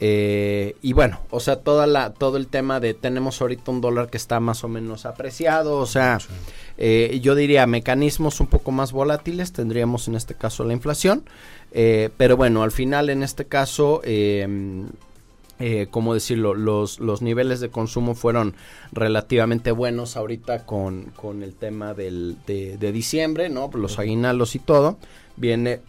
Eh, 0.00 0.76
y 0.80 0.92
bueno, 0.92 1.20
o 1.30 1.40
sea, 1.40 1.56
toda 1.56 1.86
la, 1.88 2.12
todo 2.12 2.36
el 2.36 2.46
tema 2.46 2.78
de 2.78 2.94
tenemos 2.94 3.40
ahorita 3.40 3.70
un 3.72 3.80
dólar 3.80 4.10
que 4.10 4.16
está 4.16 4.38
más 4.38 4.62
o 4.62 4.68
menos 4.68 5.06
apreciado, 5.06 5.76
o 5.76 5.86
sea, 5.86 6.18
eh, 6.76 7.18
yo 7.20 7.34
diría 7.34 7.66
mecanismos 7.66 8.38
un 8.40 8.46
poco 8.46 8.70
más 8.70 8.92
volátiles, 8.92 9.52
tendríamos 9.52 10.06
en 10.06 10.14
este 10.14 10.34
caso 10.34 10.62
la 10.62 10.72
inflación, 10.72 11.24
eh, 11.72 12.10
pero 12.16 12.36
bueno, 12.36 12.62
al 12.62 12.70
final 12.70 13.10
en 13.10 13.24
este 13.24 13.46
caso, 13.46 14.00
eh, 15.58 15.88
¿cómo 15.90 16.14
decirlo? 16.14 16.54
Los, 16.54 17.00
los 17.00 17.22
niveles 17.22 17.60
de 17.60 17.68
consumo 17.68 18.14
fueron 18.14 18.54
relativamente 18.92 19.70
buenos 19.72 20.16
ahorita 20.16 20.64
con, 20.66 21.12
con 21.16 21.42
el 21.42 21.54
tema 21.54 21.94
del, 21.94 22.36
de, 22.46 22.76
de 22.76 22.92
diciembre, 22.92 23.48
¿no? 23.48 23.70
Los 23.74 23.98
aguinaldos 23.98 24.54
y 24.54 24.58
todo, 24.60 24.98
viene 25.36 25.80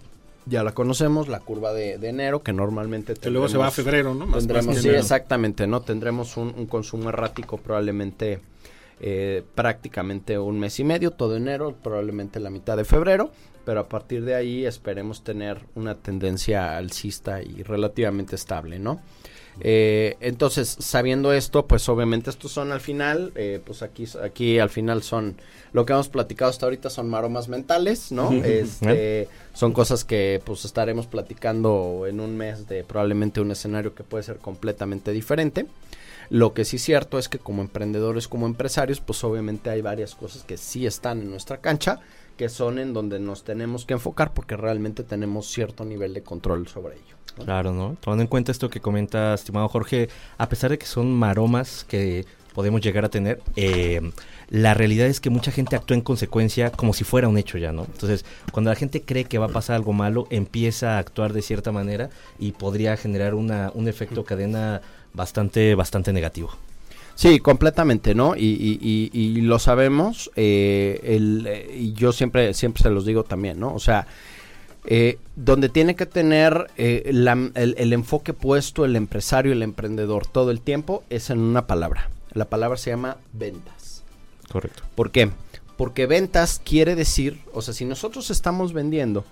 ya 0.50 0.64
la 0.64 0.74
conocemos, 0.74 1.28
la 1.28 1.40
curva 1.40 1.74
de, 1.74 1.94
enero, 1.96 2.42
que 2.42 2.52
normalmente 2.52 3.14
Que 3.14 3.30
luego 3.30 3.48
se 3.48 3.58
va 3.58 3.68
a 3.68 3.72
febrero, 3.72 4.16
¿no? 4.16 4.26
tendremos, 4.26 4.78
sí, 4.78 4.90
exactamente, 4.90 5.68
¿no? 5.68 5.82
Tendremos 5.82 6.38
un, 6.38 6.66
consumo 6.66 7.10
errático 7.10 7.58
probablemente 7.58 8.40
eh, 9.00 9.44
prácticamente 9.56 10.38
un 10.40 10.60
mes 10.60 10.80
y 10.80 10.84
medio, 10.84 11.12
todo 11.12 11.38
enero, 11.38 11.76
probablemente 11.82 12.40
la 12.40 12.50
mitad 12.50 12.76
de 12.76 12.84
febrero, 12.84 13.32
pero 13.64 13.82
a 13.82 13.88
partir 13.88 14.26
de 14.26 14.36
ahí 14.36 14.66
esperemos 14.66 15.24
tener 15.24 15.60
una 15.76 15.96
tendencia 15.96 16.76
alcista 16.76 17.42
y 17.42 17.64
relativamente 17.64 18.36
estable, 18.36 18.80
¿no? 18.80 19.00
Eh, 19.62 20.18
entonces, 20.22 20.78
sabiendo 20.80 21.34
esto, 21.34 21.66
pues 21.66 21.88
obviamente 21.90 22.30
estos 22.30 22.52
son 22.52 22.72
al 22.72 22.80
final, 22.80 23.32
eh, 23.36 23.62
pues 23.66 23.82
aquí, 23.82 24.06
aquí 24.24 24.60
al 24.60 24.70
final 24.70 25.04
son, 25.04 25.36
lo 25.74 25.86
que 25.86 25.94
hemos 25.94 26.10
platicado 26.10 26.50
hasta 26.50 26.66
ahorita 26.66 26.90
son 26.90 27.10
maromas 27.10 27.50
mentales, 27.50 28.12
¿no? 28.12 28.32
este, 28.32 29.28
son 29.54 29.74
cosas 29.74 30.04
que 30.04 30.42
pues 30.44 30.66
estaremos 30.66 31.08
platicando 31.08 32.06
en 32.08 32.20
un 32.20 32.38
mes 32.38 32.68
de 32.68 32.84
probablemente 32.84 33.42
un 33.42 33.52
escenario 33.52 33.94
que 33.94 34.04
puede 34.04 34.24
ser 34.24 34.38
completamente 34.38 35.12
diferente. 35.12 35.66
Lo 36.30 36.54
que 36.54 36.64
sí 36.64 36.76
es 36.76 36.84
cierto 36.84 37.18
es 37.18 37.28
que 37.28 37.40
como 37.40 37.64
emprendedores, 37.64 38.28
como 38.28 38.46
empresarios, 38.46 39.00
pues 39.00 39.24
obviamente 39.24 39.72
hay 39.72 39.82
varias 39.82 40.14
cosas 40.14 40.44
que 40.44 40.58
sí 40.58 40.86
están 40.86 41.22
en 41.22 41.32
nuestra 41.32 41.58
cancha, 41.58 42.02
que 42.40 42.48
son 42.48 42.80
en 42.80 42.94
donde 42.94 43.20
nos 43.20 43.44
tenemos 43.44 43.84
que 43.84 43.96
enfocar 43.96 44.34
porque 44.34 44.56
realmente 44.56 45.04
tenemos 45.04 45.46
cierto 45.48 45.84
nivel 45.84 46.14
de 46.14 46.24
control 46.24 46.70
sobre 46.70 46.96
ello. 46.96 47.18
Claro, 47.44 47.74
¿no? 47.74 47.98
Tomando 48.00 48.22
en 48.22 48.30
cuenta 48.30 48.54
esto 48.54 48.70
que 48.70 48.80
comenta, 48.80 49.34
estimado 49.34 49.68
Jorge, 49.68 50.08
a 50.38 50.48
pesar 50.48 50.72
de 50.72 50.78
que 50.78 50.86
son 50.86 51.12
maromas 51.12 51.84
que 51.84 52.26
podemos 52.54 52.80
llegar 52.80 53.04
a 53.04 53.10
tener, 53.10 53.42
eh, 53.58 54.00
la 54.48 54.74
realidad 54.74 55.08
es 55.08 55.20
que 55.20 55.30
mucha 55.30 55.52
gente 55.52 55.76
actúa 55.76 55.98
en 55.98 56.02
consecuencia 56.02 56.72
como 56.72 56.94
si 56.94 57.04
fuera 57.04 57.28
un 57.28 57.38
hecho 57.38 57.58
ya, 57.58 57.74
¿no? 57.74 57.84
Entonces, 57.84 58.24
cuando 58.54 58.70
la 58.70 58.78
gente 58.78 59.02
cree 59.02 59.26
que 59.26 59.38
va 59.38 59.48
a 59.48 59.50
pasar 59.50 59.76
algo 59.76 59.92
malo, 59.92 60.26
empieza 60.30 60.96
a 60.96 61.00
actuar 61.00 61.34
de 61.34 61.42
cierta 61.42 61.74
manera 61.74 62.10
y 62.40 62.54
podría 62.54 62.96
generar 62.96 63.36
una, 63.36 63.70
un 63.76 63.90
efecto 63.90 64.24
cadena 64.24 64.80
bastante, 65.14 65.76
bastante 65.76 66.14
negativo. 66.14 66.52
Sí, 67.20 67.42
completamente, 67.42 68.16
¿no? 68.16 68.38
Y, 68.38 69.10
y, 69.12 69.42
lo 69.42 69.60
sabemos, 69.60 70.32
eh, 70.38 71.02
el, 71.04 71.46
eh, 71.48 71.76
y 71.78 71.92
yo 71.92 72.14
siempre, 72.14 72.54
siempre 72.54 72.82
se 72.82 72.90
los 72.90 73.06
digo 73.06 73.26
también, 73.26 73.60
¿no? 73.60 73.74
O 73.74 73.80
sea, 73.80 74.08
eh, 74.86 75.20
donde 75.36 75.68
tiene 75.68 75.98
que 75.98 76.06
tener 76.06 76.72
eh, 76.78 77.04
el, 77.08 77.94
enfoque 77.94 78.32
puesto 78.32 78.86
el 78.86 78.96
empresario, 78.96 79.52
el 79.52 79.64
emprendedor 79.64 80.28
todo 80.28 80.50
el 80.50 80.62
tiempo 80.62 81.04
es 81.10 81.30
en 81.30 81.40
una 81.40 81.68
palabra. 81.68 82.10
La 82.32 82.46
palabra 82.46 82.78
se 82.78 82.92
llama 82.92 83.18
ventas. 83.34 84.06
Correcto. 84.50 84.84
¿Por 84.96 85.12
qué? 85.12 85.30
Porque 85.76 86.06
ventas 86.06 86.62
quiere 86.64 86.96
decir, 86.96 87.42
o 87.52 87.62
sea, 87.62 87.74
si 87.74 87.84
nosotros 87.84 88.32
estamos 88.32 88.72
vendiendo, 88.72 89.26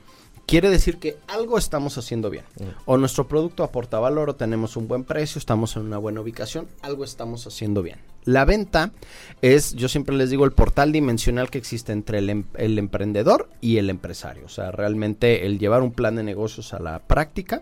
quiere 0.47 0.69
decir 0.71 0.97
que 0.97 1.17
algo 1.27 1.59
estamos 1.59 1.97
haciendo 1.99 2.31
bien. 2.31 2.45
Mm. 2.59 2.63
O 2.85 2.97
nuestro 2.97 3.27
producto 3.27 3.63
aporta 3.63 3.99
valor, 3.99 4.31
o 4.31 4.35
tenemos 4.35 4.75
un 4.77 4.87
buen 4.87 5.03
precio, 5.03 5.37
estamos 5.37 5.75
en 5.75 5.83
una 5.83 5.99
buena 5.99 6.21
ubicación, 6.21 6.67
algo 6.81 7.03
estamos 7.03 7.45
haciendo 7.45 7.83
bien. 7.83 7.99
La 8.23 8.45
venta 8.45 8.91
es, 9.41 9.73
yo 9.75 9.87
siempre 9.87 10.15
les 10.15 10.29
digo, 10.29 10.45
el 10.45 10.51
portal 10.51 10.91
dimensional 10.91 11.49
que 11.49 11.57
existe 11.59 11.91
entre 11.91 12.17
el, 12.19 12.29
em, 12.29 12.45
emprendedor 12.57 13.49
y 13.61 13.77
el 13.77 13.89
empresario. 13.89 14.45
O 14.45 14.49
sea, 14.49 14.71
realmente 14.71 15.45
el 15.45 15.59
llevar 15.59 15.83
un 15.83 15.91
plan 15.91 16.15
de 16.15 16.23
negocios 16.23 16.73
a 16.73 16.79
la 16.79 16.99
práctica, 16.99 17.61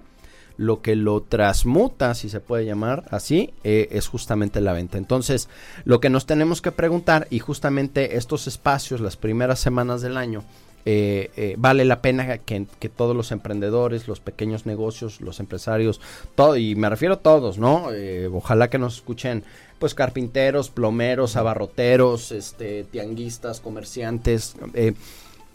lo 0.58 0.82
que 0.82 0.96
lo 0.96 1.22
transmuta, 1.22 2.16
si 2.16 2.30
se 2.30 2.40
puede 2.40 2.66
llamar 2.66 3.04
así, 3.12 3.54
eh, 3.64 3.90
es 3.92 4.08
justamente 4.08 4.62
la 4.62 4.74
venta. 4.74 4.98
Entonces, 4.98 5.50
lo 5.84 6.00
que 6.00 6.10
nos 6.10 6.26
tenemos 6.26 6.62
que 6.62 6.72
preguntar, 6.72 7.28
y 7.30 7.40
justamente 7.40 8.16
estos 8.16 8.48
espacios, 8.48 9.02
las 9.02 9.18
primeras 9.18 9.60
semanas 9.60 10.02
del 10.02 10.18
año, 10.18 10.44
eh, 10.88 11.32
eh, 11.36 11.56
vale 11.58 11.84
la 11.84 12.02
pena 12.02 12.38
que, 12.38 12.90
todos 12.96 13.16
los 13.16 13.32
emprendedores, 13.32 14.08
los 14.08 14.20
pequeños 14.20 14.68
negocios, 14.68 15.20
los 15.20 15.40
empresarios, 15.40 16.00
todo, 16.36 16.58
y 16.58 16.76
me 16.76 16.90
refiero 16.90 17.16
a 17.16 17.20
todos, 17.20 17.58
¿no? 17.58 17.92
Eh, 17.92 18.30
ojalá 18.32 18.70
que 18.70 18.78
nos 18.78 18.98
escuchen, 18.98 19.44
pues 19.80 19.96
carpinteros, 19.96 20.70
plomeros, 20.70 21.36
abarroteros, 21.38 22.32
este, 22.32 22.84
tianguistas, 22.84 23.62
comerciantes, 23.62 24.56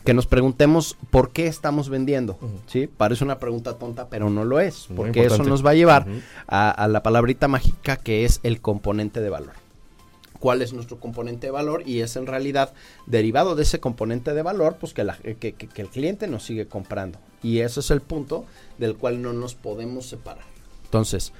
que 0.04 0.14
nos 0.14 0.26
preguntemos 0.26 0.96
por 1.10 1.30
qué 1.30 1.46
estamos 1.46 1.90
vendiendo, 1.90 2.36
¿sí? 2.66 2.88
Parece 2.88 3.22
una 3.22 3.38
pregunta 3.38 3.74
tonta, 3.74 4.08
pero 4.08 4.30
no 4.30 4.44
lo 4.44 4.58
es, 4.58 4.88
porque 4.96 5.26
eso 5.26 5.44
nos 5.44 5.64
va 5.64 5.70
a 5.70 5.74
llevar 5.74 6.06
a 6.48 6.88
la 6.88 7.04
palabrita 7.04 7.46
mágica 7.46 7.96
que 7.96 8.24
es 8.24 8.40
el 8.42 8.60
componente 8.60 9.20
de 9.20 9.30
valor 9.30 9.69
cuál 10.40 10.62
es 10.62 10.72
nuestro 10.72 10.98
componente 10.98 11.46
de 11.46 11.50
valor 11.52 11.82
y 11.86 12.00
es 12.00 12.16
en 12.16 12.26
realidad 12.26 12.72
derivado 13.06 13.54
de 13.54 13.62
ese 13.62 13.78
componente 13.78 14.34
de 14.34 14.42
valor, 14.42 14.76
pues 14.80 14.94
que, 14.94 15.02
el 15.02 15.88
cliente 15.88 16.26
nos 16.26 16.44
sigue 16.44 16.66
comprando. 16.66 17.20
Y 17.42 17.60
ese 17.60 17.80
es 17.80 17.90
el 17.90 18.00
punto 18.00 18.46
del 18.78 18.96
cual 18.96 19.22
no 19.22 19.32
nos 19.32 19.54
podemos 19.54 20.06
separar. 20.06 20.44
Entonces, 20.84 21.32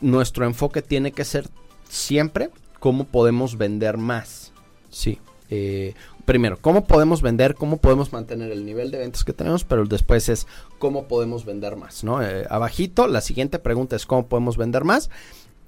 nuestro 0.00 0.46
enfoque 0.46 0.82
tiene 0.82 1.12
que 1.12 1.24
ser 1.24 1.48
siempre 1.88 2.50
cómo 2.80 3.04
podemos 3.04 3.56
vender 3.56 3.98
más. 3.98 4.52
Sí. 4.90 5.18
Eh, 5.50 5.94
primero, 6.24 6.58
cómo 6.60 6.84
podemos 6.84 7.22
vender, 7.22 7.54
cómo 7.54 7.76
podemos 7.78 8.12
mantener 8.12 8.52
el 8.52 8.64
nivel 8.64 8.90
de 8.90 8.98
ventas 8.98 9.24
que 9.24 9.32
tenemos, 9.32 9.64
pero 9.64 9.84
después 9.84 10.28
es 10.28 10.46
cómo 10.78 11.08
podemos 11.08 11.44
vender 11.44 11.76
más, 11.76 12.04
¿no? 12.04 12.22
Eh, 12.22 12.46
abajito, 12.48 13.08
la 13.08 13.20
siguiente 13.20 13.58
pregunta 13.58 13.96
es 13.96 14.06
cómo 14.06 14.26
podemos 14.28 14.56
vender 14.56 14.84
más. 14.84 15.10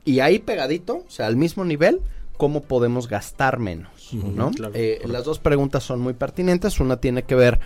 Y 0.04 0.20
ahí 0.20 0.38
pegadito, 0.38 1.04
o 1.06 1.10
sea, 1.10 1.26
al 1.26 1.36
mismo 1.36 1.64
nivel, 1.64 2.00
cómo 2.42 2.62
podemos 2.62 3.06
gastar 3.06 3.60
menos, 3.60 4.12
¿no? 4.14 4.50
Eh, 4.74 5.00
las 5.06 5.22
dos 5.22 5.38
preguntas 5.38 5.84
son 5.84 6.00
muy 6.00 6.12
pertinentes. 6.12 6.80
Una 6.80 6.96
tiene 6.96 7.22
que 7.22 7.36
ver, 7.36 7.60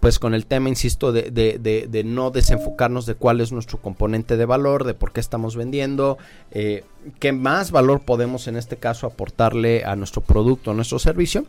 pues, 0.00 0.18
con 0.18 0.32
el 0.32 0.46
tema, 0.46 0.70
insisto, 0.70 1.12
de, 1.12 1.30
de, 1.30 1.58
de, 1.86 2.04
no 2.04 2.30
desenfocarnos 2.30 3.04
de 3.04 3.14
cuál 3.14 3.42
es 3.42 3.52
nuestro 3.52 3.76
componente 3.82 4.38
de 4.38 4.46
valor, 4.46 4.84
de 4.84 4.94
por 4.94 5.12
qué 5.12 5.20
estamos 5.20 5.54
vendiendo, 5.54 6.16
eh, 6.50 6.82
qué 7.18 7.32
más 7.32 7.72
valor 7.72 8.06
podemos, 8.06 8.48
en 8.48 8.56
este 8.56 8.78
caso, 8.78 9.06
aportarle 9.06 9.84
a 9.84 9.96
nuestro 9.96 10.22
producto, 10.22 10.70
a 10.70 10.74
nuestro 10.74 10.98
servicio. 10.98 11.44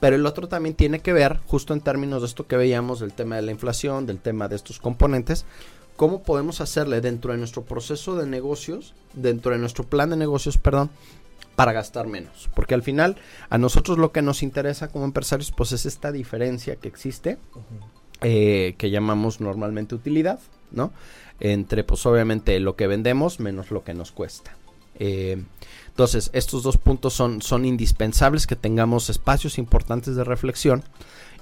Pero 0.00 0.16
el 0.16 0.24
otro 0.24 0.48
también 0.48 0.74
tiene 0.74 1.00
que 1.00 1.12
ver, 1.12 1.38
justo 1.46 1.74
en 1.74 1.82
términos 1.82 2.22
de 2.22 2.28
esto 2.28 2.46
que 2.46 2.56
veíamos, 2.56 3.00
del 3.00 3.12
tema 3.12 3.36
de 3.36 3.42
la 3.42 3.52
inflación, 3.52 4.06
del 4.06 4.20
tema 4.20 4.48
de 4.48 4.56
estos 4.56 4.78
componentes, 4.78 5.44
cómo 5.96 6.22
podemos 6.22 6.62
hacerle 6.62 7.02
dentro 7.02 7.32
de 7.32 7.38
nuestro 7.38 7.62
proceso 7.62 8.16
de 8.16 8.26
negocios, 8.26 8.94
dentro 9.12 9.52
de 9.52 9.58
nuestro 9.58 9.84
plan 9.84 10.08
de 10.08 10.16
negocios, 10.16 10.56
perdón, 10.56 10.88
para 11.54 11.72
gastar 11.72 12.06
menos. 12.06 12.48
Porque 12.54 12.74
al 12.74 12.82
final, 12.82 13.16
a 13.50 13.58
nosotros 13.58 13.98
lo 13.98 14.12
que 14.12 14.22
nos 14.22 14.42
interesa 14.42 14.88
como 14.88 15.04
empresarios, 15.04 15.52
pues 15.52 15.72
es 15.72 15.86
esta 15.86 16.12
diferencia 16.12 16.76
que 16.76 16.88
existe, 16.88 17.38
eh, 18.20 18.74
que 18.78 18.90
llamamos 18.90 19.40
normalmente 19.40 19.94
utilidad, 19.94 20.40
¿no? 20.70 20.92
Entre, 21.40 21.84
pues 21.84 22.04
obviamente, 22.06 22.58
lo 22.60 22.76
que 22.76 22.86
vendemos 22.86 23.40
menos 23.40 23.70
lo 23.70 23.84
que 23.84 23.94
nos 23.94 24.12
cuesta. 24.12 24.56
Eh, 24.98 25.42
entonces, 25.88 26.30
estos 26.32 26.62
dos 26.62 26.78
puntos 26.78 27.12
son, 27.12 27.42
son 27.42 27.64
indispensables 27.64 28.46
que 28.46 28.56
tengamos 28.56 29.10
espacios 29.10 29.58
importantes 29.58 30.16
de 30.16 30.24
reflexión 30.24 30.84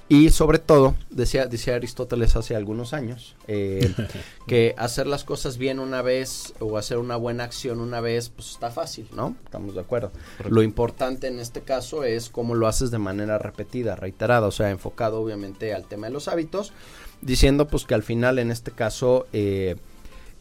y 0.09 0.29
sobre 0.29 0.59
todo, 0.59 0.95
decía, 1.09 1.45
decía 1.45 1.75
Aristóteles 1.75 2.35
hace 2.35 2.55
algunos 2.55 2.93
años, 2.93 3.35
eh, 3.47 3.93
que 4.47 4.75
hacer 4.77 5.07
las 5.07 5.23
cosas 5.23 5.57
bien 5.57 5.79
una 5.79 6.01
vez 6.01 6.53
o 6.59 6.77
hacer 6.77 6.97
una 6.97 7.15
buena 7.15 7.45
acción 7.45 7.79
una 7.79 8.01
vez, 8.01 8.29
pues 8.29 8.49
está 8.49 8.71
fácil, 8.71 9.07
¿no? 9.15 9.37
Estamos 9.45 9.73
de 9.73 9.79
acuerdo. 9.79 10.11
Lo 10.49 10.63
importante 10.63 11.27
en 11.27 11.39
este 11.39 11.61
caso 11.61 12.03
es 12.03 12.29
cómo 12.29 12.55
lo 12.55 12.67
haces 12.67 12.91
de 12.91 12.97
manera 12.97 13.37
repetida, 13.37 13.95
reiterada, 13.95 14.47
o 14.47 14.51
sea, 14.51 14.69
enfocado 14.69 15.21
obviamente 15.21 15.73
al 15.73 15.85
tema 15.85 16.07
de 16.07 16.13
los 16.13 16.27
hábitos, 16.27 16.73
diciendo 17.21 17.67
pues 17.67 17.85
que 17.85 17.95
al 17.95 18.03
final 18.03 18.39
en 18.39 18.51
este 18.51 18.71
caso... 18.71 19.27
Eh, 19.33 19.77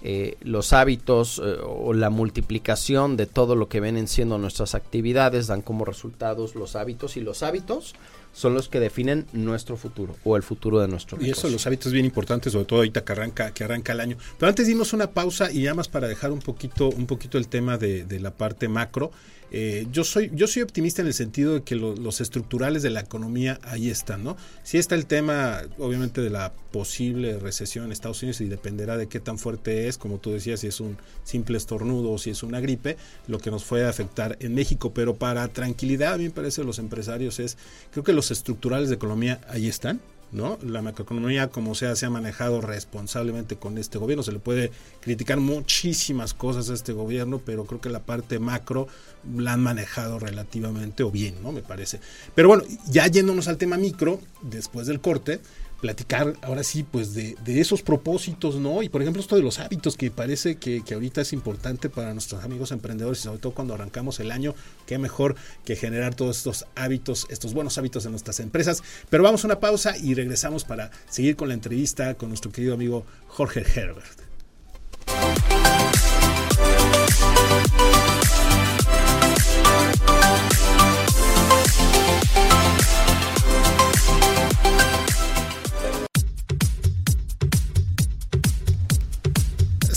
eh, 0.03 0.39
los 0.41 0.73
hábitos 0.73 1.39
o 1.39 1.93
la 1.93 2.09
multiplicación 2.09 3.19
de 3.19 3.27
todo 3.27 3.55
lo 3.55 3.69
que 3.69 3.83
vienen 3.83 4.09
siendo 4.09 4.39
nuestras 4.39 4.75
actividades 4.75 5.47
dan 5.47 5.61
como 5.61 5.85
resultados 5.85 6.55
los 6.55 6.75
hábitos 6.75 7.19
y 7.19 7.21
los 7.21 7.43
hábitos 7.43 7.95
son 8.33 8.55
los 8.55 8.69
que 8.69 8.81
definen 8.81 9.27
nuestro 9.33 9.77
futuro 9.77 10.17
o 10.25 10.37
el 10.37 10.43
futuro 10.43 10.81
de 10.81 10.89
nuestro 10.89 11.19
Y 11.21 11.31
eso, 11.31 11.49
los 11.49 11.67
hábitos 11.67 11.93
bien 11.93 12.05
importantes, 12.05 12.53
sobre 12.53 12.67
todo 12.67 12.79
ahorita 12.81 13.05
que 13.05 13.13
arranca, 13.13 13.51
que 13.53 13.65
arranca 13.65 13.93
el 13.93 14.01
año. 14.01 14.17
Pero 14.39 14.49
antes 14.49 14.67
dimos 14.67 14.93
una 14.93 15.11
pausa 15.11 15.51
y 15.51 15.63
ya 15.63 15.75
más 15.75 15.89
para 15.89 16.09
dejar 16.09 16.33
un 16.33 16.41
poquito, 16.41 16.89
un 16.89 17.07
poquito 17.07 17.39
el 17.39 17.49
tema 17.49 17.79
de, 17.79 18.05
de 18.05 18.21
la 18.21 18.31
parte 18.31 18.69
macro. 18.69 19.11
Eh, 19.53 19.87
yo, 19.91 20.05
soy, 20.05 20.31
yo 20.33 20.47
soy 20.47 20.63
optimista 20.63 21.03
en 21.03 21.09
el 21.09 21.15
sentido 21.15 21.55
de 21.55 21.63
que 21.63 21.75
los 21.75 22.21
estructurales 22.21 22.83
de 22.83 22.91
la 22.91 23.01
economía 23.01 23.59
ahí 23.63 23.91
están, 23.91 24.23
¿no? 24.23 24.37
Sí 24.63 24.79
está 24.79 24.95
el 24.95 25.07
tema, 25.07 25.63
obviamente, 25.79 26.21
de 26.21 26.31
la 26.31 26.53
posible 26.71 27.39
recesión 27.39 27.87
en 27.87 27.93
Estados 27.93 28.23
Unidos 28.23 28.41
y 28.41 28.45
dependerá 28.45 28.97
de 28.97 29.09
qué 29.09 29.19
tan 29.19 29.39
fuerte 29.39 29.89
es, 29.89 29.99
como 29.99 30.19
tú 30.19 30.31
decías, 30.31 30.61
si 30.61 30.69
es 30.69 30.81
un 30.81 30.99
simple 31.25 31.59
estornudo 31.59 32.13
o 32.13 32.19
si 32.19 32.31
es 32.31 32.43
una 32.43 32.61
gripe, 32.61 32.97
lo 33.27 33.39
que 33.39 33.51
nos 33.51 33.65
puede 33.65 33.87
afectar 33.87 34.37
en 34.41 34.55
México. 34.55 34.93
Pero 34.95 35.17
para 35.17 35.49
tranquilidad, 35.49 36.15
a 36.15 36.19
mí 36.19 36.25
me 36.25 36.31
parece, 36.31 36.63
los 36.63 36.79
empresarios 36.79 37.41
es, 37.41 37.57
creo 37.91 38.05
que 38.05 38.13
los 38.13 38.31
estructurales 38.31 38.89
de 38.89 38.95
economía 38.95 39.41
ahí 39.49 39.67
están 39.67 40.01
¿no? 40.33 40.59
La 40.63 40.83
macroeconomía, 40.83 41.49
como 41.49 41.75
sea, 41.75 41.97
se 41.97 42.07
ha 42.07 42.11
manejado 42.11 42.61
responsablemente 42.61 43.57
con 43.57 43.79
este 43.79 43.99
gobierno. 43.99 44.23
Se 44.23 44.33
le 44.33 44.39
puede 44.39 44.71
criticar 45.01 45.39
muchísimas 45.41 46.35
cosas 46.35 46.71
a 46.71 46.75
este 46.75 46.93
gobierno, 46.93 47.41
pero 47.45 47.65
creo 47.65 47.81
que 47.81 47.89
la 47.89 48.01
parte 48.01 48.39
macro 48.39 48.89
la 49.37 49.55
han 49.55 49.63
manejado 49.63 50.19
relativamente 50.19 51.03
o 51.03 51.11
bien, 51.11 51.43
¿no? 51.43 51.53
Me 51.53 51.63
parece. 51.63 52.01
Pero 52.35 52.49
bueno, 52.49 52.65
ya 52.89 53.07
yéndonos 53.07 53.49
al 53.49 53.57
tema 53.57 53.77
micro, 53.77 54.21
después 54.43 54.87
del 54.87 55.01
corte, 55.01 55.41
platicar 55.81 56.35
ahora 56.43 56.63
sí, 56.63 56.83
pues 56.83 57.15
de, 57.15 57.37
esos 57.47 57.83
propósitos, 57.83 58.57
¿no? 58.57 58.83
Y 58.83 58.89
por 58.89 59.03
ejemplo, 59.03 59.21
esto 59.21 59.37
de 59.37 59.43
los 59.43 59.59
hábitos, 59.59 59.97
que 59.97 60.11
parece 60.11 60.57
que, 60.57 60.83
que, 60.85 60.95
ahorita 60.95 61.21
es 61.21 61.33
importante 61.33 61.89
para 61.89 62.13
nuestros 62.13 62.45
amigos 62.45 62.71
emprendedores 62.71 63.21
y 63.21 63.23
sobre 63.23 63.39
todo 63.39 63.55
cuando 63.55 63.75
arrancamos 63.75 64.21
el 64.21 64.31
año, 64.31 64.55
qué 64.87 64.99
mejor 64.99 65.37
que 65.65 65.77
generar 65.77 66.15
todos 66.15 66.39
estos 66.39 66.67
hábitos, 66.77 67.27
estos 67.31 67.55
buenos 67.55 67.77
hábitos 67.79 68.05
en 68.05 68.13
nuestras 68.13 68.41
empresas. 68.41 68.83
Pero 69.09 69.23
vamos 69.23 69.45
a 69.45 69.49
una 69.49 69.61
pausa 69.61 69.97
y 69.97 70.15
regresamos 70.15 70.65
para 70.65 70.91
seguir 71.09 71.37
con 71.37 71.49
la 71.49 71.55
entrevista 71.55 72.15
con 72.15 72.29
nuestro 72.29 72.53
querido 72.53 72.75
amigo 72.75 73.05
Jorge 73.29 73.61
Herbert. 73.75 74.21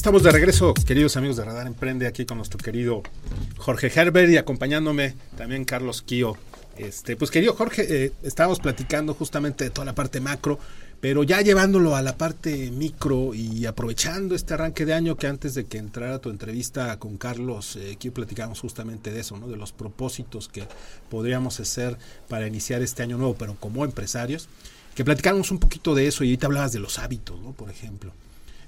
Estamos 0.04 0.22
de 0.22 0.32
regreso, 0.32 0.74
queridos 0.74 1.16
amigos 1.16 1.38
de 1.38 1.46
Radar 1.46 1.66
Emprende, 1.66 2.08
aquí 2.08 2.26
con 2.26 2.36
nuestro 2.36 2.58
querido 2.58 3.04
Jorge 3.58 3.88
Herbert 3.88 4.30
y 4.30 4.36
acompañándome 4.36 5.16
también 5.38 5.64
Carlos 5.64 6.02
Kio. 6.02 6.36
Este, 6.76 7.16
pues 7.16 7.32
querido 7.32 7.54
Jorge, 7.54 7.86
eh, 7.88 8.12
estábamos 8.22 8.60
platicando 8.60 9.14
justamente 9.14 9.64
de 9.64 9.70
toda 9.70 9.86
la 9.86 9.96
parte 9.96 10.20
macro, 10.20 10.60
pero 11.00 11.24
ya 11.24 11.40
llevándolo 11.40 11.96
a 11.96 12.02
la 12.02 12.18
parte 12.18 12.70
micro 12.70 13.34
y 13.34 13.66
aprovechando 13.66 14.36
este 14.36 14.56
arranque 14.56 14.86
de 14.86 14.94
año 14.94 15.16
que 15.16 15.28
antes 15.28 15.54
de 15.54 15.68
que 15.68 15.78
entrara 15.78 16.20
tu 16.20 16.32
entrevista 16.32 17.00
con 17.00 17.16
Carlos, 17.16 17.78
eh, 17.78 17.98
platicamos 18.12 18.60
justamente 18.60 19.10
de 19.10 19.22
eso, 19.22 19.38
¿no? 19.38 19.48
de 19.48 19.56
los 19.56 19.72
propósitos 19.72 20.50
que 20.50 20.66
podríamos 21.10 21.62
hacer 21.62 21.98
para 22.28 22.46
iniciar 22.46 22.82
este 22.82 23.04
año 23.04 23.18
nuevo, 23.18 23.36
pero 23.36 23.56
como 23.58 23.86
empresarios, 23.86 24.50
que 24.96 25.06
platicáramos 25.06 25.50
un 25.52 25.60
poquito 25.60 25.96
de 25.96 26.08
eso 26.08 26.26
y 26.26 26.28
ahorita 26.28 26.48
hablabas 26.48 26.74
de 26.74 26.80
los 26.80 27.00
hábitos, 27.00 27.40
¿no? 27.40 27.54
por 27.54 27.70
ejemplo. 27.70 28.12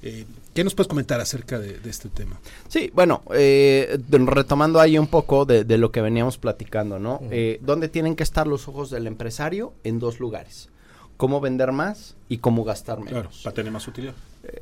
Eh, 0.05 0.23
¿Qué 0.53 0.63
nos 0.63 0.75
puedes 0.75 0.87
comentar 0.87 1.19
acerca 1.19 1.57
de, 1.59 1.79
este 1.83 2.09
tema? 2.09 2.39
Sí, 2.67 2.91
bueno, 2.93 3.23
eh, 3.33 3.97
retomando 4.09 4.79
ahí 4.79 4.99
un 4.99 5.07
poco 5.07 5.45
de, 5.45 5.65
lo 5.79 5.91
que 5.91 5.99
veníamos 5.99 6.37
platicando, 6.37 6.99
¿no? 6.99 7.21
Eh, 7.31 7.59
¿Dónde 7.61 7.89
tienen 7.89 8.15
que 8.15 8.21
estar 8.21 8.45
los 8.45 8.67
ojos 8.67 8.91
del 8.91 9.07
empresario? 9.07 9.73
En 9.83 9.97
dos 9.97 10.19
lugares. 10.19 10.69
Cómo 11.17 11.41
vender 11.41 11.71
más 11.71 12.15
y 12.29 12.39
cómo 12.39 12.63
gastar 12.63 12.99
menos. 12.99 13.11
Claro, 13.11 13.29
para 13.43 13.53
tener 13.53 13.71
más 13.71 13.87
utilidad 13.87 14.15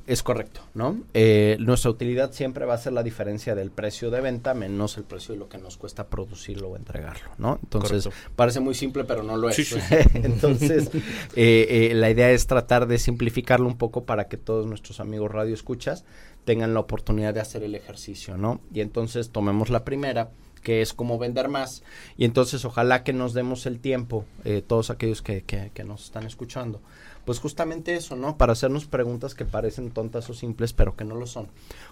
es 0.05 0.23
correcto, 0.23 0.61
¿no? 0.73 1.01
Eh, 1.13 1.57
nuestra 1.59 1.91
utilidad 1.91 2.31
siempre 2.31 2.65
va 2.65 2.73
a 2.73 2.77
ser 2.77 2.93
la 2.93 3.03
diferencia 3.03 3.55
del 3.55 3.71
precio 3.71 4.11
de 4.11 4.21
venta 4.21 4.53
menos 4.53 4.97
el 4.97 5.03
precio 5.03 5.33
de 5.33 5.39
lo 5.39 5.49
que 5.49 5.57
nos 5.57 5.77
cuesta 5.77 6.07
producirlo 6.07 6.69
o 6.69 6.75
entregarlo, 6.75 7.31
¿no? 7.37 7.59
Entonces, 7.63 8.09
parece 8.35 8.59
muy 8.59 8.75
simple, 8.75 9.03
pero 9.03 9.23
no 9.23 9.37
lo 9.37 9.49
es. 9.49 9.75
Entonces, 10.13 10.89
eh, 11.35 11.89
eh, 11.91 11.91
la 11.93 12.09
idea 12.09 12.31
es 12.31 12.47
tratar 12.47 12.87
de 12.87 12.97
simplificarlo 12.97 13.67
un 13.67 13.77
poco 13.77 14.05
para 14.05 14.27
que 14.27 14.37
todos 14.37 14.65
nuestros 14.65 14.99
amigos 14.99 15.31
radio 15.31 15.53
escuchas 15.53 16.05
tengan 16.45 16.73
la 16.73 16.79
oportunidad 16.81 17.33
de 17.33 17.39
hacer 17.39 17.63
el 17.63 17.75
ejercicio, 17.75 18.37
¿no? 18.37 18.61
Y 18.73 18.81
entonces 18.81 19.29
tomemos 19.29 19.69
la 19.69 19.85
primera, 19.85 20.29
que 20.63 20.81
es 20.81 20.93
cómo 20.93 21.19
vender 21.19 21.49
más. 21.49 21.83
Y 22.17 22.25
entonces 22.25 22.65
ojalá 22.65 23.03
que 23.03 23.13
nos 23.13 23.33
demos 23.33 23.65
el 23.65 23.79
tiempo, 23.79 24.25
todos 24.67 24.89
aquellos 24.89 25.21
que, 25.21 25.43
que, 25.43 25.71
que, 25.73 25.83
nos 25.83 26.05
están 26.05 26.25
escuchando, 26.25 26.81
pues 27.25 27.39
justamente 27.39 27.95
eso, 27.95 28.15
¿no? 28.15 28.37
Para 28.37 28.53
hacernos 28.53 28.85
preguntas 28.85 29.35
que 29.35 29.45
parecen 29.45 29.91
tontas 29.91 30.29
o 30.29 30.33
simples, 30.33 30.73
pero 30.73 30.95
que 30.95 31.05
no 31.05 31.15
lo 31.15 31.25
son. 31.25 31.47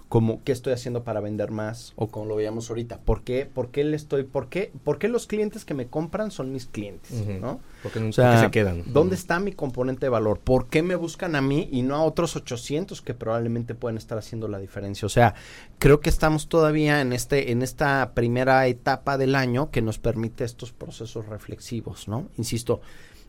Como, 0.09 0.43
¿qué 0.43 0.51
estoy 0.51 0.73
haciendo 0.73 1.03
para 1.03 1.21
vender 1.21 1.51
más? 1.51 1.93
O 1.95 2.07
como 2.07 2.25
lo 2.25 2.35
veíamos 2.35 2.69
ahorita, 2.69 2.99
¿por 2.99 3.23
qué, 3.23 3.45
por 3.45 3.69
qué 3.69 3.83
le 3.83 3.95
estoy, 3.95 4.23
por 4.23 4.49
qué, 4.49 4.71
por 4.83 4.99
qué 4.99 5.07
los 5.07 5.27
clientes 5.27 5.63
que 5.63 5.73
me 5.73 5.87
compran 5.87 6.31
son 6.31 6.51
mis 6.51 6.65
clientes, 6.65 7.25
¿no? 7.39 7.59
Porque, 7.81 7.99
o 7.99 8.11
sea, 8.11 8.39
se 8.41 8.51
quedan. 8.51 8.83
¿Dónde 8.87 9.15
está 9.15 9.39
mi 9.39 9.53
componente 9.53 10.05
de 10.05 10.09
valor? 10.09 10.39
¿Por 10.39 10.67
qué 10.67 10.83
me 10.83 10.95
buscan 10.95 11.35
a 11.35 11.41
mí 11.41 11.69
y 11.71 11.81
no 11.81 11.95
a 11.95 12.03
otros 12.03 12.35
800 12.35 13.01
que 13.01 13.13
probablemente 13.13 13.73
pueden 13.73 13.97
estar 13.97 14.17
haciendo 14.17 14.47
la 14.47 14.59
diferencia? 14.59 15.05
O 15.05 15.09
sea, 15.09 15.33
creo 15.79 16.01
que 16.01 16.09
estamos 16.09 16.49
todavía 16.49 17.01
en 17.01 17.13
este, 17.13 17.51
en 17.51 17.61
esta 17.61 18.11
primera 18.13 18.67
etapa 18.67 19.17
del 19.17 19.35
año 19.35 19.71
que 19.71 19.81
nos 19.81 19.97
permite 19.97 20.43
estos 20.43 20.73
procesos 20.73 21.27
reflexivos, 21.27 22.07
¿no? 22.07 22.27
Insisto, 22.37 22.81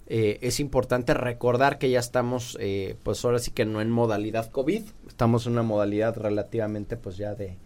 eh, 0.07 0.39
es 0.43 0.61
importante 0.61 1.15
recordar 1.15 1.79
que 1.79 1.91
ya 1.91 2.01
estamos, 2.01 2.57
eh, 2.61 2.97
pues 3.03 3.25
ahora 3.25 3.39
sí 3.39 3.51
que 3.51 3.65
no 3.65 3.81
en 3.81 3.91
modalidad 3.91 4.51
COVID, 4.51 4.83
estamos 5.09 5.47
en 5.47 5.53
una 5.53 5.63
modalidad 5.63 6.17
relativamente 6.17 6.97
pues 6.97 7.17
ya 7.17 7.35
de, 7.35 7.57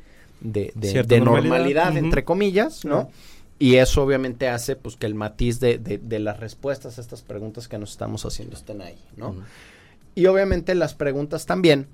de, 0.41 1.21
normalidad, 1.21 1.97
entre 1.97 2.25
comillas, 2.25 2.85
¿no? 2.85 3.11
Y 3.59 3.77
eso 3.77 4.03
obviamente 4.03 4.49
hace 4.49 4.77
pues 4.77 4.97
que 4.97 5.07
el 5.07 5.15
matiz 5.15 5.61
de, 5.61 5.79
de, 5.79 6.19
las 6.19 6.39
respuestas 6.39 6.99
a 6.99 7.01
estas 7.01 7.23
preguntas 7.23 7.69
que 7.69 7.79
nos 7.79 7.91
estamos 7.93 8.27
haciendo 8.27 8.55
estén 8.55 8.83
ahí, 8.83 8.99
¿no? 9.17 9.35
Y 10.15 10.27
obviamente 10.27 10.75
las 10.75 10.95
preguntas 10.95 11.47
también 11.47 11.89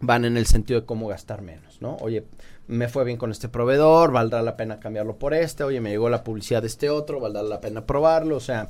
van 0.00 0.24
en 0.24 0.36
el 0.36 0.46
sentido 0.46 0.80
de 0.80 0.86
cómo 0.86 1.08
gastar 1.08 1.42
menos, 1.42 1.80
¿no? 1.80 1.96
Oye, 2.00 2.24
me 2.68 2.88
fue 2.88 3.04
bien 3.04 3.16
con 3.16 3.30
este 3.30 3.48
proveedor, 3.48 4.12
valdrá 4.12 4.42
la 4.42 4.56
pena 4.56 4.78
cambiarlo 4.78 5.16
por 5.16 5.34
este, 5.34 5.64
oye, 5.64 5.80
me 5.80 5.90
llegó 5.90 6.08
la 6.08 6.22
publicidad 6.22 6.62
de 6.62 6.68
este 6.68 6.88
otro, 6.88 7.20
valdrá 7.20 7.42
la 7.42 7.60
pena 7.60 7.84
probarlo, 7.84 8.36
o 8.36 8.40
sea, 8.40 8.68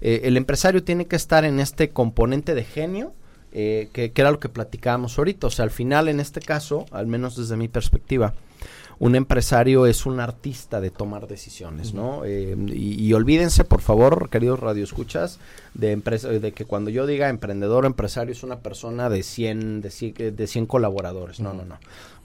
eh, 0.00 0.22
el 0.24 0.36
empresario 0.36 0.82
tiene 0.82 1.06
que 1.06 1.16
estar 1.16 1.44
en 1.44 1.60
este 1.60 1.90
componente 1.90 2.54
de 2.54 2.64
genio, 2.64 3.12
eh, 3.52 3.88
que, 3.92 4.12
era 4.14 4.30
lo 4.30 4.40
que 4.40 4.48
platicábamos 4.48 5.18
ahorita, 5.18 5.46
o 5.46 5.50
sea, 5.50 5.64
al 5.64 5.70
final 5.70 6.08
en 6.08 6.20
este 6.20 6.40
caso, 6.40 6.86
al 6.90 7.06
menos 7.06 7.36
desde 7.36 7.56
mi 7.56 7.68
perspectiva, 7.68 8.34
un 8.98 9.14
empresario 9.14 9.86
es 9.86 10.06
un 10.06 10.20
artista 10.20 10.80
de 10.80 10.90
tomar 10.90 11.28
decisiones, 11.28 11.94
¿no? 11.94 12.24
Eh, 12.24 12.56
y, 12.68 13.12
olvídense, 13.12 13.64
por 13.64 13.80
favor, 13.80 14.28
queridos 14.28 14.58
radioescuchas, 14.58 15.38
de, 15.74 15.92
empresa, 15.92 16.28
de 16.28 16.52
que 16.52 16.64
cuando 16.64 16.90
yo 16.90 17.06
diga 17.06 17.28
emprendedor 17.28 17.84
o 17.84 17.86
empresario 17.86 18.32
es 18.32 18.42
una 18.42 18.58
persona 18.58 19.08
de 19.08 19.22
100, 19.22 19.82
de 19.82 19.90
100, 19.90 20.36
de 20.36 20.46
100 20.46 20.66
colaboradores. 20.66 21.38
No, 21.38 21.54
no, 21.54 21.64
no. 21.64 21.78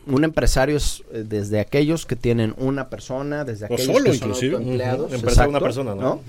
Un 0.08 0.24
empresario 0.24 0.76
es 0.76 1.04
eh, 1.14 1.24
desde 1.26 1.60
aquellos 1.60 2.06
que 2.08 2.16
tienen 2.16 2.56
una 2.58 2.90
persona, 2.90 3.46
desde 3.46 3.68
aquellos 3.68 4.02
que 4.02 4.18
son 4.18 4.64
empleados, 4.64 5.12
una 5.48 5.60
persona, 5.60 5.96
¿no? 5.96 6.22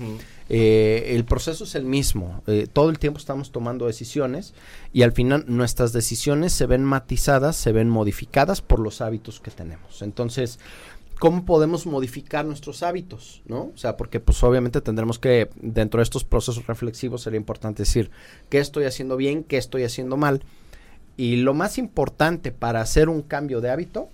Eh, 0.49 1.13
el 1.15 1.25
proceso 1.25 1.63
es 1.63 1.75
el 1.75 1.85
mismo. 1.85 2.43
Eh, 2.47 2.67
todo 2.71 2.89
el 2.89 2.99
tiempo 2.99 3.19
estamos 3.19 3.51
tomando 3.51 3.87
decisiones 3.87 4.53
y 4.93 5.01
al 5.01 5.11
final 5.11 5.45
nuestras 5.47 5.91
decisiones 5.93 6.53
se 6.53 6.65
ven 6.65 6.83
matizadas, 6.83 7.55
se 7.55 7.71
ven 7.71 7.89
modificadas 7.89 8.61
por 8.61 8.79
los 8.79 9.01
hábitos 9.01 9.39
que 9.39 9.51
tenemos. 9.51 10.01
Entonces, 10.01 10.59
¿cómo 11.19 11.45
podemos 11.45 11.85
modificar 11.85 12.45
nuestros 12.45 12.83
hábitos? 12.83 13.41
¿no? 13.45 13.71
O 13.73 13.77
sea, 13.77 13.97
porque 13.97 14.19
pues 14.19 14.43
obviamente 14.43 14.81
tendremos 14.81 15.17
que, 15.17 15.49
dentro 15.61 15.99
de 15.99 16.03
estos 16.03 16.23
procesos 16.23 16.67
reflexivos, 16.67 17.23
sería 17.23 17.37
importante 17.37 17.83
decir 17.83 18.11
qué 18.49 18.59
estoy 18.59 18.85
haciendo 18.85 19.17
bien, 19.17 19.43
qué 19.43 19.57
estoy 19.57 19.83
haciendo 19.83 20.17
mal 20.17 20.43
y 21.17 21.37
lo 21.37 21.53
más 21.53 21.77
importante 21.77 22.51
para 22.51 22.81
hacer 22.81 23.09
un 23.09 23.21
cambio 23.21 23.61
de 23.61 23.69
hábito 23.69 24.09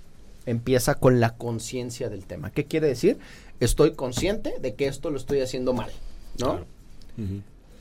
empieza 0.46 0.96
con 0.96 1.20
la 1.20 1.36
conciencia 1.36 2.10
del 2.10 2.26
tema. 2.26 2.52
¿Qué 2.52 2.65
quiere 2.65 2.88
decir? 2.88 3.17
Estoy 3.60 3.94
consciente 3.94 4.56
de 4.60 4.76
que 4.76 4.88
esto 4.88 5.10
lo 5.10 5.17
estoy 5.17 5.41
haciendo 5.41 5.74
mal, 5.74 5.91
¿no? 6.42 6.60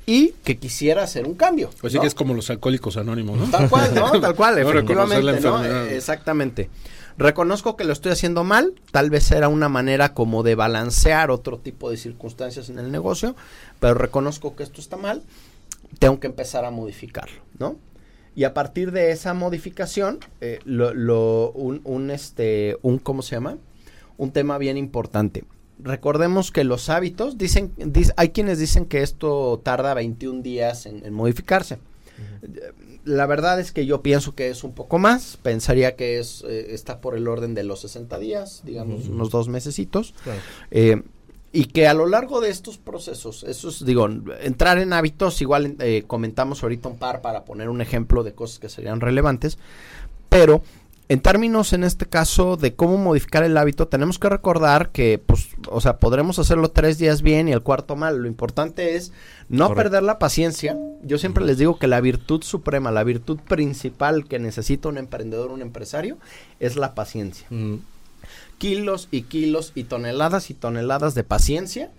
Y 0.07 0.35
que 0.45 0.59
quisiera 0.59 1.03
hacer 1.03 1.27
un 1.27 1.35
cambio. 1.35 1.71
Pues 1.81 1.93
sí 1.93 2.01
que 2.01 2.07
es 2.07 2.15
como 2.15 2.35
los 2.35 2.51
alcohólicos 2.51 2.97
anónimos, 2.97 3.39
¿no? 3.39 3.51
Tal 3.51 3.69
cual, 3.69 3.95
¿no? 3.95 4.11
Tal 4.21 4.35
cual, 4.35 4.59
efectivamente, 4.59 5.41
¿no? 5.41 5.65
Exactamente. 5.65 6.69
Reconozco 7.21 7.77
que 7.77 7.85
lo 7.85 7.93
estoy 7.93 8.13
haciendo 8.13 8.45
mal, 8.45 8.75
tal 8.93 9.11
vez 9.11 9.31
era 9.31 9.49
una 9.49 9.69
manera 9.69 10.15
como 10.15 10.43
de 10.43 10.55
balancear 10.55 11.31
otro 11.31 11.59
tipo 11.59 11.91
de 11.91 11.99
circunstancias 11.99 12.71
en 12.71 12.79
el 12.79 12.91
negocio, 12.91 13.37
pero 13.79 13.93
reconozco 13.93 14.57
que 14.57 14.63
esto 14.63 14.81
está 14.81 14.97
mal, 14.97 15.23
tengo 15.99 16.19
que 16.19 16.29
empezar 16.29 16.65
a 16.65 16.71
modificarlo, 16.71 17.43
¿no? 17.59 17.77
Y 18.35 18.45
a 18.45 18.55
partir 18.55 18.91
de 18.91 19.11
esa 19.11 19.35
modificación, 19.35 20.21
eh, 20.41 20.61
lo, 20.65 21.51
un, 21.53 22.11
este, 22.11 22.79
un, 22.81 22.99
¿cómo 22.99 23.21
se 23.21 23.35
llama? 23.35 23.59
Un 24.17 24.31
tema 24.31 24.57
bien 24.57 24.79
importante. 24.79 25.45
Recordemos 25.83 26.51
que 26.51 26.65
los 26.65 26.89
hábitos, 26.89 27.39
dicen, 27.39 27.73
hay 28.17 28.31
quienes 28.31 28.59
dicen 28.59 28.87
que 28.87 29.03
esto 29.03 29.61
tarda 29.63 29.95
21 29.95 30.43
días 30.43 30.87
en, 30.87 31.13
modificarse. 31.13 31.79
la 33.05 33.27
verdad 33.27 33.61
es 33.61 33.73
que 33.73 33.87
yo 33.87 34.03
pienso 34.03 34.35
que 34.35 34.49
es 34.49 34.63
un 34.65 34.73
poco 34.75 34.99
más, 34.99 35.39
pensaría 35.43 35.97
que 35.97 36.19
es 36.19 36.45
eh, 36.47 36.69
está 36.71 37.01
por 37.01 37.17
el 37.17 37.29
orden 37.29 37.55
de 37.55 37.65
los 37.65 37.81
60 37.81 38.19
días, 38.19 38.63
digamos, 38.65 39.09
unos 39.09 39.31
dos 39.31 39.49
mesecitos. 39.49 40.15
Eh, 40.71 41.03
y 41.53 41.65
que 41.65 41.89
a 41.89 41.95
lo 41.95 42.07
largo 42.07 42.41
de 42.41 42.51
estos 42.51 42.79
procesos, 42.79 43.43
esos, 43.43 43.85
digo, 43.85 44.09
entrar 44.41 44.79
en 44.79 44.93
hábitos, 44.93 45.41
igual 45.43 45.77
eh, 45.81 46.05
comentamos 46.07 46.63
ahorita 46.63 46.89
un 46.89 46.97
par 46.97 47.23
para 47.23 47.45
poner 47.45 47.69
un 47.69 47.81
ejemplo 47.81 48.23
de 48.23 48.35
cosas 48.35 48.61
que 48.61 48.69
serían 48.69 49.01
relevantes, 49.01 49.59
pero 50.29 50.63
en 51.11 51.21
términos, 51.21 51.73
en 51.73 51.83
este 51.83 52.07
caso, 52.07 52.57
de 52.57 52.77
cómo 52.77 52.97
modificar 52.97 53.43
el 53.43 53.57
hábito, 53.57 53.89
tenemos 53.89 54.21
que 54.21 54.29
recordar 54.29 54.91
que, 54.91 55.19
pues, 55.19 55.49
o 55.69 55.81
sea, 55.81 55.97
podremos 55.97 56.39
hacerlo 56.39 56.71
tres 56.71 56.99
días 56.99 57.21
bien 57.23 57.49
y 57.49 57.53
el 57.53 57.65
cuarto 57.65 57.97
mal. 57.97 58.19
Lo 58.19 58.29
importante 58.29 58.95
es 58.95 59.13
no 59.49 59.75
perder 59.75 60.05
la 60.05 60.21
paciencia. 60.21 60.79
Yo 61.03 61.19
siempre 61.19 61.45
les 61.45 61.59
digo 61.59 61.81
que 61.81 61.89
la 61.89 62.01
virtud 62.01 62.45
suprema, 62.45 62.93
la 62.93 63.03
virtud 63.03 63.41
principal 63.41 64.29
que 64.29 64.39
necesita 64.39 64.89
un 64.89 64.99
emprendedor, 64.99 65.51
un 65.51 65.63
empresario, 65.63 66.17
es 66.61 66.77
la 66.77 66.95
paciencia. 66.95 67.45
Mm. 67.51 67.79
Kilos 68.59 69.09
y 69.11 69.23
kilos 69.23 69.73
y 69.75 69.83
toneladas 69.83 70.49
y 70.49 70.55
toneladas 70.55 71.17
de 71.17 71.25
paciencia 71.25 71.91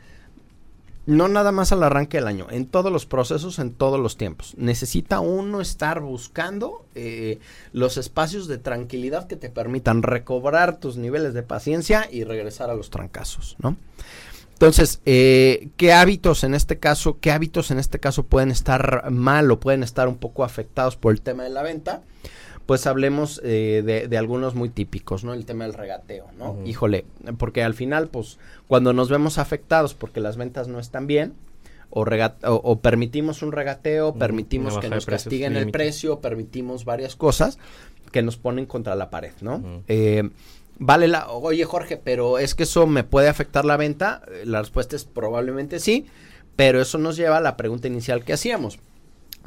no 1.05 1.27
nada 1.27 1.51
más 1.51 1.71
al 1.71 1.83
arranque 1.83 2.17
del 2.17 2.27
año, 2.27 2.47
en 2.49 2.65
todos 2.65 2.91
los 2.91 3.05
procesos, 3.05 3.59
en 3.59 3.73
todos 3.73 3.99
los 3.99 4.17
tiempos. 4.17 4.53
Necesita 4.57 5.19
uno 5.19 5.61
estar 5.61 6.01
buscando 6.01 6.85
eh, 6.95 7.39
los 7.73 7.97
espacios 7.97 8.47
de 8.47 8.57
tranquilidad 8.57 9.27
que 9.27 9.35
te 9.35 9.49
permitan 9.49 10.03
recobrar 10.03 10.77
tus 10.79 10.97
niveles 10.97 11.33
de 11.33 11.43
paciencia 11.43 12.07
y 12.11 12.23
regresar 12.23 12.69
a 12.69 12.75
los 12.75 12.89
trancazos, 12.89 13.55
¿no? 13.59 13.75
Entonces, 14.53 15.01
eh, 15.07 15.69
¿qué 15.75 15.91
hábitos 15.91 16.43
en 16.43 16.53
este 16.53 16.77
caso, 16.77 17.17
qué 17.19 17.31
hábitos 17.31 17.71
en 17.71 17.79
este 17.79 17.99
caso 17.99 18.21
pueden 18.27 18.51
estar 18.51 19.09
mal 19.09 19.49
o 19.49 19.59
pueden 19.59 19.81
estar 19.81 20.07
un 20.07 20.17
poco 20.17 20.43
afectados 20.43 20.97
por 20.97 21.13
el 21.13 21.21
tema 21.21 21.43
de 21.43 21.49
la 21.49 21.63
venta? 21.63 22.03
Pues 22.71 22.87
hablemos 22.87 23.41
eh, 23.43 24.05
de, 24.09 24.17
algunos 24.17 24.55
muy 24.55 24.69
típicos, 24.69 25.25
¿no? 25.25 25.33
El 25.33 25.45
tema 25.45 25.65
del 25.65 25.73
regateo, 25.73 26.27
¿no? 26.37 26.57
Híjole, 26.65 27.03
porque 27.37 27.63
al 27.63 27.73
final, 27.73 28.07
pues, 28.07 28.39
cuando 28.69 28.93
nos 28.93 29.09
vemos 29.09 29.39
afectados 29.39 29.93
porque 29.93 30.21
las 30.21 30.37
ventas 30.37 30.69
no 30.69 30.79
están 30.79 31.05
bien, 31.05 31.33
o, 31.89 32.05
o, 32.45 32.79
permitimos 32.79 33.41
un 33.41 33.51
regateo, 33.51 34.13
permitimos 34.13 34.77
que 34.77 34.87
nos 34.87 35.05
castiguen 35.05 35.57
el 35.57 35.69
precio, 35.69 36.21
permitimos 36.21 36.85
varias 36.85 37.17
cosas 37.17 37.59
que 38.13 38.21
nos 38.21 38.37
ponen 38.37 38.65
contra 38.67 38.95
la 38.95 39.09
pared, 39.09 39.33
¿no? 39.41 39.83
Eh, 39.89 40.29
vale 40.79 41.09
la, 41.09 41.29
oye 41.29 41.65
Jorge, 41.65 41.97
pero 41.97 42.39
es 42.39 42.55
que 42.55 42.63
eso 42.63 42.87
me 42.87 43.03
puede 43.03 43.27
afectar 43.27 43.65
la 43.65 43.75
venta. 43.75 44.21
La 44.45 44.61
respuesta 44.61 44.95
es 44.95 45.03
probablemente 45.03 45.81
sí, 45.81 46.05
pero 46.55 46.79
eso 46.79 46.97
nos 46.97 47.17
lleva 47.17 47.35
a 47.35 47.41
la 47.41 47.57
pregunta 47.57 47.89
inicial 47.89 48.23
que 48.23 48.31
hacíamos 48.31 48.79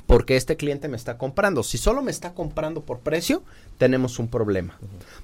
porque 0.06 0.36
este 0.36 0.56
cliente 0.56 0.88
me 0.88 0.96
está 0.96 1.18
comprando. 1.18 1.62
Si 1.62 1.78
solo 1.78 2.02
me 2.02 2.10
está 2.10 2.34
comprando 2.34 2.82
por 2.82 3.00
precio, 3.00 3.42
tenemos 3.78 4.18
un 4.18 4.28
problema. 4.28 4.78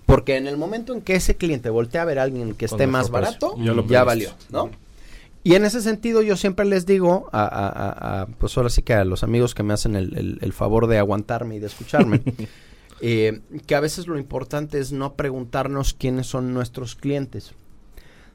Porque 0.06 0.36
en 0.36 0.46
el 0.46 0.56
momento 0.56 0.94
en 0.94 1.02
que 1.02 1.14
ese 1.14 1.36
cliente 1.36 1.70
voltea 1.70 2.02
a 2.02 2.04
ver 2.06 2.18
a 2.18 2.22
alguien 2.22 2.54
que 2.54 2.64
esté 2.64 2.86
más 2.86 3.10
barato, 3.10 3.54
ya, 3.88 4.04
valió, 4.04 4.30
¿no? 4.50 4.70
Y 5.42 5.54
en 5.54 5.64
ese 5.64 5.80
sentido 5.80 6.20
yo 6.20 6.36
siempre 6.36 6.66
les 6.66 6.84
digo, 6.84 7.28
a, 7.32 8.26
pues 8.38 8.56
ahora 8.56 8.68
sí 8.68 8.82
que 8.82 8.92
a 8.92 9.04
los 9.04 9.22
amigos 9.22 9.54
que 9.54 9.62
me 9.62 9.72
hacen 9.72 9.96
el, 9.96 10.52
favor 10.52 10.86
de 10.86 10.98
aguantarme 10.98 11.56
y 11.56 11.58
de 11.60 11.66
escucharme, 11.66 12.20
eh, 13.00 13.40
que 13.66 13.74
a 13.74 13.80
veces 13.80 14.06
lo 14.06 14.18
importante 14.18 14.78
es 14.78 14.92
no 14.92 15.14
preguntarnos 15.14 15.94
quiénes 15.94 16.26
son 16.26 16.52
nuestros 16.52 16.94
clientes 16.94 17.54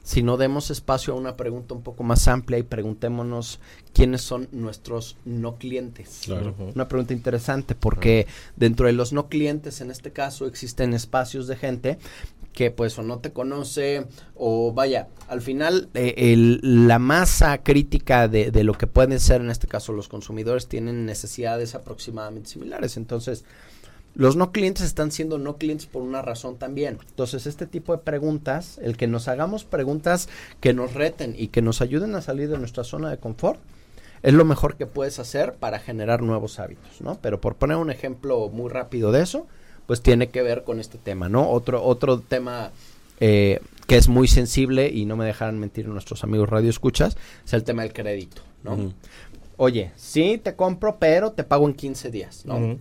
si 0.05 0.21
no 0.21 0.37
demos 0.37 0.69
espacio 0.69 1.13
a 1.13 1.17
una 1.17 1.35
pregunta 1.35 1.73
un 1.73 1.81
poco 1.81 2.03
más 2.03 2.27
amplia 2.27 2.59
y 2.59 2.63
preguntémonos 2.63 3.59
quiénes 3.91 4.21
son 4.21 4.47
nuestros 4.51 5.17
no 5.25 5.55
clientes. 5.55 6.27
Una 6.75 6.87
pregunta 6.87 7.13
interesante 7.13 7.73
porque 7.73 8.27
dentro 8.55 8.85
de 8.85 8.93
los 8.93 9.13
no 9.13 9.29
clientes 9.29 9.81
en 9.81 9.89
este 9.89 10.11
caso 10.11 10.45
existen 10.45 10.93
espacios 10.93 11.47
de 11.47 11.55
gente 11.55 11.97
que 12.53 12.69
pues 12.69 12.99
o 12.99 13.01
no 13.01 13.17
te 13.17 13.33
conoce 13.33 14.05
o 14.35 14.71
vaya, 14.73 15.07
al 15.27 15.41
final 15.41 15.89
eh, 15.95 16.35
la 16.61 16.99
masa 16.99 17.63
crítica 17.63 18.27
de, 18.27 18.51
de 18.51 18.63
lo 18.63 18.75
que 18.75 18.85
pueden 18.85 19.19
ser 19.19 19.41
en 19.41 19.49
este 19.49 19.65
caso 19.65 19.91
los 19.91 20.07
consumidores 20.07 20.67
tienen 20.67 21.07
necesidades 21.07 21.73
aproximadamente 21.73 22.51
similares. 22.51 22.95
Entonces, 22.95 23.43
los 24.15 24.35
no 24.35 24.51
clientes 24.51 24.83
están 24.85 25.11
siendo 25.11 25.37
no 25.37 25.57
clientes 25.57 25.87
por 25.87 26.01
una 26.01 26.21
razón 26.21 26.57
también. 26.57 26.97
Entonces, 27.07 27.45
este 27.45 27.67
tipo 27.67 27.91
de 27.91 28.01
preguntas, 28.01 28.79
el 28.81 28.97
que 28.97 29.07
nos 29.07 29.27
hagamos 29.27 29.65
preguntas 29.65 30.29
que 30.61 30.73
nos 30.73 30.93
reten 30.93 31.35
y 31.37 31.49
que 31.49 31.61
nos 31.61 31.81
ayuden 31.81 32.15
a 32.15 32.21
salir 32.21 32.49
de 32.49 32.57
nuestra 32.57 32.83
zona 32.83 33.09
de 33.09 33.17
confort, 33.17 33.59
es 34.23 34.33
lo 34.33 34.45
mejor 34.45 34.75
que 34.75 34.87
puedes 34.87 35.19
hacer 35.19 35.53
para 35.53 35.79
generar 35.79 36.23
nuevos 36.23 36.59
hábitos, 36.59 37.01
¿no? 37.01 37.19
Pero 37.21 37.39
por 37.41 37.55
poner 37.55 37.77
un 37.77 37.91
ejemplo 37.91 38.49
muy 38.49 38.71
rápido 38.71 39.11
de 39.11 39.21
eso, 39.21 39.45
pues 39.85 40.01
tiene 40.01 40.29
que 40.29 40.41
ver 40.41 40.63
con 40.63 40.79
este 40.79 40.97
tema, 40.97 41.29
¿no? 41.29 41.49
Otro, 41.51 41.83
otro 41.83 42.19
tema 42.21 42.71
eh, 43.19 43.59
que 43.85 43.97
es 43.97 44.07
muy 44.07 44.27
sensible 44.27 44.89
y 44.89 45.05
no 45.05 45.15
me 45.15 45.25
dejarán 45.25 45.59
mentir 45.59 45.87
nuestros 45.87 46.23
amigos 46.23 46.49
radio 46.49 46.69
escuchas, 46.69 47.17
es 47.45 47.53
el 47.53 47.63
tema 47.63 47.83
del 47.83 47.93
crédito, 47.93 48.41
¿no? 48.63 48.93
Oye, 49.57 49.91
sí, 49.95 50.39
te 50.43 50.55
compro, 50.55 50.97
pero 50.99 51.31
te 51.31 51.43
pago 51.43 51.67
en 51.67 51.75
15 51.75 52.09
días, 52.09 52.45
¿no? 52.45 52.77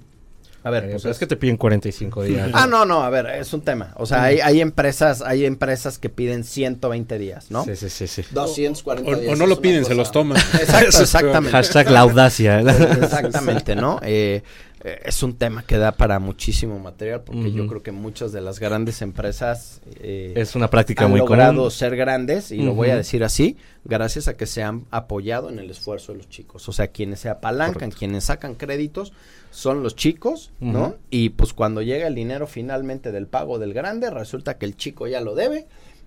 A 0.65 0.71
ver, 0.71 0.91
pues 0.91 1.05
es 1.05 1.19
que 1.19 1.27
te 1.27 1.37
piden 1.37 1.59
45 1.59 2.23
días. 2.23 2.51
Ah, 2.55 2.67
no, 2.67 2.87
no, 2.87 3.03
a 3.03 3.11
ver, 3.11 3.27
es 3.27 3.53
un 3.53 3.61
tema. 3.61 3.93
O 3.97 4.07
sea, 4.07 4.23
hay, 4.23 4.41
hay 4.41 4.62
empresas, 4.62 5.21
hay 5.21 5.45
empresas 5.45 5.99
que 5.99 6.09
piden 6.09 6.43
120 6.43 7.19
días, 7.19 7.51
¿no? 7.51 7.65
Sí, 7.65 7.77
sí, 7.77 7.91
sí, 7.91 8.07
sí. 8.07 8.25
240 8.31 9.11
o, 9.11 9.15
días. 9.15 9.33
O 9.35 9.37
no 9.37 9.47
lo 9.47 9.61
piden, 9.61 9.85
se 9.85 9.95
los 9.95 10.11
toman. 10.11 10.39
Exacto, 10.55 10.87
exactamente. 11.03 11.51
Hashtag 11.51 11.91
la 11.91 12.01
audacia. 12.01 12.61
Exactamente, 12.61 13.77
¿no? 13.77 14.01
Eh, 14.03 14.43
eh, 14.85 15.01
es 15.07 15.22
un 15.22 15.32
tema 15.39 15.64
que 15.64 15.78
da 15.78 15.93
para 15.93 16.18
muchísimo 16.18 16.78
material 16.78 17.22
porque 17.22 17.51
yo 17.51 17.66
creo 17.66 17.82
que 17.82 17.91
muchas 17.91 18.32
de 18.32 18.43
las 18.43 18.61
grandes 18.61 19.01
empresas 19.01 19.80
eh, 19.99 20.35
es 20.37 20.55
una 20.55 20.68
práctica 20.68 21.07
han 21.07 21.11
muy 21.11 21.20
logrado 21.20 21.70
ser 21.70 21.97
grandes 21.97 22.53
y 22.53 22.59
lo 22.59 22.74
voy 22.74 22.91
a 22.91 22.97
decir 22.97 23.24
así 23.24 23.57
gracias 23.85 24.28
a 24.28 24.37
que 24.37 24.45
se 24.45 24.62
han 24.62 24.85
apoyado 24.91 25.49
en 25.49 25.59
el 25.59 25.70
esfuerzo 25.70 26.12
de 26.12 26.18
los 26.18 26.28
chicos. 26.28 26.68
O 26.68 26.72
sea 26.72 26.89
quienes 26.89 27.20
se 27.20 27.30
apalancan 27.30 27.93
quienes 27.93 28.24
sacan 28.24 28.57
créditos 28.57 29.14
son 29.51 29.82
los 29.82 29.97
chicos 29.97 30.53
no 30.61 30.97
y 31.09 31.30
pues 31.30 31.55
cuando 31.55 31.80
llega 31.80 32.07
el 32.07 32.14
dinero 32.14 32.47
finalmente 32.47 33.11
del 33.11 33.26
pago 33.26 33.59
del 33.59 33.72
grande 33.72 34.11
resulta 34.11 34.59
que 34.59 34.66
el 34.66 34.76
chico 34.76 35.07
ya 35.07 35.22
lo 35.22 35.35
debe 35.35 35.66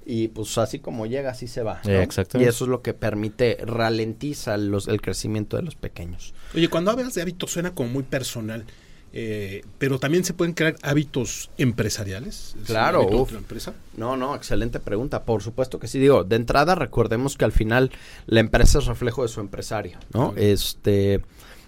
y 0.09 0.29
pues 0.29 0.57
así 0.57 0.79
como 0.79 1.05
llega, 1.05 1.31
así 1.31 1.47
se 1.47 1.63
va. 1.63 1.81
Y 1.83 2.43
eso 2.43 2.63
es 2.63 2.69
lo 2.69 2.81
que 2.81 2.93
permite, 2.93 3.57
ralentiza 3.61 4.55
los, 4.55 4.87
el 4.87 5.01
crecimiento 5.01 5.57
de 5.57 5.63
los 5.63 5.75
pequeños. 5.75 6.33
Oye, 6.55 6.69
cuando 6.69 6.91
hablas 6.91 7.13
de 7.13 7.21
hábitos 7.21 7.51
suena 7.51 7.75
como 7.75 7.89
muy 7.89 8.03
personal, 8.03 8.63
eh, 9.11 9.63
pero 9.77 9.99
también 9.99 10.23
se 10.23 10.33
pueden 10.33 10.53
crear 10.53 10.77
hábitos 10.81 11.49
empresariales. 11.57 12.55
Claro. 12.65 13.27
empresa? 13.35 13.73
No, 13.97 14.15
no, 14.15 14.33
excelente 14.33 14.79
pregunta. 14.79 15.23
Por 15.23 15.43
supuesto 15.43 15.77
que 15.77 15.89
sí. 15.89 15.99
Digo, 15.99 16.23
de 16.23 16.37
entrada 16.37 16.75
recordemos 16.75 17.35
que 17.35 17.43
al 17.43 17.51
final 17.51 17.91
la 18.27 18.39
empresa 18.39 18.79
es 18.79 18.85
reflejo 18.85 19.23
de 19.23 19.27
su 19.27 19.41
empresario, 19.41 19.99
¿no? 20.13 20.33
Este 20.37 21.21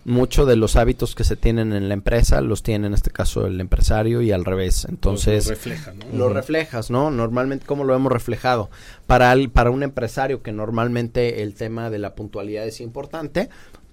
muchos 0.06 0.48
de 0.48 0.56
los 0.56 0.76
hábitos 0.76 1.16
que 1.16 1.24
se 1.24 1.36
tienen 1.36 1.74
en 1.74 1.88
la 1.88 1.94
empresa 1.94 2.42
los 2.42 2.64
tiene 2.64 2.88
en 2.88 2.94
este 2.94 3.12
caso 3.12 3.46
el 3.46 3.60
empresario 3.60 4.22
y 4.22 4.32
al 4.32 4.46
revés. 4.46 4.86
Entonces, 4.90 5.46
lo, 5.46 5.52
refleja, 5.52 5.94
¿no? 5.94 6.18
lo 6.18 6.30
reflejas, 6.30 6.90
¿no? 6.90 7.12
Normalmente, 7.12 7.66
¿cómo 7.66 7.84
lo 7.84 7.96
hemos 7.96 8.12
reflejado? 8.12 8.70
Para, 9.08 9.36
para 9.54 9.72
un 9.72 9.84
empresario 9.84 10.42
que 10.42 10.52
normalmente 10.52 11.44
el 11.44 11.54
tema 11.54 11.90
de 11.90 12.00
la 12.00 12.16
puntualidad 12.16 12.66
es 12.66 12.82
importante, 12.82 13.50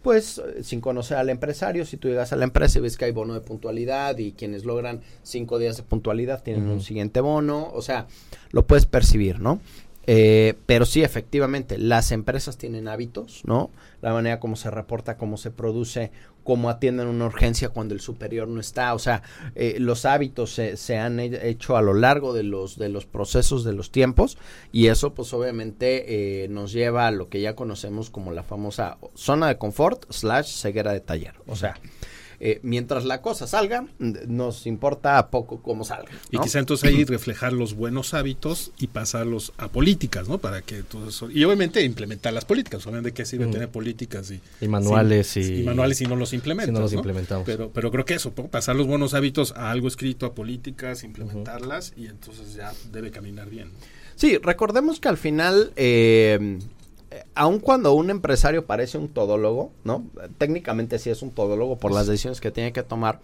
pues 0.07 0.41
sin 0.63 0.81
conocer 0.81 1.17
al 1.19 1.31
empresario, 1.31 1.85
si 1.85 1.97
tú 1.97 2.07
llegas 2.07 2.33
a 2.33 2.37
la 2.37 2.45
empresa 2.45 2.79
y 2.79 2.83
ves 2.83 2.97
que 2.97 3.07
hay 3.07 3.11
bono 3.11 3.35
de 3.35 3.41
puntualidad 3.41 4.17
y 4.19 4.33
quienes 4.33 4.65
logran 4.65 5.01
cinco 5.25 5.59
días 5.59 5.77
de 5.77 5.83
puntualidad 5.83 6.45
tienen 6.45 6.69
un 6.69 6.81
siguiente 6.81 7.21
bono, 7.21 7.73
o 7.75 7.83
sea, 7.83 8.07
lo 8.53 8.69
puedes 8.69 8.87
percibir, 8.87 9.41
¿no? 9.41 9.61
Eh, 10.07 10.55
pero 10.67 10.87
sí, 10.87 11.03
efectivamente, 11.03 11.79
las 11.79 12.13
empresas 12.13 12.57
tienen 12.57 12.89
hábitos, 12.89 13.43
¿no? 13.45 13.71
La 14.03 14.13
manera 14.13 14.39
como 14.39 14.57
se 14.57 14.71
reporta, 14.71 15.17
cómo 15.17 15.37
se 15.37 15.51
produce, 15.51 16.13
cómo 16.45 16.71
atienden 16.71 17.09
una 17.09 17.27
urgencia 17.27 17.71
cuando 17.71 17.93
el 17.93 18.01
superior 18.01 18.47
no 18.47 18.61
está. 18.61 18.95
O 18.95 18.99
sea, 18.99 19.23
eh, 19.55 19.77
los 19.81 20.05
hábitos 20.05 20.53
se, 20.55 20.77
se, 20.77 20.97
han 20.97 21.19
hecho 21.19 21.77
a 21.77 21.83
lo 21.83 21.93
largo 21.93 22.33
de 22.33 22.45
los, 22.45 22.79
de 22.79 22.89
los 22.89 23.05
procesos, 23.05 23.65
de 23.65 23.73
los 23.73 23.91
tiempos, 23.91 24.39
y 24.71 24.87
eso 24.87 25.13
pues 25.13 25.35
obviamente 25.35 26.45
eh, 26.45 26.49
nos 26.49 26.73
lleva 26.73 27.09
a 27.09 27.11
lo 27.11 27.29
que 27.29 27.41
ya 27.41 27.57
conocemos 27.57 28.11
como 28.11 28.33
la 28.33 28.45
famosa 28.45 28.99
zona 29.15 29.49
de 29.49 29.59
confort 29.59 30.11
slash 30.11 30.53
ceguera 30.61 30.93
de 30.93 31.01
taller. 31.01 31.35
O 31.49 31.57
sea, 31.57 31.75
eh, 32.41 32.61
mientras 32.63 33.05
la 33.05 33.23
cosa 33.23 33.47
salga, 33.47 33.87
nos 33.99 34.67
importa 34.67 35.29
poco 35.31 35.63
cómo 35.63 35.85
salga. 35.85 36.11
Y 36.31 36.39
quizá 36.39 36.59
entonces 36.59 36.89
ahí 36.89 37.05
reflejar 37.05 37.53
los 37.53 37.75
buenos 37.75 38.15
hábitos 38.15 38.73
y 38.79 38.89
pasarlos 38.89 39.53
a 39.59 39.69
políticas, 39.69 40.29
¿no? 40.29 40.39
Para 40.39 40.63
que 40.63 40.83
todo 40.83 41.09
eso. 41.09 41.31
Y 41.31 41.45
obviamente 41.45 41.83
implementar 41.83 42.33
las 42.33 42.45
políticas. 42.45 42.87
Obviamente, 42.87 43.13
¿qué 43.13 43.25
sirve 43.25 43.47
tener 43.47 43.69
políticas 43.69 44.33
y, 44.61 44.69
manuales? 44.69 45.37
y, 45.37 45.63
manuales 45.63 46.01
y 46.01 46.07
no 46.07 46.17
los 46.17 46.33
implementas. 46.33 46.73
no 46.73 46.81
los 46.81 46.93
implementamos. 46.93 47.47
Pero, 47.47 47.71
pero 47.71 47.91
creo 47.91 48.05
que 48.05 48.15
eso, 48.15 48.33
pasar 48.33 48.77
los 48.77 48.87
buenos 48.87 49.15
hábitos 49.15 49.53
a 49.53 49.71
algo 49.71 49.89
escrito, 49.89 50.27
a 50.27 50.35
políticas, 50.35 51.05
implementarlas 51.05 51.93
y 51.97 52.07
entonces 52.07 52.55
ya 52.55 52.73
debe 52.93 53.11
caminar 53.11 53.49
bien. 53.49 53.71
Sí, 54.15 54.39
recordemos 54.39 55.01
que 55.01 55.09
al 55.09 55.19
final. 55.19 55.73
Eh, 55.77 56.59
aun 57.35 57.61
cuando 57.61 57.93
un 57.93 58.11
empresario 58.11 58.67
parece 58.67 58.99
un 58.99 59.09
todólogo, 59.09 59.73
¿no? 59.85 60.05
Técnicamente 60.39 60.99
sí 60.99 61.11
es 61.11 61.23
un 61.23 61.31
todólogo 61.31 61.79
por 61.79 61.93
las 61.93 62.07
decisiones 62.07 62.41
que 62.41 62.51
tiene 62.51 62.73
que 62.73 62.83
tomar. 62.83 63.21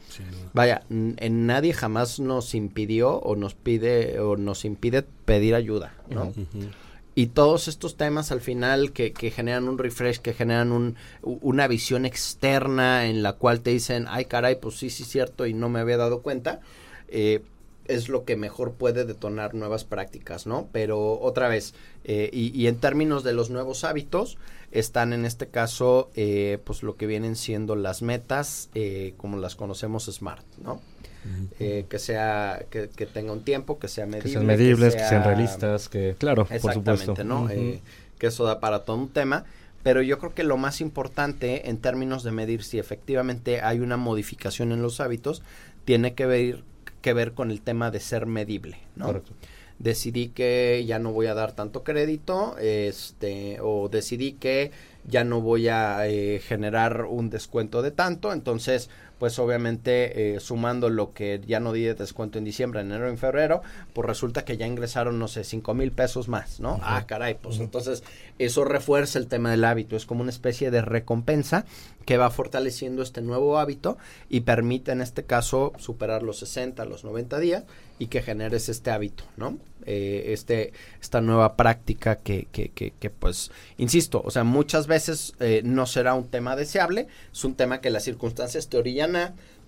Vaya, 0.53 0.83
en 0.91 1.47
nadie 1.47 1.73
jamás 1.73 2.21
nos 2.21 2.55
impidió 2.55 3.17
o 3.17 3.37
nos 3.37 3.55
pide 3.55 4.21
o 4.21 4.37
nos 4.37 4.65
impide 4.65 5.03
pedir 5.03 5.55
ayuda, 5.55 5.95
¿no? 6.09 6.33
Y 7.15 7.27
todos 7.27 7.69
estos 7.69 7.97
temas 7.97 8.33
al 8.33 8.41
final 8.41 8.93
que, 8.93 9.13
que 9.13 9.31
generan 9.31 9.69
un 9.69 9.77
refresh, 9.77 10.19
que 10.19 10.33
generan 10.33 10.73
un, 10.73 10.97
una 11.23 11.69
visión 11.69 12.07
externa 12.07 13.07
en 13.07 13.23
la 13.23 13.35
cual 13.35 13.61
te 13.61 13.71
dicen, 13.71 14.07
ay 14.09 14.25
caray, 14.25 14.59
pues 14.59 14.77
sí, 14.77 14.89
sí, 14.89 15.05
cierto, 15.05 15.47
y 15.47 15.53
no 15.53 15.69
me 15.69 15.81
había 15.81 15.99
dado 15.99 16.23
cuenta, 16.23 16.61
eh, 17.09 17.43
es 17.87 18.09
lo 18.09 18.25
que 18.25 18.37
mejor 18.37 18.73
puede 18.73 19.05
detonar 19.05 19.55
nuevas 19.55 19.85
prácticas, 19.85 20.47
¿no? 20.47 20.69
Pero 20.73 21.21
otra 21.21 21.49
vez, 21.49 21.75
eh, 22.05 22.31
y, 22.33 22.67
en 22.67 22.77
términos 22.77 23.25
de 23.25 23.33
los 23.33 23.51
nuevos 23.51 23.85
hábitos, 23.85 24.39
están 24.71 25.13
en 25.13 25.25
este 25.25 25.49
caso, 25.49 26.11
eh, 26.15 26.59
pues 26.65 26.83
lo 26.83 26.97
que 26.97 27.07
vienen 27.07 27.37
siendo 27.37 27.77
las 27.77 28.03
metas, 28.03 28.71
como 29.17 29.39
las 29.39 29.57
conocemos 29.57 30.07
SMART, 30.07 30.45
¿no? 30.63 30.81
que 31.59 31.99
sea 32.01 32.65
que, 32.69 32.89
tenga 33.07 33.33
un 33.33 33.45
tiempo 33.45 33.79
que 33.79 33.87
sea 33.87 34.07
medible 34.07 34.25
que 34.25 34.33
sean 34.33 34.47
medibles 34.47 34.97
que, 34.97 35.07
sean 35.07 35.23
realistas 35.23 35.89
que 35.89 36.17
claro 36.19 36.47
por 36.47 36.75
supuesto 36.75 37.23
no 37.23 37.47
que 37.47 38.27
eso 38.27 38.43
da 38.45 38.59
para 38.59 38.81
todo 38.81 38.97
un 38.97 39.09
tema 39.09 39.45
pero 39.83 40.01
yo 40.03 40.19
creo 40.19 40.35
que 40.35 40.45
lo 40.45 40.57
más 40.57 40.81
importante 40.81 41.69
en 41.69 41.79
términos 41.79 42.23
de 42.23 42.31
medir 42.31 42.63
si 42.63 42.79
efectivamente 42.79 43.61
hay 43.61 43.81
una 43.81 43.97
modificación 43.97 44.73
en 44.73 44.83
los 44.83 45.01
hábitos 45.01 45.43
tiene 45.85 46.15
que 46.15 46.27
ver 46.27 46.65
que 47.03 47.13
ver 47.13 47.33
con 47.33 47.51
el 47.51 47.61
tema 47.61 47.91
de 47.91 48.01
ser 48.01 48.25
medible, 48.25 48.79
¿no? 48.97 49.21
Decidí 49.79 50.29
que 50.29 50.85
ya 50.87 50.99
no 50.99 51.13
voy 51.13 51.27
a 51.27 51.35
dar 51.35 51.53
tanto 51.53 51.83
crédito, 51.83 52.57
este, 52.59 53.59
o 53.61 53.89
decidí 53.89 54.33
que 54.33 54.71
ya 55.05 55.25
no 55.25 55.41
voy 55.41 55.69
a 55.69 56.07
eh, 56.07 56.41
generar 56.41 57.05
un 57.05 57.31
descuento 57.31 57.83
de 57.83 57.91
tanto, 57.91 58.33
entonces 58.33 58.89
pues 59.19 59.39
obviamente 59.39 60.35
eh, 60.35 60.41
sumando 60.41 60.91
lo 60.91 61.13
que 61.13 61.41
ya 61.47 61.61
no 61.61 61.73
di 61.73 61.85
de 61.85 61.95
descuento 61.95 62.39
en 62.39 62.45
diciembre, 62.45 62.81
enero 62.81 63.13
y 63.13 63.17
febrero, 63.17 63.63
pues 63.93 64.05
resulta 64.05 64.45
que 64.45 64.57
ya 64.57 64.67
ingresaron, 64.67 65.21
no 65.21 65.29
sé, 65.29 65.45
cinco 65.45 65.75
mil 65.75 65.93
pesos 65.93 66.27
más, 66.27 66.59
¿no? 66.59 66.81
Ah, 66.83 67.05
caray, 67.07 67.35
pues 67.41 67.61
entonces 67.61 68.03
eso 68.41 68.65
refuerza 68.65 69.21
el 69.21 69.29
tema 69.29 69.53
del 69.53 69.65
hábito, 69.65 69.95
es 69.95 70.07
como 70.07 70.23
una 70.23 70.31
especie 70.31 70.73
de 70.73 70.83
recompensa 70.83 71.67
que 72.05 72.17
va 72.17 72.31
fortaleciendo 72.31 73.01
este 73.01 73.23
nuevo 73.23 73.61
hábito 73.61 73.97
y 74.29 74.41
permite 74.41 74.91
en 74.91 75.01
este 75.01 75.23
caso 75.23 75.73
superar 75.79 76.25
los 76.25 76.41
60, 76.41 76.85
los 76.85 77.05
90 77.05 77.39
días 77.39 77.65
y 78.01 78.09
que 78.09 78.23
generes 78.23 78.69
este 78.69 78.91
hábito, 78.91 79.23
¿no? 79.37 79.57
Eh, 79.87 80.33
este, 80.33 80.73
esta 81.01 81.21
nueva 81.21 81.57
práctica 81.57 82.17
que, 82.17 82.47
que, 82.53 82.71
que, 82.71 83.11
pues, 83.11 83.51
insisto, 83.79 84.23
o 84.25 84.31
sea, 84.31 84.45
muchas 84.45 84.87
veces 84.87 85.35
eh, 85.41 85.63
no 85.65 85.87
será 85.87 86.15
un 86.15 86.29
tema 86.29 86.57
deseable, 86.57 87.09
es 87.33 87.45
un 87.45 87.55
tema 87.55 87.81
que 87.81 87.91
las 87.91 88.05
circunstancias 88.05 88.69
te 88.69 88.77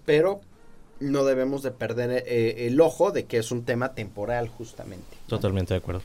pero 0.04 0.40
no 1.00 1.24
debemos 1.24 1.62
de 1.62 1.70
perder 1.70 2.24
eh, 2.26 2.66
el 2.66 2.80
ojo 2.80 3.10
de 3.10 3.24
que 3.24 3.38
es 3.38 3.50
un 3.50 3.64
tema 3.64 3.94
temporal 3.94 4.48
justamente. 4.48 5.16
Totalmente 5.26 5.74
de 5.74 5.78
acuerdo. 5.78 6.02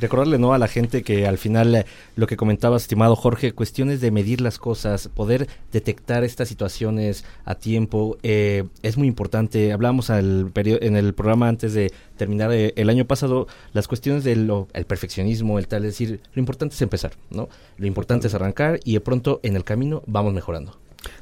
Recordarle 0.00 0.38
¿no? 0.38 0.54
a 0.54 0.58
la 0.58 0.68
gente 0.68 1.02
que 1.02 1.26
al 1.26 1.38
final 1.38 1.74
eh, 1.74 1.86
lo 2.16 2.26
que 2.26 2.36
comentaba, 2.36 2.76
estimado 2.76 3.16
Jorge, 3.16 3.52
cuestiones 3.52 4.00
de 4.00 4.10
medir 4.10 4.40
las 4.40 4.58
cosas, 4.58 5.08
poder 5.08 5.48
detectar 5.72 6.24
estas 6.24 6.48
situaciones 6.48 7.24
a 7.44 7.54
tiempo, 7.54 8.16
eh, 8.22 8.64
es 8.82 8.96
muy 8.96 9.08
importante. 9.08 9.72
Hablamos 9.72 10.10
al 10.10 10.50
en 10.54 10.96
el 10.96 11.14
programa 11.14 11.48
antes 11.48 11.74
de 11.74 11.92
terminar 12.16 12.52
eh, 12.52 12.72
el 12.76 12.88
año 12.90 13.04
pasado, 13.04 13.46
las 13.72 13.88
cuestiones 13.88 14.24
del 14.24 14.50
el 14.72 14.84
perfeccionismo, 14.84 15.58
el 15.58 15.68
tal, 15.68 15.84
es 15.84 15.92
decir, 15.92 16.20
lo 16.34 16.40
importante 16.40 16.74
es 16.74 16.82
empezar, 16.82 17.12
¿no? 17.30 17.48
Lo 17.76 17.86
importante 17.86 18.26
es 18.26 18.34
arrancar 18.34 18.80
y 18.84 18.94
de 18.94 19.00
pronto 19.00 19.40
en 19.42 19.56
el 19.56 19.64
camino 19.64 20.02
vamos 20.06 20.32
mejorando. 20.32 20.78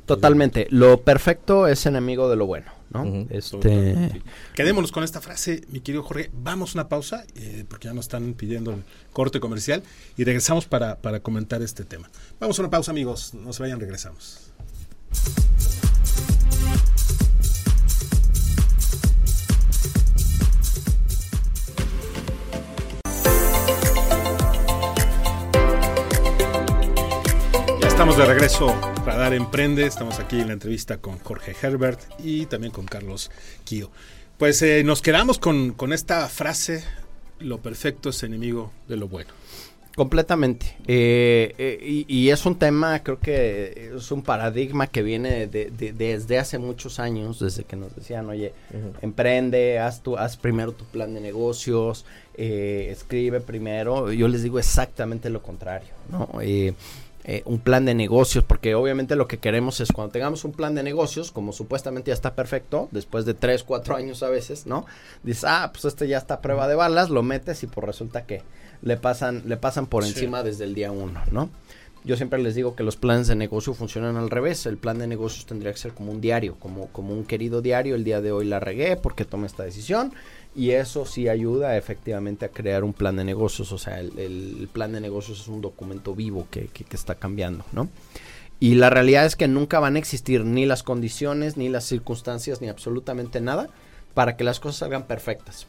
Totalmente. 0.06 0.66
Lo 0.70 1.02
perfecto 1.02 1.66
es 1.66 1.86
enemigo 1.86 2.28
de 2.28 2.36
lo 2.36 2.46
bueno. 2.46 2.79
¿No? 2.90 3.26
este... 3.30 4.22
Quedémonos 4.54 4.92
con 4.92 5.04
esta 5.04 5.20
frase, 5.20 5.62
mi 5.68 5.80
querido 5.80 6.02
Jorge. 6.02 6.30
Vamos 6.32 6.74
a 6.74 6.80
una 6.80 6.88
pausa, 6.88 7.24
eh, 7.36 7.64
porque 7.68 7.88
ya 7.88 7.94
nos 7.94 8.04
están 8.04 8.34
pidiendo 8.34 8.72
el 8.72 8.84
corte 9.12 9.40
comercial, 9.40 9.82
y 10.16 10.24
regresamos 10.24 10.66
para, 10.66 10.96
para 10.96 11.20
comentar 11.20 11.62
este 11.62 11.84
tema. 11.84 12.10
Vamos 12.38 12.58
a 12.58 12.62
una 12.62 12.70
pausa, 12.70 12.90
amigos. 12.90 13.34
No 13.34 13.52
se 13.52 13.62
vayan, 13.62 13.80
regresamos. 13.80 14.50
Estamos 28.00 28.16
de 28.16 28.24
regreso, 28.24 28.74
Radar 29.04 29.34
Emprende. 29.34 29.84
Estamos 29.84 30.18
aquí 30.20 30.40
en 30.40 30.46
la 30.46 30.54
entrevista 30.54 30.96
con 30.96 31.18
Jorge 31.18 31.54
Herbert 31.60 32.00
y 32.18 32.46
también 32.46 32.72
con 32.72 32.86
Carlos 32.86 33.30
Kio. 33.64 33.90
Pues 34.38 34.62
eh, 34.62 34.82
nos 34.84 35.02
quedamos 35.02 35.38
con, 35.38 35.74
esta 35.92 36.26
frase, 36.28 36.82
lo 37.40 37.58
perfecto 37.58 38.08
es 38.08 38.22
enemigo 38.22 38.72
de 38.88 38.96
lo 38.96 39.06
bueno. 39.06 39.28
Completamente. 39.96 40.78
Eh, 40.86 41.54
eh, 41.58 42.06
y, 42.08 42.30
es 42.30 42.46
un 42.46 42.58
tema, 42.58 43.02
creo 43.02 43.18
que 43.20 43.92
es 43.94 44.10
un 44.10 44.22
paradigma 44.22 44.86
que 44.86 45.02
viene 45.02 45.46
desde 45.46 46.38
hace 46.38 46.56
muchos 46.58 47.00
años, 47.00 47.38
desde 47.38 47.64
que 47.64 47.76
nos 47.76 47.94
decían, 47.94 48.30
oye, 48.30 48.54
emprende, 49.02 49.78
haz, 49.78 50.02
tu, 50.02 50.16
haz 50.16 50.38
primero 50.38 50.72
tu 50.72 50.86
plan 50.86 51.12
de 51.12 51.20
negocios, 51.20 52.06
escribe 52.34 53.42
primero. 53.42 54.10
Yo 54.10 54.26
les 54.26 54.42
digo 54.42 54.58
exactamente 54.58 55.28
lo 55.28 55.42
contrario, 55.42 55.90
¿no? 56.10 56.40
Eh, 57.32 57.44
un 57.44 57.60
plan 57.60 57.84
de 57.84 57.94
negocios, 57.94 58.42
porque 58.42 58.74
obviamente 58.74 59.14
lo 59.14 59.28
que 59.28 59.38
queremos 59.38 59.78
es 59.78 59.92
cuando 59.92 60.10
tengamos 60.10 60.44
un 60.44 60.50
plan 60.50 60.74
de 60.74 60.82
negocios, 60.82 61.30
como 61.30 61.52
supuestamente 61.52 62.08
ya 62.08 62.14
está 62.14 62.34
perfecto, 62.34 62.88
después 62.90 63.24
de 63.24 63.34
3, 63.34 63.62
4 63.62 63.94
años 63.94 64.24
a 64.24 64.30
veces, 64.30 64.66
¿no? 64.66 64.84
Dices, 65.22 65.44
ah, 65.46 65.70
pues 65.72 65.84
este 65.84 66.08
ya 66.08 66.18
está 66.18 66.34
a 66.34 66.40
prueba 66.40 66.66
de 66.66 66.74
balas, 66.74 67.08
lo 67.08 67.22
metes 67.22 67.62
y 67.62 67.68
por 67.68 67.84
pues 67.84 67.86
resulta 67.86 68.26
que 68.26 68.42
le 68.82 68.96
pasan, 68.96 69.44
le 69.46 69.56
pasan 69.56 69.86
por 69.86 70.02
encima 70.02 70.42
desde 70.42 70.64
el 70.64 70.74
día 70.74 70.90
1, 70.90 71.22
¿no? 71.30 71.50
Yo 72.02 72.16
siempre 72.16 72.42
les 72.42 72.56
digo 72.56 72.74
que 72.74 72.82
los 72.82 72.96
planes 72.96 73.28
de 73.28 73.36
negocio 73.36 73.74
funcionan 73.74 74.16
al 74.16 74.30
revés. 74.30 74.66
El 74.66 74.78
plan 74.78 74.98
de 74.98 75.06
negocios 75.06 75.46
tendría 75.46 75.70
que 75.70 75.78
ser 75.78 75.92
como 75.92 76.10
un 76.10 76.20
diario, 76.20 76.56
como, 76.58 76.86
como 76.88 77.12
un 77.12 77.24
querido 77.24 77.60
diario. 77.60 77.94
El 77.94 78.04
día 78.04 78.20
de 78.20 78.32
hoy 78.32 78.46
la 78.46 78.58
regué 78.58 78.96
porque 78.96 79.24
tomé 79.24 79.46
esta 79.46 79.64
decisión 79.64 80.14
y 80.54 80.70
eso 80.70 81.06
sí 81.06 81.28
ayuda 81.28 81.76
efectivamente 81.76 82.44
a 82.44 82.48
crear 82.48 82.84
un 82.84 82.92
plan 82.92 83.16
de 83.16 83.24
negocios. 83.24 83.72
O 83.72 83.78
sea, 83.78 84.00
el, 84.00 84.68
plan 84.72 84.92
de 84.92 85.00
negocios 85.00 85.40
es 85.40 85.48
un 85.48 85.60
documento 85.60 86.14
vivo 86.14 86.46
que, 86.50 86.66
que, 86.68 86.84
está 86.96 87.14
cambiando, 87.14 87.64
¿no? 87.72 87.88
Y 88.58 88.74
la 88.74 88.90
realidad 88.90 89.24
es 89.24 89.36
que 89.36 89.48
nunca 89.48 89.80
van 89.80 89.96
a 89.96 89.98
existir 89.98 90.44
ni 90.44 90.66
las 90.66 90.82
condiciones, 90.82 91.56
ni 91.56 91.68
las 91.68 91.84
circunstancias, 91.84 92.60
ni 92.60 92.68
absolutamente 92.68 93.40
nada 93.40 93.68
para 94.12 94.36
que 94.36 94.44
las 94.44 94.60
cosas 94.60 94.80
salgan 94.80 95.06
perfectas. 95.06 95.66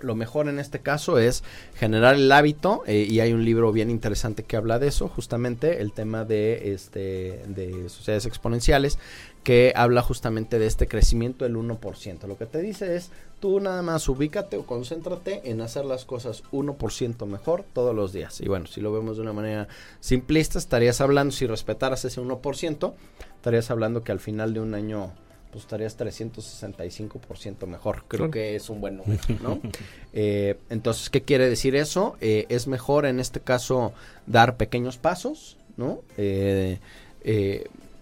Lo 0.00 0.14
mejor 0.14 0.48
en 0.48 0.58
este 0.58 0.80
caso 0.80 1.18
es 1.18 1.44
generar 1.76 2.16
el 2.16 2.30
hábito 2.32 2.82
eh, 2.86 3.06
y 3.08 3.20
hay 3.20 3.32
un 3.32 3.44
libro 3.44 3.72
bien 3.72 3.88
interesante 3.88 4.42
que 4.42 4.56
habla 4.56 4.78
de 4.78 4.88
eso, 4.88 5.08
justamente 5.08 5.80
el 5.80 5.92
tema 5.92 6.24
de 6.24 6.72
este 6.74 7.42
de 7.46 7.88
sociedades 7.88 8.26
exponenciales 8.26 8.98
que 9.42 9.72
habla 9.74 10.02
justamente 10.02 10.58
de 10.58 10.66
este 10.66 10.86
crecimiento 10.86 11.44
del 11.44 11.56
1%. 11.56 12.26
Lo 12.26 12.38
que 12.38 12.46
te 12.46 12.60
dice 12.60 12.96
es, 12.96 13.10
tú 13.40 13.60
nada 13.60 13.82
más 13.82 14.08
ubícate 14.08 14.56
o 14.56 14.66
concéntrate 14.66 15.50
en 15.50 15.60
hacer 15.60 15.84
las 15.84 16.04
cosas 16.04 16.44
1% 16.52 17.26
mejor 17.26 17.64
todos 17.72 17.94
los 17.94 18.12
días. 18.12 18.40
Y 18.40 18.48
bueno, 18.48 18.66
si 18.66 18.80
lo 18.80 18.92
vemos 18.92 19.16
de 19.16 19.22
una 19.22 19.32
manera 19.32 19.68
simplista, 20.00 20.58
estarías 20.58 21.00
hablando, 21.00 21.32
si 21.32 21.46
respetaras 21.46 22.04
ese 22.04 22.20
1%, 22.20 22.92
estarías 23.36 23.70
hablando 23.70 24.04
que 24.04 24.12
al 24.12 24.20
final 24.20 24.54
de 24.54 24.60
un 24.60 24.74
año 24.74 25.12
pues 25.50 25.64
estarías 25.64 25.98
365% 25.98 27.66
mejor. 27.66 28.04
Creo 28.08 28.30
que 28.30 28.56
es 28.56 28.70
un 28.70 28.80
buen 28.80 28.96
número, 28.96 29.22
¿no? 29.42 29.60
Eh, 30.14 30.56
entonces, 30.70 31.10
¿qué 31.10 31.22
quiere 31.22 31.46
decir 31.48 31.76
eso? 31.76 32.16
Eh, 32.22 32.46
es 32.48 32.66
mejor 32.68 33.04
en 33.04 33.20
este 33.20 33.40
caso 33.40 33.92
dar 34.26 34.56
pequeños 34.56 34.96
pasos, 34.96 35.58
¿no? 35.76 36.00
Eh, 36.16 36.78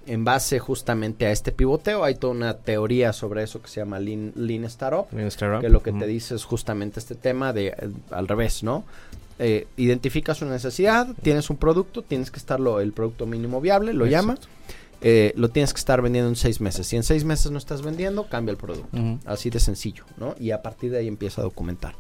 en 0.07 0.25
base 0.25 0.59
justamente 0.59 1.27
a 1.27 1.33
este 1.33 1.53
pivoteo, 1.53 2.05
hay 2.05 2.15
toda 2.15 2.33
una 2.33 2.55
teoría 2.55 3.13
sobre 3.13 3.43
eso 3.43 3.63
que 3.63 3.69
se 3.69 3.81
llama 3.81 3.99
Lean, 3.99 4.33
Lean 4.35 4.65
Startup, 4.65 5.07
que 5.61 5.69
lo 5.69 5.83
que 5.83 5.93
te 5.93 6.07
dice 6.07 6.35
es 6.35 6.45
justamente 6.45 7.01
este 7.01 7.15
tema 7.15 7.53
de 7.53 7.75
al 8.11 8.29
revés, 8.29 8.63
¿no? 8.63 8.85
identificas 9.79 10.43
una 10.43 10.51
necesidad, 10.51 11.15
tienes 11.23 11.49
un 11.49 11.57
producto, 11.57 12.03
tienes 12.03 12.31
que 12.31 12.39
estarlo 12.39 12.79
el 12.79 12.93
producto 12.93 13.25
mínimo 13.25 13.63
viable, 13.63 13.95
lo 13.95 14.05
llama 14.05 14.37
eh, 15.03 15.33
lo 15.37 15.49
tienes 15.49 15.73
que 15.73 15.79
estar 15.79 16.03
vendiendo 16.03 16.29
en 16.29 16.37
seis 16.37 16.61
meses. 16.61 16.87
Si 16.87 16.97
en 16.97 17.03
seis 17.03 17.25
meses 17.25 17.51
no 17.51 17.59
estás 17.59 17.83
vendiendo, 17.83 18.29
cambia 18.29 18.53
el 18.53 18.59
producto. 18.59 18.89
Así 19.25 19.51
de 19.51 19.61
sencillo, 19.61 20.05
¿no? 20.19 20.35
Y 20.39 20.51
a 20.51 20.63
partir 20.63 20.91
de 20.91 20.99
ahí 20.99 21.09
empieza 21.09 21.41
a 21.41 21.45
documentar. 21.45 21.95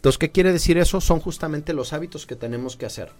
Entonces, 0.00 0.16
¿qué 0.16 0.30
quiere 0.30 0.50
decir 0.50 0.78
eso? 0.78 0.98
Son 1.02 1.20
justamente 1.20 1.74
los 1.74 1.92
hábitos 1.92 2.24
que 2.24 2.34
tenemos 2.34 2.74
que 2.74 2.86
hacer. 2.86 3.10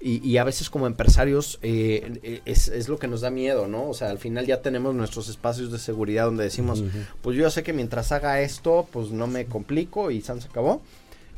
Y, 0.00 0.36
a 0.38 0.44
veces 0.44 0.70
como 0.70 0.86
empresarios 0.86 1.58
eh, 1.60 2.40
es, 2.46 2.88
lo 2.88 2.98
que 2.98 3.06
nos 3.06 3.20
da 3.20 3.28
miedo, 3.28 3.68
¿no? 3.68 3.90
O 3.90 3.92
sea, 3.92 4.08
al 4.08 4.18
final 4.18 4.46
ya 4.46 4.62
tenemos 4.62 4.94
nuestros 4.94 5.28
espacios 5.28 5.70
de 5.70 5.78
seguridad 5.78 6.24
donde 6.24 6.44
decimos, 6.44 6.82
pues 7.20 7.36
yo 7.36 7.50
sé 7.50 7.62
que 7.62 7.74
mientras 7.74 8.12
haga 8.12 8.40
esto, 8.40 8.88
pues 8.90 9.10
no 9.10 9.26
me 9.26 9.44
complico 9.44 10.10
y 10.10 10.22
se 10.22 10.32
acabó. 10.32 10.80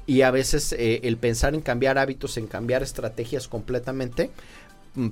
y 0.07 0.23
a 0.23 0.31
veces 0.31 0.73
eh, 0.79 1.01
el 1.03 1.17
pensar 1.17 1.57
en 1.57 1.61
cambiar 1.61 1.99
hábitos, 1.99 2.37
en 2.37 2.47
cambiar 2.47 2.85
estrategias 2.85 3.49
completamente, 3.49 4.31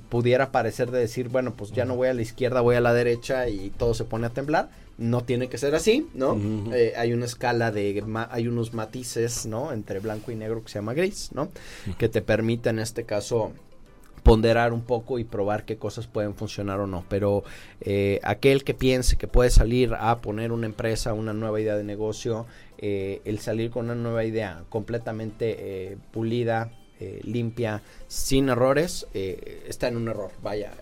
pudiera 0.09 0.51
parecer 0.51 0.91
de 0.91 0.99
decir, 0.99 1.29
bueno, 1.29 1.53
pues 1.55 1.71
ya 1.71 1.85
no 1.85 1.95
voy 1.95 2.07
a 2.07 2.13
la 2.13 2.21
izquierda, 2.21 2.61
voy 2.61 2.75
a 2.75 2.81
la 2.81 2.93
derecha 2.93 3.47
y 3.49 3.69
todo 3.69 3.93
se 3.93 4.03
pone 4.03 4.27
a 4.27 4.31
temblar. 4.31 4.69
No 4.97 5.23
tiene 5.23 5.49
que 5.49 5.57
ser 5.57 5.75
así, 5.75 6.07
¿no? 6.13 6.39
Eh, 6.73 6.93
hay 6.95 7.11
una 7.11 7.25
escala 7.25 7.71
de, 7.71 8.01
hay 8.29 8.47
unos 8.47 8.73
matices, 8.73 9.45
¿no? 9.45 9.73
Entre 9.73 9.99
blanco 9.99 10.31
y 10.31 10.35
negro 10.35 10.63
que 10.63 10.69
se 10.69 10.79
llama 10.79 10.93
gris, 10.93 11.31
¿no? 11.33 11.49
Que 11.97 12.07
te 12.07 12.21
permite 12.21 12.69
en 12.69 12.79
este 12.79 13.03
caso 13.03 13.51
ponderar 14.23 14.73
un 14.73 14.81
poco 14.81 15.19
y 15.19 15.25
probar 15.25 15.65
qué 15.65 15.77
cosas 15.77 16.07
pueden 16.07 16.33
funcionar 16.33 16.79
o 16.79 16.87
no. 16.87 17.03
Pero 17.09 17.43
eh, 17.81 18.21
aquel 18.23 18.63
que 18.63 18.73
piense 18.73 19.17
que 19.17 19.27
puede 19.27 19.49
salir 19.49 19.93
a 19.99 20.21
poner 20.21 20.53
una 20.53 20.65
empresa, 20.65 21.13
una 21.13 21.33
nueva 21.33 21.59
idea 21.59 21.75
de 21.75 21.83
negocio, 21.83 22.47
eh, 22.77 23.21
el 23.25 23.39
salir 23.39 23.71
con 23.71 23.85
una 23.85 23.95
nueva 23.95 24.23
idea 24.23 24.63
completamente 24.69 25.97
eh, 26.99 27.19
limpia, 27.23 27.81
sin 28.07 28.49
errores, 28.49 29.07
está 29.13 29.87
en 29.87 29.97
un 29.97 30.07
error. 30.07 30.31
Vaya, 30.41 30.73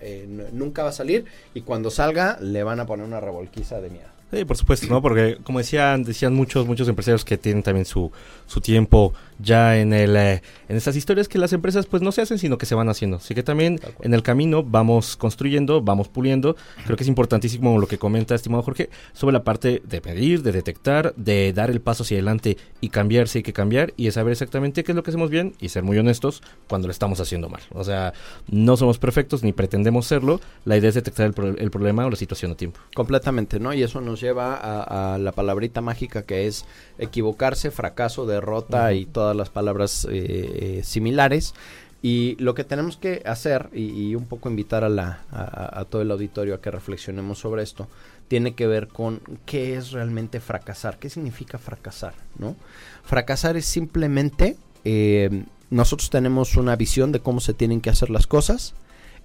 nunca 0.51 0.83
va 0.83 0.89
a 0.89 0.93
salir 0.93 1.25
y 1.53 1.61
cuando 1.61 1.89
salga 1.89 2.37
le 2.39 2.63
van 2.63 2.79
a 2.79 2.85
poner 2.85 3.05
una 3.05 3.19
revolquiza 3.19 3.81
de 3.81 3.89
miedo. 3.89 4.12
Sí, 4.33 4.45
por 4.45 4.57
supuesto, 4.57 4.87
¿no? 4.87 4.99
Porque 4.99 5.37
como 5.43 5.59
decían, 5.59 6.03
decían 6.03 6.33
muchos, 6.33 6.65
muchos 6.65 6.87
empresarios 6.87 7.23
que 7.23 7.37
tienen 7.37 7.61
también 7.61 7.85
su, 7.85 8.11
su 8.47 8.61
tiempo 8.61 9.13
ya 9.39 9.77
en 9.77 9.93
el 9.93 10.15
eh, 10.15 10.41
en 10.69 10.77
estas 10.77 10.95
historias 10.95 11.27
que 11.27 11.37
las 11.37 11.53
empresas 11.53 11.85
pues 11.85 12.01
no 12.01 12.11
se 12.11 12.21
hacen 12.21 12.39
sino 12.39 12.57
que 12.57 12.65
se 12.65 12.73
van 12.73 12.89
haciendo. 12.89 13.17
Así 13.17 13.35
que 13.35 13.43
también 13.43 13.79
en 14.01 14.13
el 14.13 14.23
camino 14.23 14.63
vamos 14.63 15.17
construyendo 15.17 15.81
vamos 15.81 16.07
puliendo. 16.07 16.55
Creo 16.85 16.97
que 16.97 17.03
es 17.03 17.09
importantísimo 17.09 17.77
lo 17.79 17.87
que 17.87 17.99
comenta 17.99 18.33
estimado 18.33 18.63
Jorge 18.63 18.89
sobre 19.13 19.33
la 19.33 19.43
parte 19.43 19.83
de 19.85 20.01
medir 20.01 20.41
de 20.41 20.51
detectar 20.51 21.13
de 21.15 21.53
dar 21.53 21.69
el 21.69 21.81
paso 21.81 22.01
hacia 22.01 22.17
adelante 22.17 22.57
y 22.81 22.89
cambiar 22.89 23.27
si 23.27 23.39
hay 23.39 23.43
que 23.43 23.53
cambiar 23.53 23.93
y 23.97 24.05
de 24.05 24.11
saber 24.11 24.31
exactamente 24.31 24.83
qué 24.83 24.93
es 24.93 24.95
lo 24.95 25.03
que 25.03 25.11
hacemos 25.11 25.29
bien 25.29 25.53
y 25.59 25.69
ser 25.69 25.83
muy 25.83 25.97
honestos 25.99 26.41
cuando 26.67 26.87
lo 26.87 26.91
estamos 26.91 27.19
haciendo 27.19 27.49
mal. 27.49 27.61
O 27.71 27.83
sea 27.83 28.13
no 28.49 28.77
somos 28.77 28.97
perfectos 28.97 29.43
ni 29.43 29.53
pretendemos 29.53 30.07
serlo. 30.07 30.39
La 30.65 30.77
idea 30.77 30.89
es 30.89 30.95
detectar 30.95 31.33
el, 31.37 31.55
el 31.59 31.71
problema 31.71 32.05
o 32.05 32.09
la 32.09 32.15
situación 32.15 32.51
a 32.51 32.55
tiempo. 32.55 32.79
Completamente 32.95 33.59
no 33.59 33.73
y 33.73 33.83
eso 33.83 34.01
nos 34.01 34.22
lleva 34.23 34.55
a, 34.55 35.13
a 35.13 35.17
la 35.19 35.31
palabrita 35.33 35.81
mágica 35.81 36.23
que 36.23 36.47
es 36.47 36.65
equivocarse 36.97 37.69
fracaso 37.69 38.25
derrota 38.25 38.93
y 38.93 39.05
todas 39.05 39.35
las 39.35 39.49
palabras 39.49 40.07
eh, 40.09 40.79
eh, 40.79 40.81
similares. 40.83 41.53
Y 42.01 42.35
lo 42.37 42.53
que 42.53 42.65
tenemos 42.65 42.97
que 42.97 43.21
hacer, 43.25 43.69
y, 43.71 44.13
un 44.15 44.25
poco 44.25 44.49
invitar 44.49 44.83
a, 44.83 44.89
la, 44.89 45.21
a, 45.31 45.85
todo 45.85 46.01
el 46.01 46.11
auditorio 46.11 46.55
a 46.55 46.61
que 46.61 46.69
reflexionemos 46.69 47.39
sobre 47.39 47.63
esto, 47.63 47.87
tiene 48.27 48.55
que 48.55 48.67
ver 48.67 48.89
con 48.89 49.21
qué 49.45 49.77
es 49.77 49.91
realmente 49.91 50.41
fracasar, 50.41 50.99
qué 50.99 51.09
significa 51.09 51.57
fracasar, 51.57 52.13
¿no? 52.37 52.57
Fracasar 53.03 53.55
es 53.55 53.65
simplemente, 53.65 54.57
eh, 54.83 55.45
nosotros 55.69 56.09
tenemos 56.09 56.57
una 56.57 56.75
visión 56.75 57.13
de 57.13 57.21
cómo 57.21 57.39
se 57.39 57.53
tienen 57.53 57.79
que 57.79 57.89
hacer 57.89 58.09
las 58.09 58.27
cosas, 58.27 58.73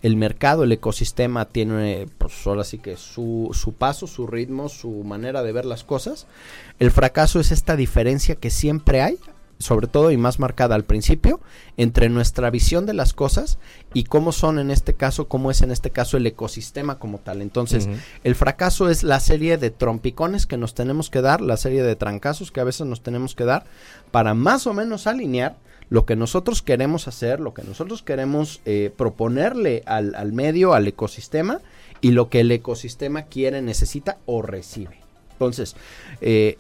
el 0.03 0.17
mercado, 0.17 0.65
el 0.65 0.73
ecosistema 0.73 1.47
tiene, 1.47 2.07
pues 2.19 2.47
ahora 2.47 2.65
sí 2.65 2.79
que 2.79 2.97
su, 2.97 3.51
su 3.53 3.73
paso, 3.73 4.07
su 4.07 4.27
ritmo, 4.27 4.69
su 4.69 4.91
manera 5.05 5.43
de 5.43 5.53
ver 5.53 5.65
las 5.65 5.85
cosas. 5.85 6.27
El 6.79 6.91
fracaso 6.91 7.41
es 7.41 7.51
esta 7.53 7.77
diferencia 7.77 8.37
que 8.37 8.51
siempre 8.51 9.03
hay 9.03 9.19
sobre 9.59 9.89
todo 9.89 10.11
y 10.11 10.17
más 10.17 10.39
marcada 10.39 10.75
al 10.75 10.85
principio, 10.85 11.41
entre 11.77 12.09
nuestra 12.09 12.51
visión 12.51 12.87
de 12.87 12.95
las 12.95 13.13
cosas 13.13 13.59
y 13.93 14.05
cómo 14.05 14.33
son 14.33 14.59
en 14.59 14.71
este 14.71 14.95
caso, 14.95 15.29
cómo 15.29 15.51
es 15.51 15.63
en 15.63 15.71
este 15.71 15.91
caso 15.91 16.17
el 16.17 16.27
ecosistema 16.27 16.99
como 16.99 17.19
tal. 17.19 17.43
Entonces, 17.43 17.89
el 18.25 18.35
fracaso 18.35 18.89
es 18.89 19.03
la 19.03 19.21
serie 19.21 19.59
de 19.59 19.71
trompicones 19.71 20.47
que 20.47 20.57
nos 20.57 20.75
tenemos 20.75 21.11
que 21.11 21.23
dar, 21.23 21.41
la 21.41 21.57
serie 21.57 21.83
de 21.83 21.97
trancazos 21.97 22.53
que 22.53 22.61
a 22.61 22.65
veces 22.65 22.87
nos 22.87 23.03
tenemos 23.03 23.35
que 23.35 23.45
dar 23.45 23.65
para 24.11 24.35
más 24.35 24.67
o 24.67 24.75
menos 24.75 25.07
alinear 25.07 25.57
lo 25.91 26.05
que 26.05 26.17
nosotros 26.17 26.63
queremos 26.63 27.09
hacer, 27.09 27.41
lo 27.41 27.55
que 27.55 27.63
nosotros 27.63 28.03
queremos 28.03 28.61
eh, 28.65 28.93
proponerle 28.97 29.83
al, 29.87 30.15
al 30.15 30.33
medio, 30.33 30.75
al 30.75 30.87
ecosistema 30.87 31.61
y 32.01 32.11
lo 32.11 32.29
que 32.29 32.41
el 32.41 32.51
ecosistema 32.51 33.23
quiere, 33.23 33.63
necesita 33.63 34.19
o 34.27 34.43
recibe. 34.43 35.01
Entonces, 35.33 35.77
eh, 36.21 36.59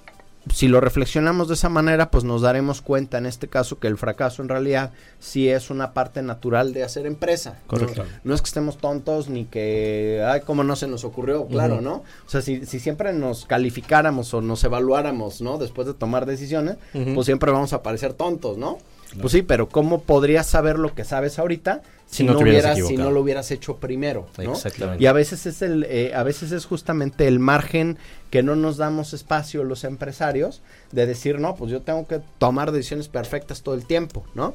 si 0.54 0.68
lo 0.68 0.80
reflexionamos 0.80 1.48
de 1.48 1.54
esa 1.54 1.68
manera, 1.68 2.10
pues 2.10 2.24
nos 2.24 2.42
daremos 2.42 2.80
cuenta 2.80 3.18
en 3.18 3.26
este 3.26 3.48
caso 3.48 3.78
que 3.78 3.86
el 3.86 3.98
fracaso 3.98 4.42
en 4.42 4.48
realidad 4.48 4.92
sí 5.18 5.48
es 5.48 5.70
una 5.70 5.92
parte 5.92 6.22
natural 6.22 6.72
de 6.72 6.84
hacer 6.84 7.06
empresa. 7.06 7.58
Correcto. 7.66 8.04
No, 8.24 8.34
es 8.34 8.40
que 8.40 8.46
estemos 8.46 8.78
tontos 8.78 9.28
ni 9.28 9.44
que, 9.44 10.24
ay, 10.26 10.42
cómo 10.42 10.64
no 10.64 10.76
se 10.76 10.86
nos 10.86 11.04
ocurrió, 11.04 11.46
claro, 11.46 11.80
¿no? 11.80 11.96
O 12.26 12.28
sea, 12.28 12.40
si, 12.40 12.64
si, 12.66 12.80
siempre 12.80 13.12
nos 13.12 13.46
calificáramos 13.46 14.32
o 14.32 14.40
nos 14.40 14.62
evaluáramos, 14.64 15.40
¿no? 15.40 15.58
Después 15.58 15.86
de 15.86 15.94
tomar 15.94 16.26
decisiones, 16.26 16.76
pues 16.92 17.26
siempre 17.26 17.52
vamos 17.52 17.72
a 17.72 17.82
parecer 17.82 18.14
tontos, 18.14 18.56
¿no? 18.56 18.78
Pues 19.20 19.32
sí, 19.32 19.42
pero 19.42 19.68
¿cómo 19.68 20.02
podrías 20.02 20.46
saber 20.46 20.78
lo 20.78 20.94
que 20.94 21.04
sabes 21.04 21.38
ahorita 21.38 21.82
si, 22.06 22.24
no, 22.24 22.38
hubieras, 22.38 22.78
si 22.78 22.96
no 22.96 23.10
lo 23.10 23.20
hubieras 23.20 23.50
hecho 23.50 23.76
primero? 23.76 24.26
¿no? 24.38 24.52
Exactamente. 24.52 25.02
Y 25.02 25.06
a 25.06 25.12
veces 25.12 25.46
es 25.46 25.62
el, 25.62 25.84
eh, 25.84 26.12
a 26.14 26.22
veces 26.22 26.52
es 26.52 26.66
justamente 26.66 27.26
el 27.26 27.38
margen 27.38 27.98
que 28.30 28.42
no 28.42 28.56
nos 28.56 28.76
damos 28.76 29.14
espacio 29.14 29.64
los 29.64 29.84
empresarios 29.84 30.60
de 30.92 31.06
decir, 31.06 31.40
no, 31.40 31.54
pues 31.54 31.70
yo 31.70 31.82
tengo 31.82 32.06
que 32.06 32.20
tomar 32.38 32.72
decisiones 32.72 33.08
perfectas 33.08 33.62
todo 33.62 33.74
el 33.74 33.86
tiempo, 33.86 34.24
¿no? 34.34 34.54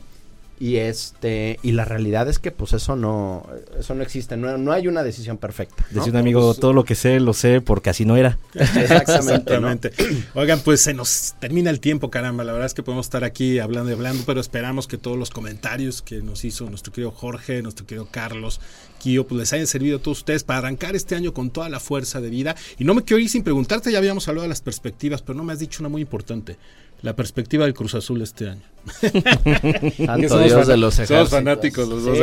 Y 0.59 0.77
este 0.77 1.59
y 1.63 1.71
la 1.71 1.85
realidad 1.85 2.29
es 2.29 2.39
que 2.39 2.51
pues 2.51 2.73
eso 2.73 2.95
no 2.95 3.47
eso 3.77 3.95
no 3.95 4.03
existe 4.03 4.37
no, 4.37 4.57
no 4.57 4.71
hay 4.71 4.87
una 4.87 5.03
decisión 5.03 5.37
perfecta 5.37 5.85
decía 5.89 6.11
un 6.11 6.17
amigo 6.17 6.47
pues, 6.47 6.59
todo 6.59 6.73
lo 6.73 6.85
que 6.85 6.95
sé 6.95 7.19
lo 7.19 7.33
sé 7.33 7.61
porque 7.61 7.89
así 7.89 8.05
no 8.05 8.17
era. 8.17 8.37
Exactamente, 8.53 9.91
oigan 10.35 10.59
pues 10.59 10.81
se 10.81 10.93
nos 10.93 11.35
termina 11.39 11.69
el 11.69 11.79
tiempo 11.79 12.09
caramba. 12.09 12.43
La 12.43 12.51
verdad 12.51 12.67
es 12.67 12.73
que 12.73 12.83
podemos 12.83 13.05
estar 13.05 13.23
aquí 13.23 13.59
hablando 13.59 13.89
y 13.89 13.93
hablando 13.93 14.23
pero 14.25 14.39
esperamos 14.39 14.87
que 14.87 14.97
todos 14.97 15.17
los 15.17 15.29
comentarios 15.29 16.01
que 16.01 16.21
nos 16.21 16.45
hizo 16.45 16.69
nuestro 16.69 16.93
querido 16.93 17.11
Jorge 17.11 17.61
nuestro 17.61 17.85
querido 17.85 18.07
Carlos 18.09 18.61
Kio 18.99 19.27
pues 19.27 19.39
les 19.39 19.53
hayan 19.53 19.67
servido 19.67 19.97
a 19.97 20.01
todos 20.01 20.19
ustedes 20.19 20.43
para 20.43 20.59
arrancar 20.59 20.95
este 20.95 21.15
año 21.15 21.33
con 21.33 21.49
toda 21.49 21.69
la 21.69 21.79
fuerza 21.79 22.21
de 22.21 22.29
vida. 22.29 22.55
Y 22.77 22.83
no 22.83 22.93
me 22.93 23.03
quiero 23.03 23.21
ir 23.21 23.29
sin 23.29 23.43
preguntarte 23.43 23.91
ya 23.91 23.97
habíamos 23.97 24.27
hablado 24.27 24.43
de 24.43 24.49
las 24.49 24.61
perspectivas 24.61 25.21
pero 25.21 25.37
no 25.37 25.43
me 25.43 25.53
has 25.53 25.59
dicho 25.59 25.81
una 25.81 25.89
muy 25.89 26.01
importante 26.01 26.57
la 27.03 27.15
perspectiva 27.15 27.65
del 27.65 27.73
Cruz 27.73 27.95
Azul 27.95 28.21
este 28.21 28.49
año. 28.49 28.61
Santo 30.05 30.39
Dios 30.39 30.67
de 30.67 30.77
los 30.77 30.95
Somos 30.95 31.29
fanáticos 31.29 31.87
los 31.87 32.03
dos. 32.03 32.17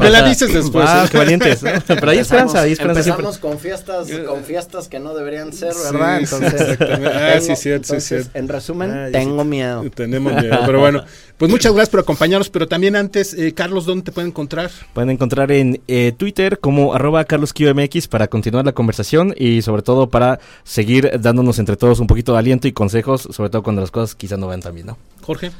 me, 0.00 0.10
la 0.10 0.28
dices 0.28 0.52
después. 0.52 0.84
Ah, 0.88 1.08
qué 1.10 1.18
valientes. 1.18 1.60
Pero 1.86 2.10
hay 2.10 2.18
esperanza, 2.18 2.62
hay 2.62 2.72
esperanza 2.72 3.00
Empezamos 3.00 3.38
con 3.38 3.58
fiestas, 3.58 4.08
con 4.26 4.44
fiestas 4.44 4.88
que 4.88 5.00
no 5.00 5.14
deberían 5.14 5.52
ser, 5.52 5.74
¿verdad? 5.74 6.20
entonces, 6.20 6.78
ah, 6.80 7.40
sí, 7.40 7.56
cierto, 7.56 7.94
sí, 7.94 8.00
cierto. 8.00 8.30
En 8.34 8.48
resumen, 8.48 8.90
ah, 8.90 9.08
tengo 9.12 9.44
miedo. 9.44 9.84
Tenemos 9.94 10.32
miedo, 10.34 10.58
pero 10.66 10.80
bueno. 10.80 11.04
Pues 11.42 11.50
muchas 11.50 11.72
gracias 11.72 11.90
por 11.90 11.98
acompañarnos, 11.98 12.50
pero 12.50 12.68
también 12.68 12.94
antes, 12.94 13.34
eh, 13.34 13.52
Carlos, 13.52 13.84
¿dónde 13.84 14.04
te 14.04 14.12
pueden 14.12 14.28
encontrar? 14.28 14.70
Pueden 14.94 15.10
encontrar 15.10 15.50
en 15.50 15.80
eh, 15.88 16.12
Twitter 16.16 16.60
como 16.60 16.94
arroba 16.94 17.24
carlosqmx 17.24 18.06
para 18.06 18.28
continuar 18.28 18.64
la 18.64 18.70
conversación 18.70 19.34
y 19.36 19.60
sobre 19.62 19.82
todo 19.82 20.08
para 20.08 20.38
seguir 20.62 21.10
dándonos 21.20 21.58
entre 21.58 21.76
todos 21.76 21.98
un 21.98 22.06
poquito 22.06 22.34
de 22.34 22.38
aliento 22.38 22.68
y 22.68 22.72
consejos, 22.72 23.22
sobre 23.32 23.50
todo 23.50 23.64
cuando 23.64 23.80
las 23.80 23.90
cosas 23.90 24.11
quizás 24.14 24.38
no 24.38 24.46
van 24.46 24.60
tan 24.60 24.74
bien, 24.74 24.86
¿no? 24.86 24.98
Jorge. 25.22 25.50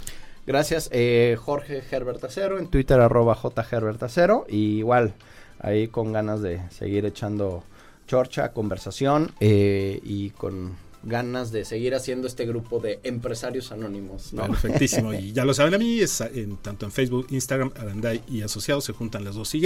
Gracias, 0.44 0.88
eh, 0.92 1.36
Jorge 1.40 1.82
Herbert 1.88 2.22
Acero, 2.24 2.59
en 2.59 2.66
Twitter 2.66 3.00
arroba 3.00 3.36
jherbertacero, 3.36 4.44
y 4.48 4.78
igual 4.78 5.14
ahí 5.61 5.86
con 5.86 6.12
ganas 6.12 6.42
de 6.42 6.61
seguir 6.70 7.07
echando 7.07 7.62
chorcha, 8.09 8.53
conversación 8.53 9.30
eh, 9.38 10.00
y 10.03 10.30
con 10.30 10.76
ganas 11.05 11.50
de 11.50 11.64
seguir 11.64 11.94
haciendo 11.94 12.26
este 12.26 12.46
grupo 12.46 12.80
de 12.80 13.00
empresarios 13.03 13.72
anónimos. 13.72 14.32
Perfectísimo. 14.34 15.12
Y 15.14 15.32
ya 15.32 15.44
lo 15.44 15.55
saben 15.55 15.74
a 15.74 15.78
mí, 15.78 16.00
es 16.00 16.22
tanto 16.62 16.86
en 16.86 16.92
Facebook, 16.92 17.26
Instagram, 17.30 17.72
Arandai 17.76 18.22
y 18.28 18.42
Asociados 18.42 18.84
se 18.84 18.92
juntan 18.92 19.24
las 19.24 19.34
dos 19.34 19.55
Y. 19.55 19.62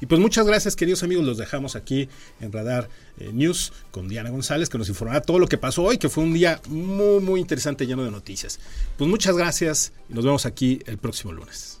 Y 0.00 0.06
pues 0.06 0.20
muchas 0.20 0.46
gracias, 0.46 0.76
queridos 0.76 1.02
amigos. 1.02 1.24
Los 1.24 1.38
dejamos 1.38 1.76
aquí 1.76 2.08
en 2.40 2.52
Radar 2.52 2.88
eh, 3.18 3.30
News 3.32 3.72
con 3.90 4.08
Diana 4.08 4.30
González, 4.30 4.68
que 4.68 4.78
nos 4.78 4.88
informará 4.88 5.22
todo 5.22 5.38
lo 5.38 5.46
que 5.46 5.58
pasó 5.58 5.84
hoy, 5.84 5.98
que 5.98 6.08
fue 6.08 6.24
un 6.24 6.34
día 6.34 6.60
muy, 6.68 7.20
muy 7.20 7.40
interesante, 7.40 7.86
lleno 7.86 8.04
de 8.04 8.10
noticias. 8.10 8.58
Pues 8.96 9.08
muchas 9.08 9.36
gracias 9.36 9.92
y 10.08 10.14
nos 10.14 10.24
vemos 10.24 10.46
aquí 10.46 10.80
el 10.86 10.98
próximo 10.98 11.32
lunes. 11.32 11.80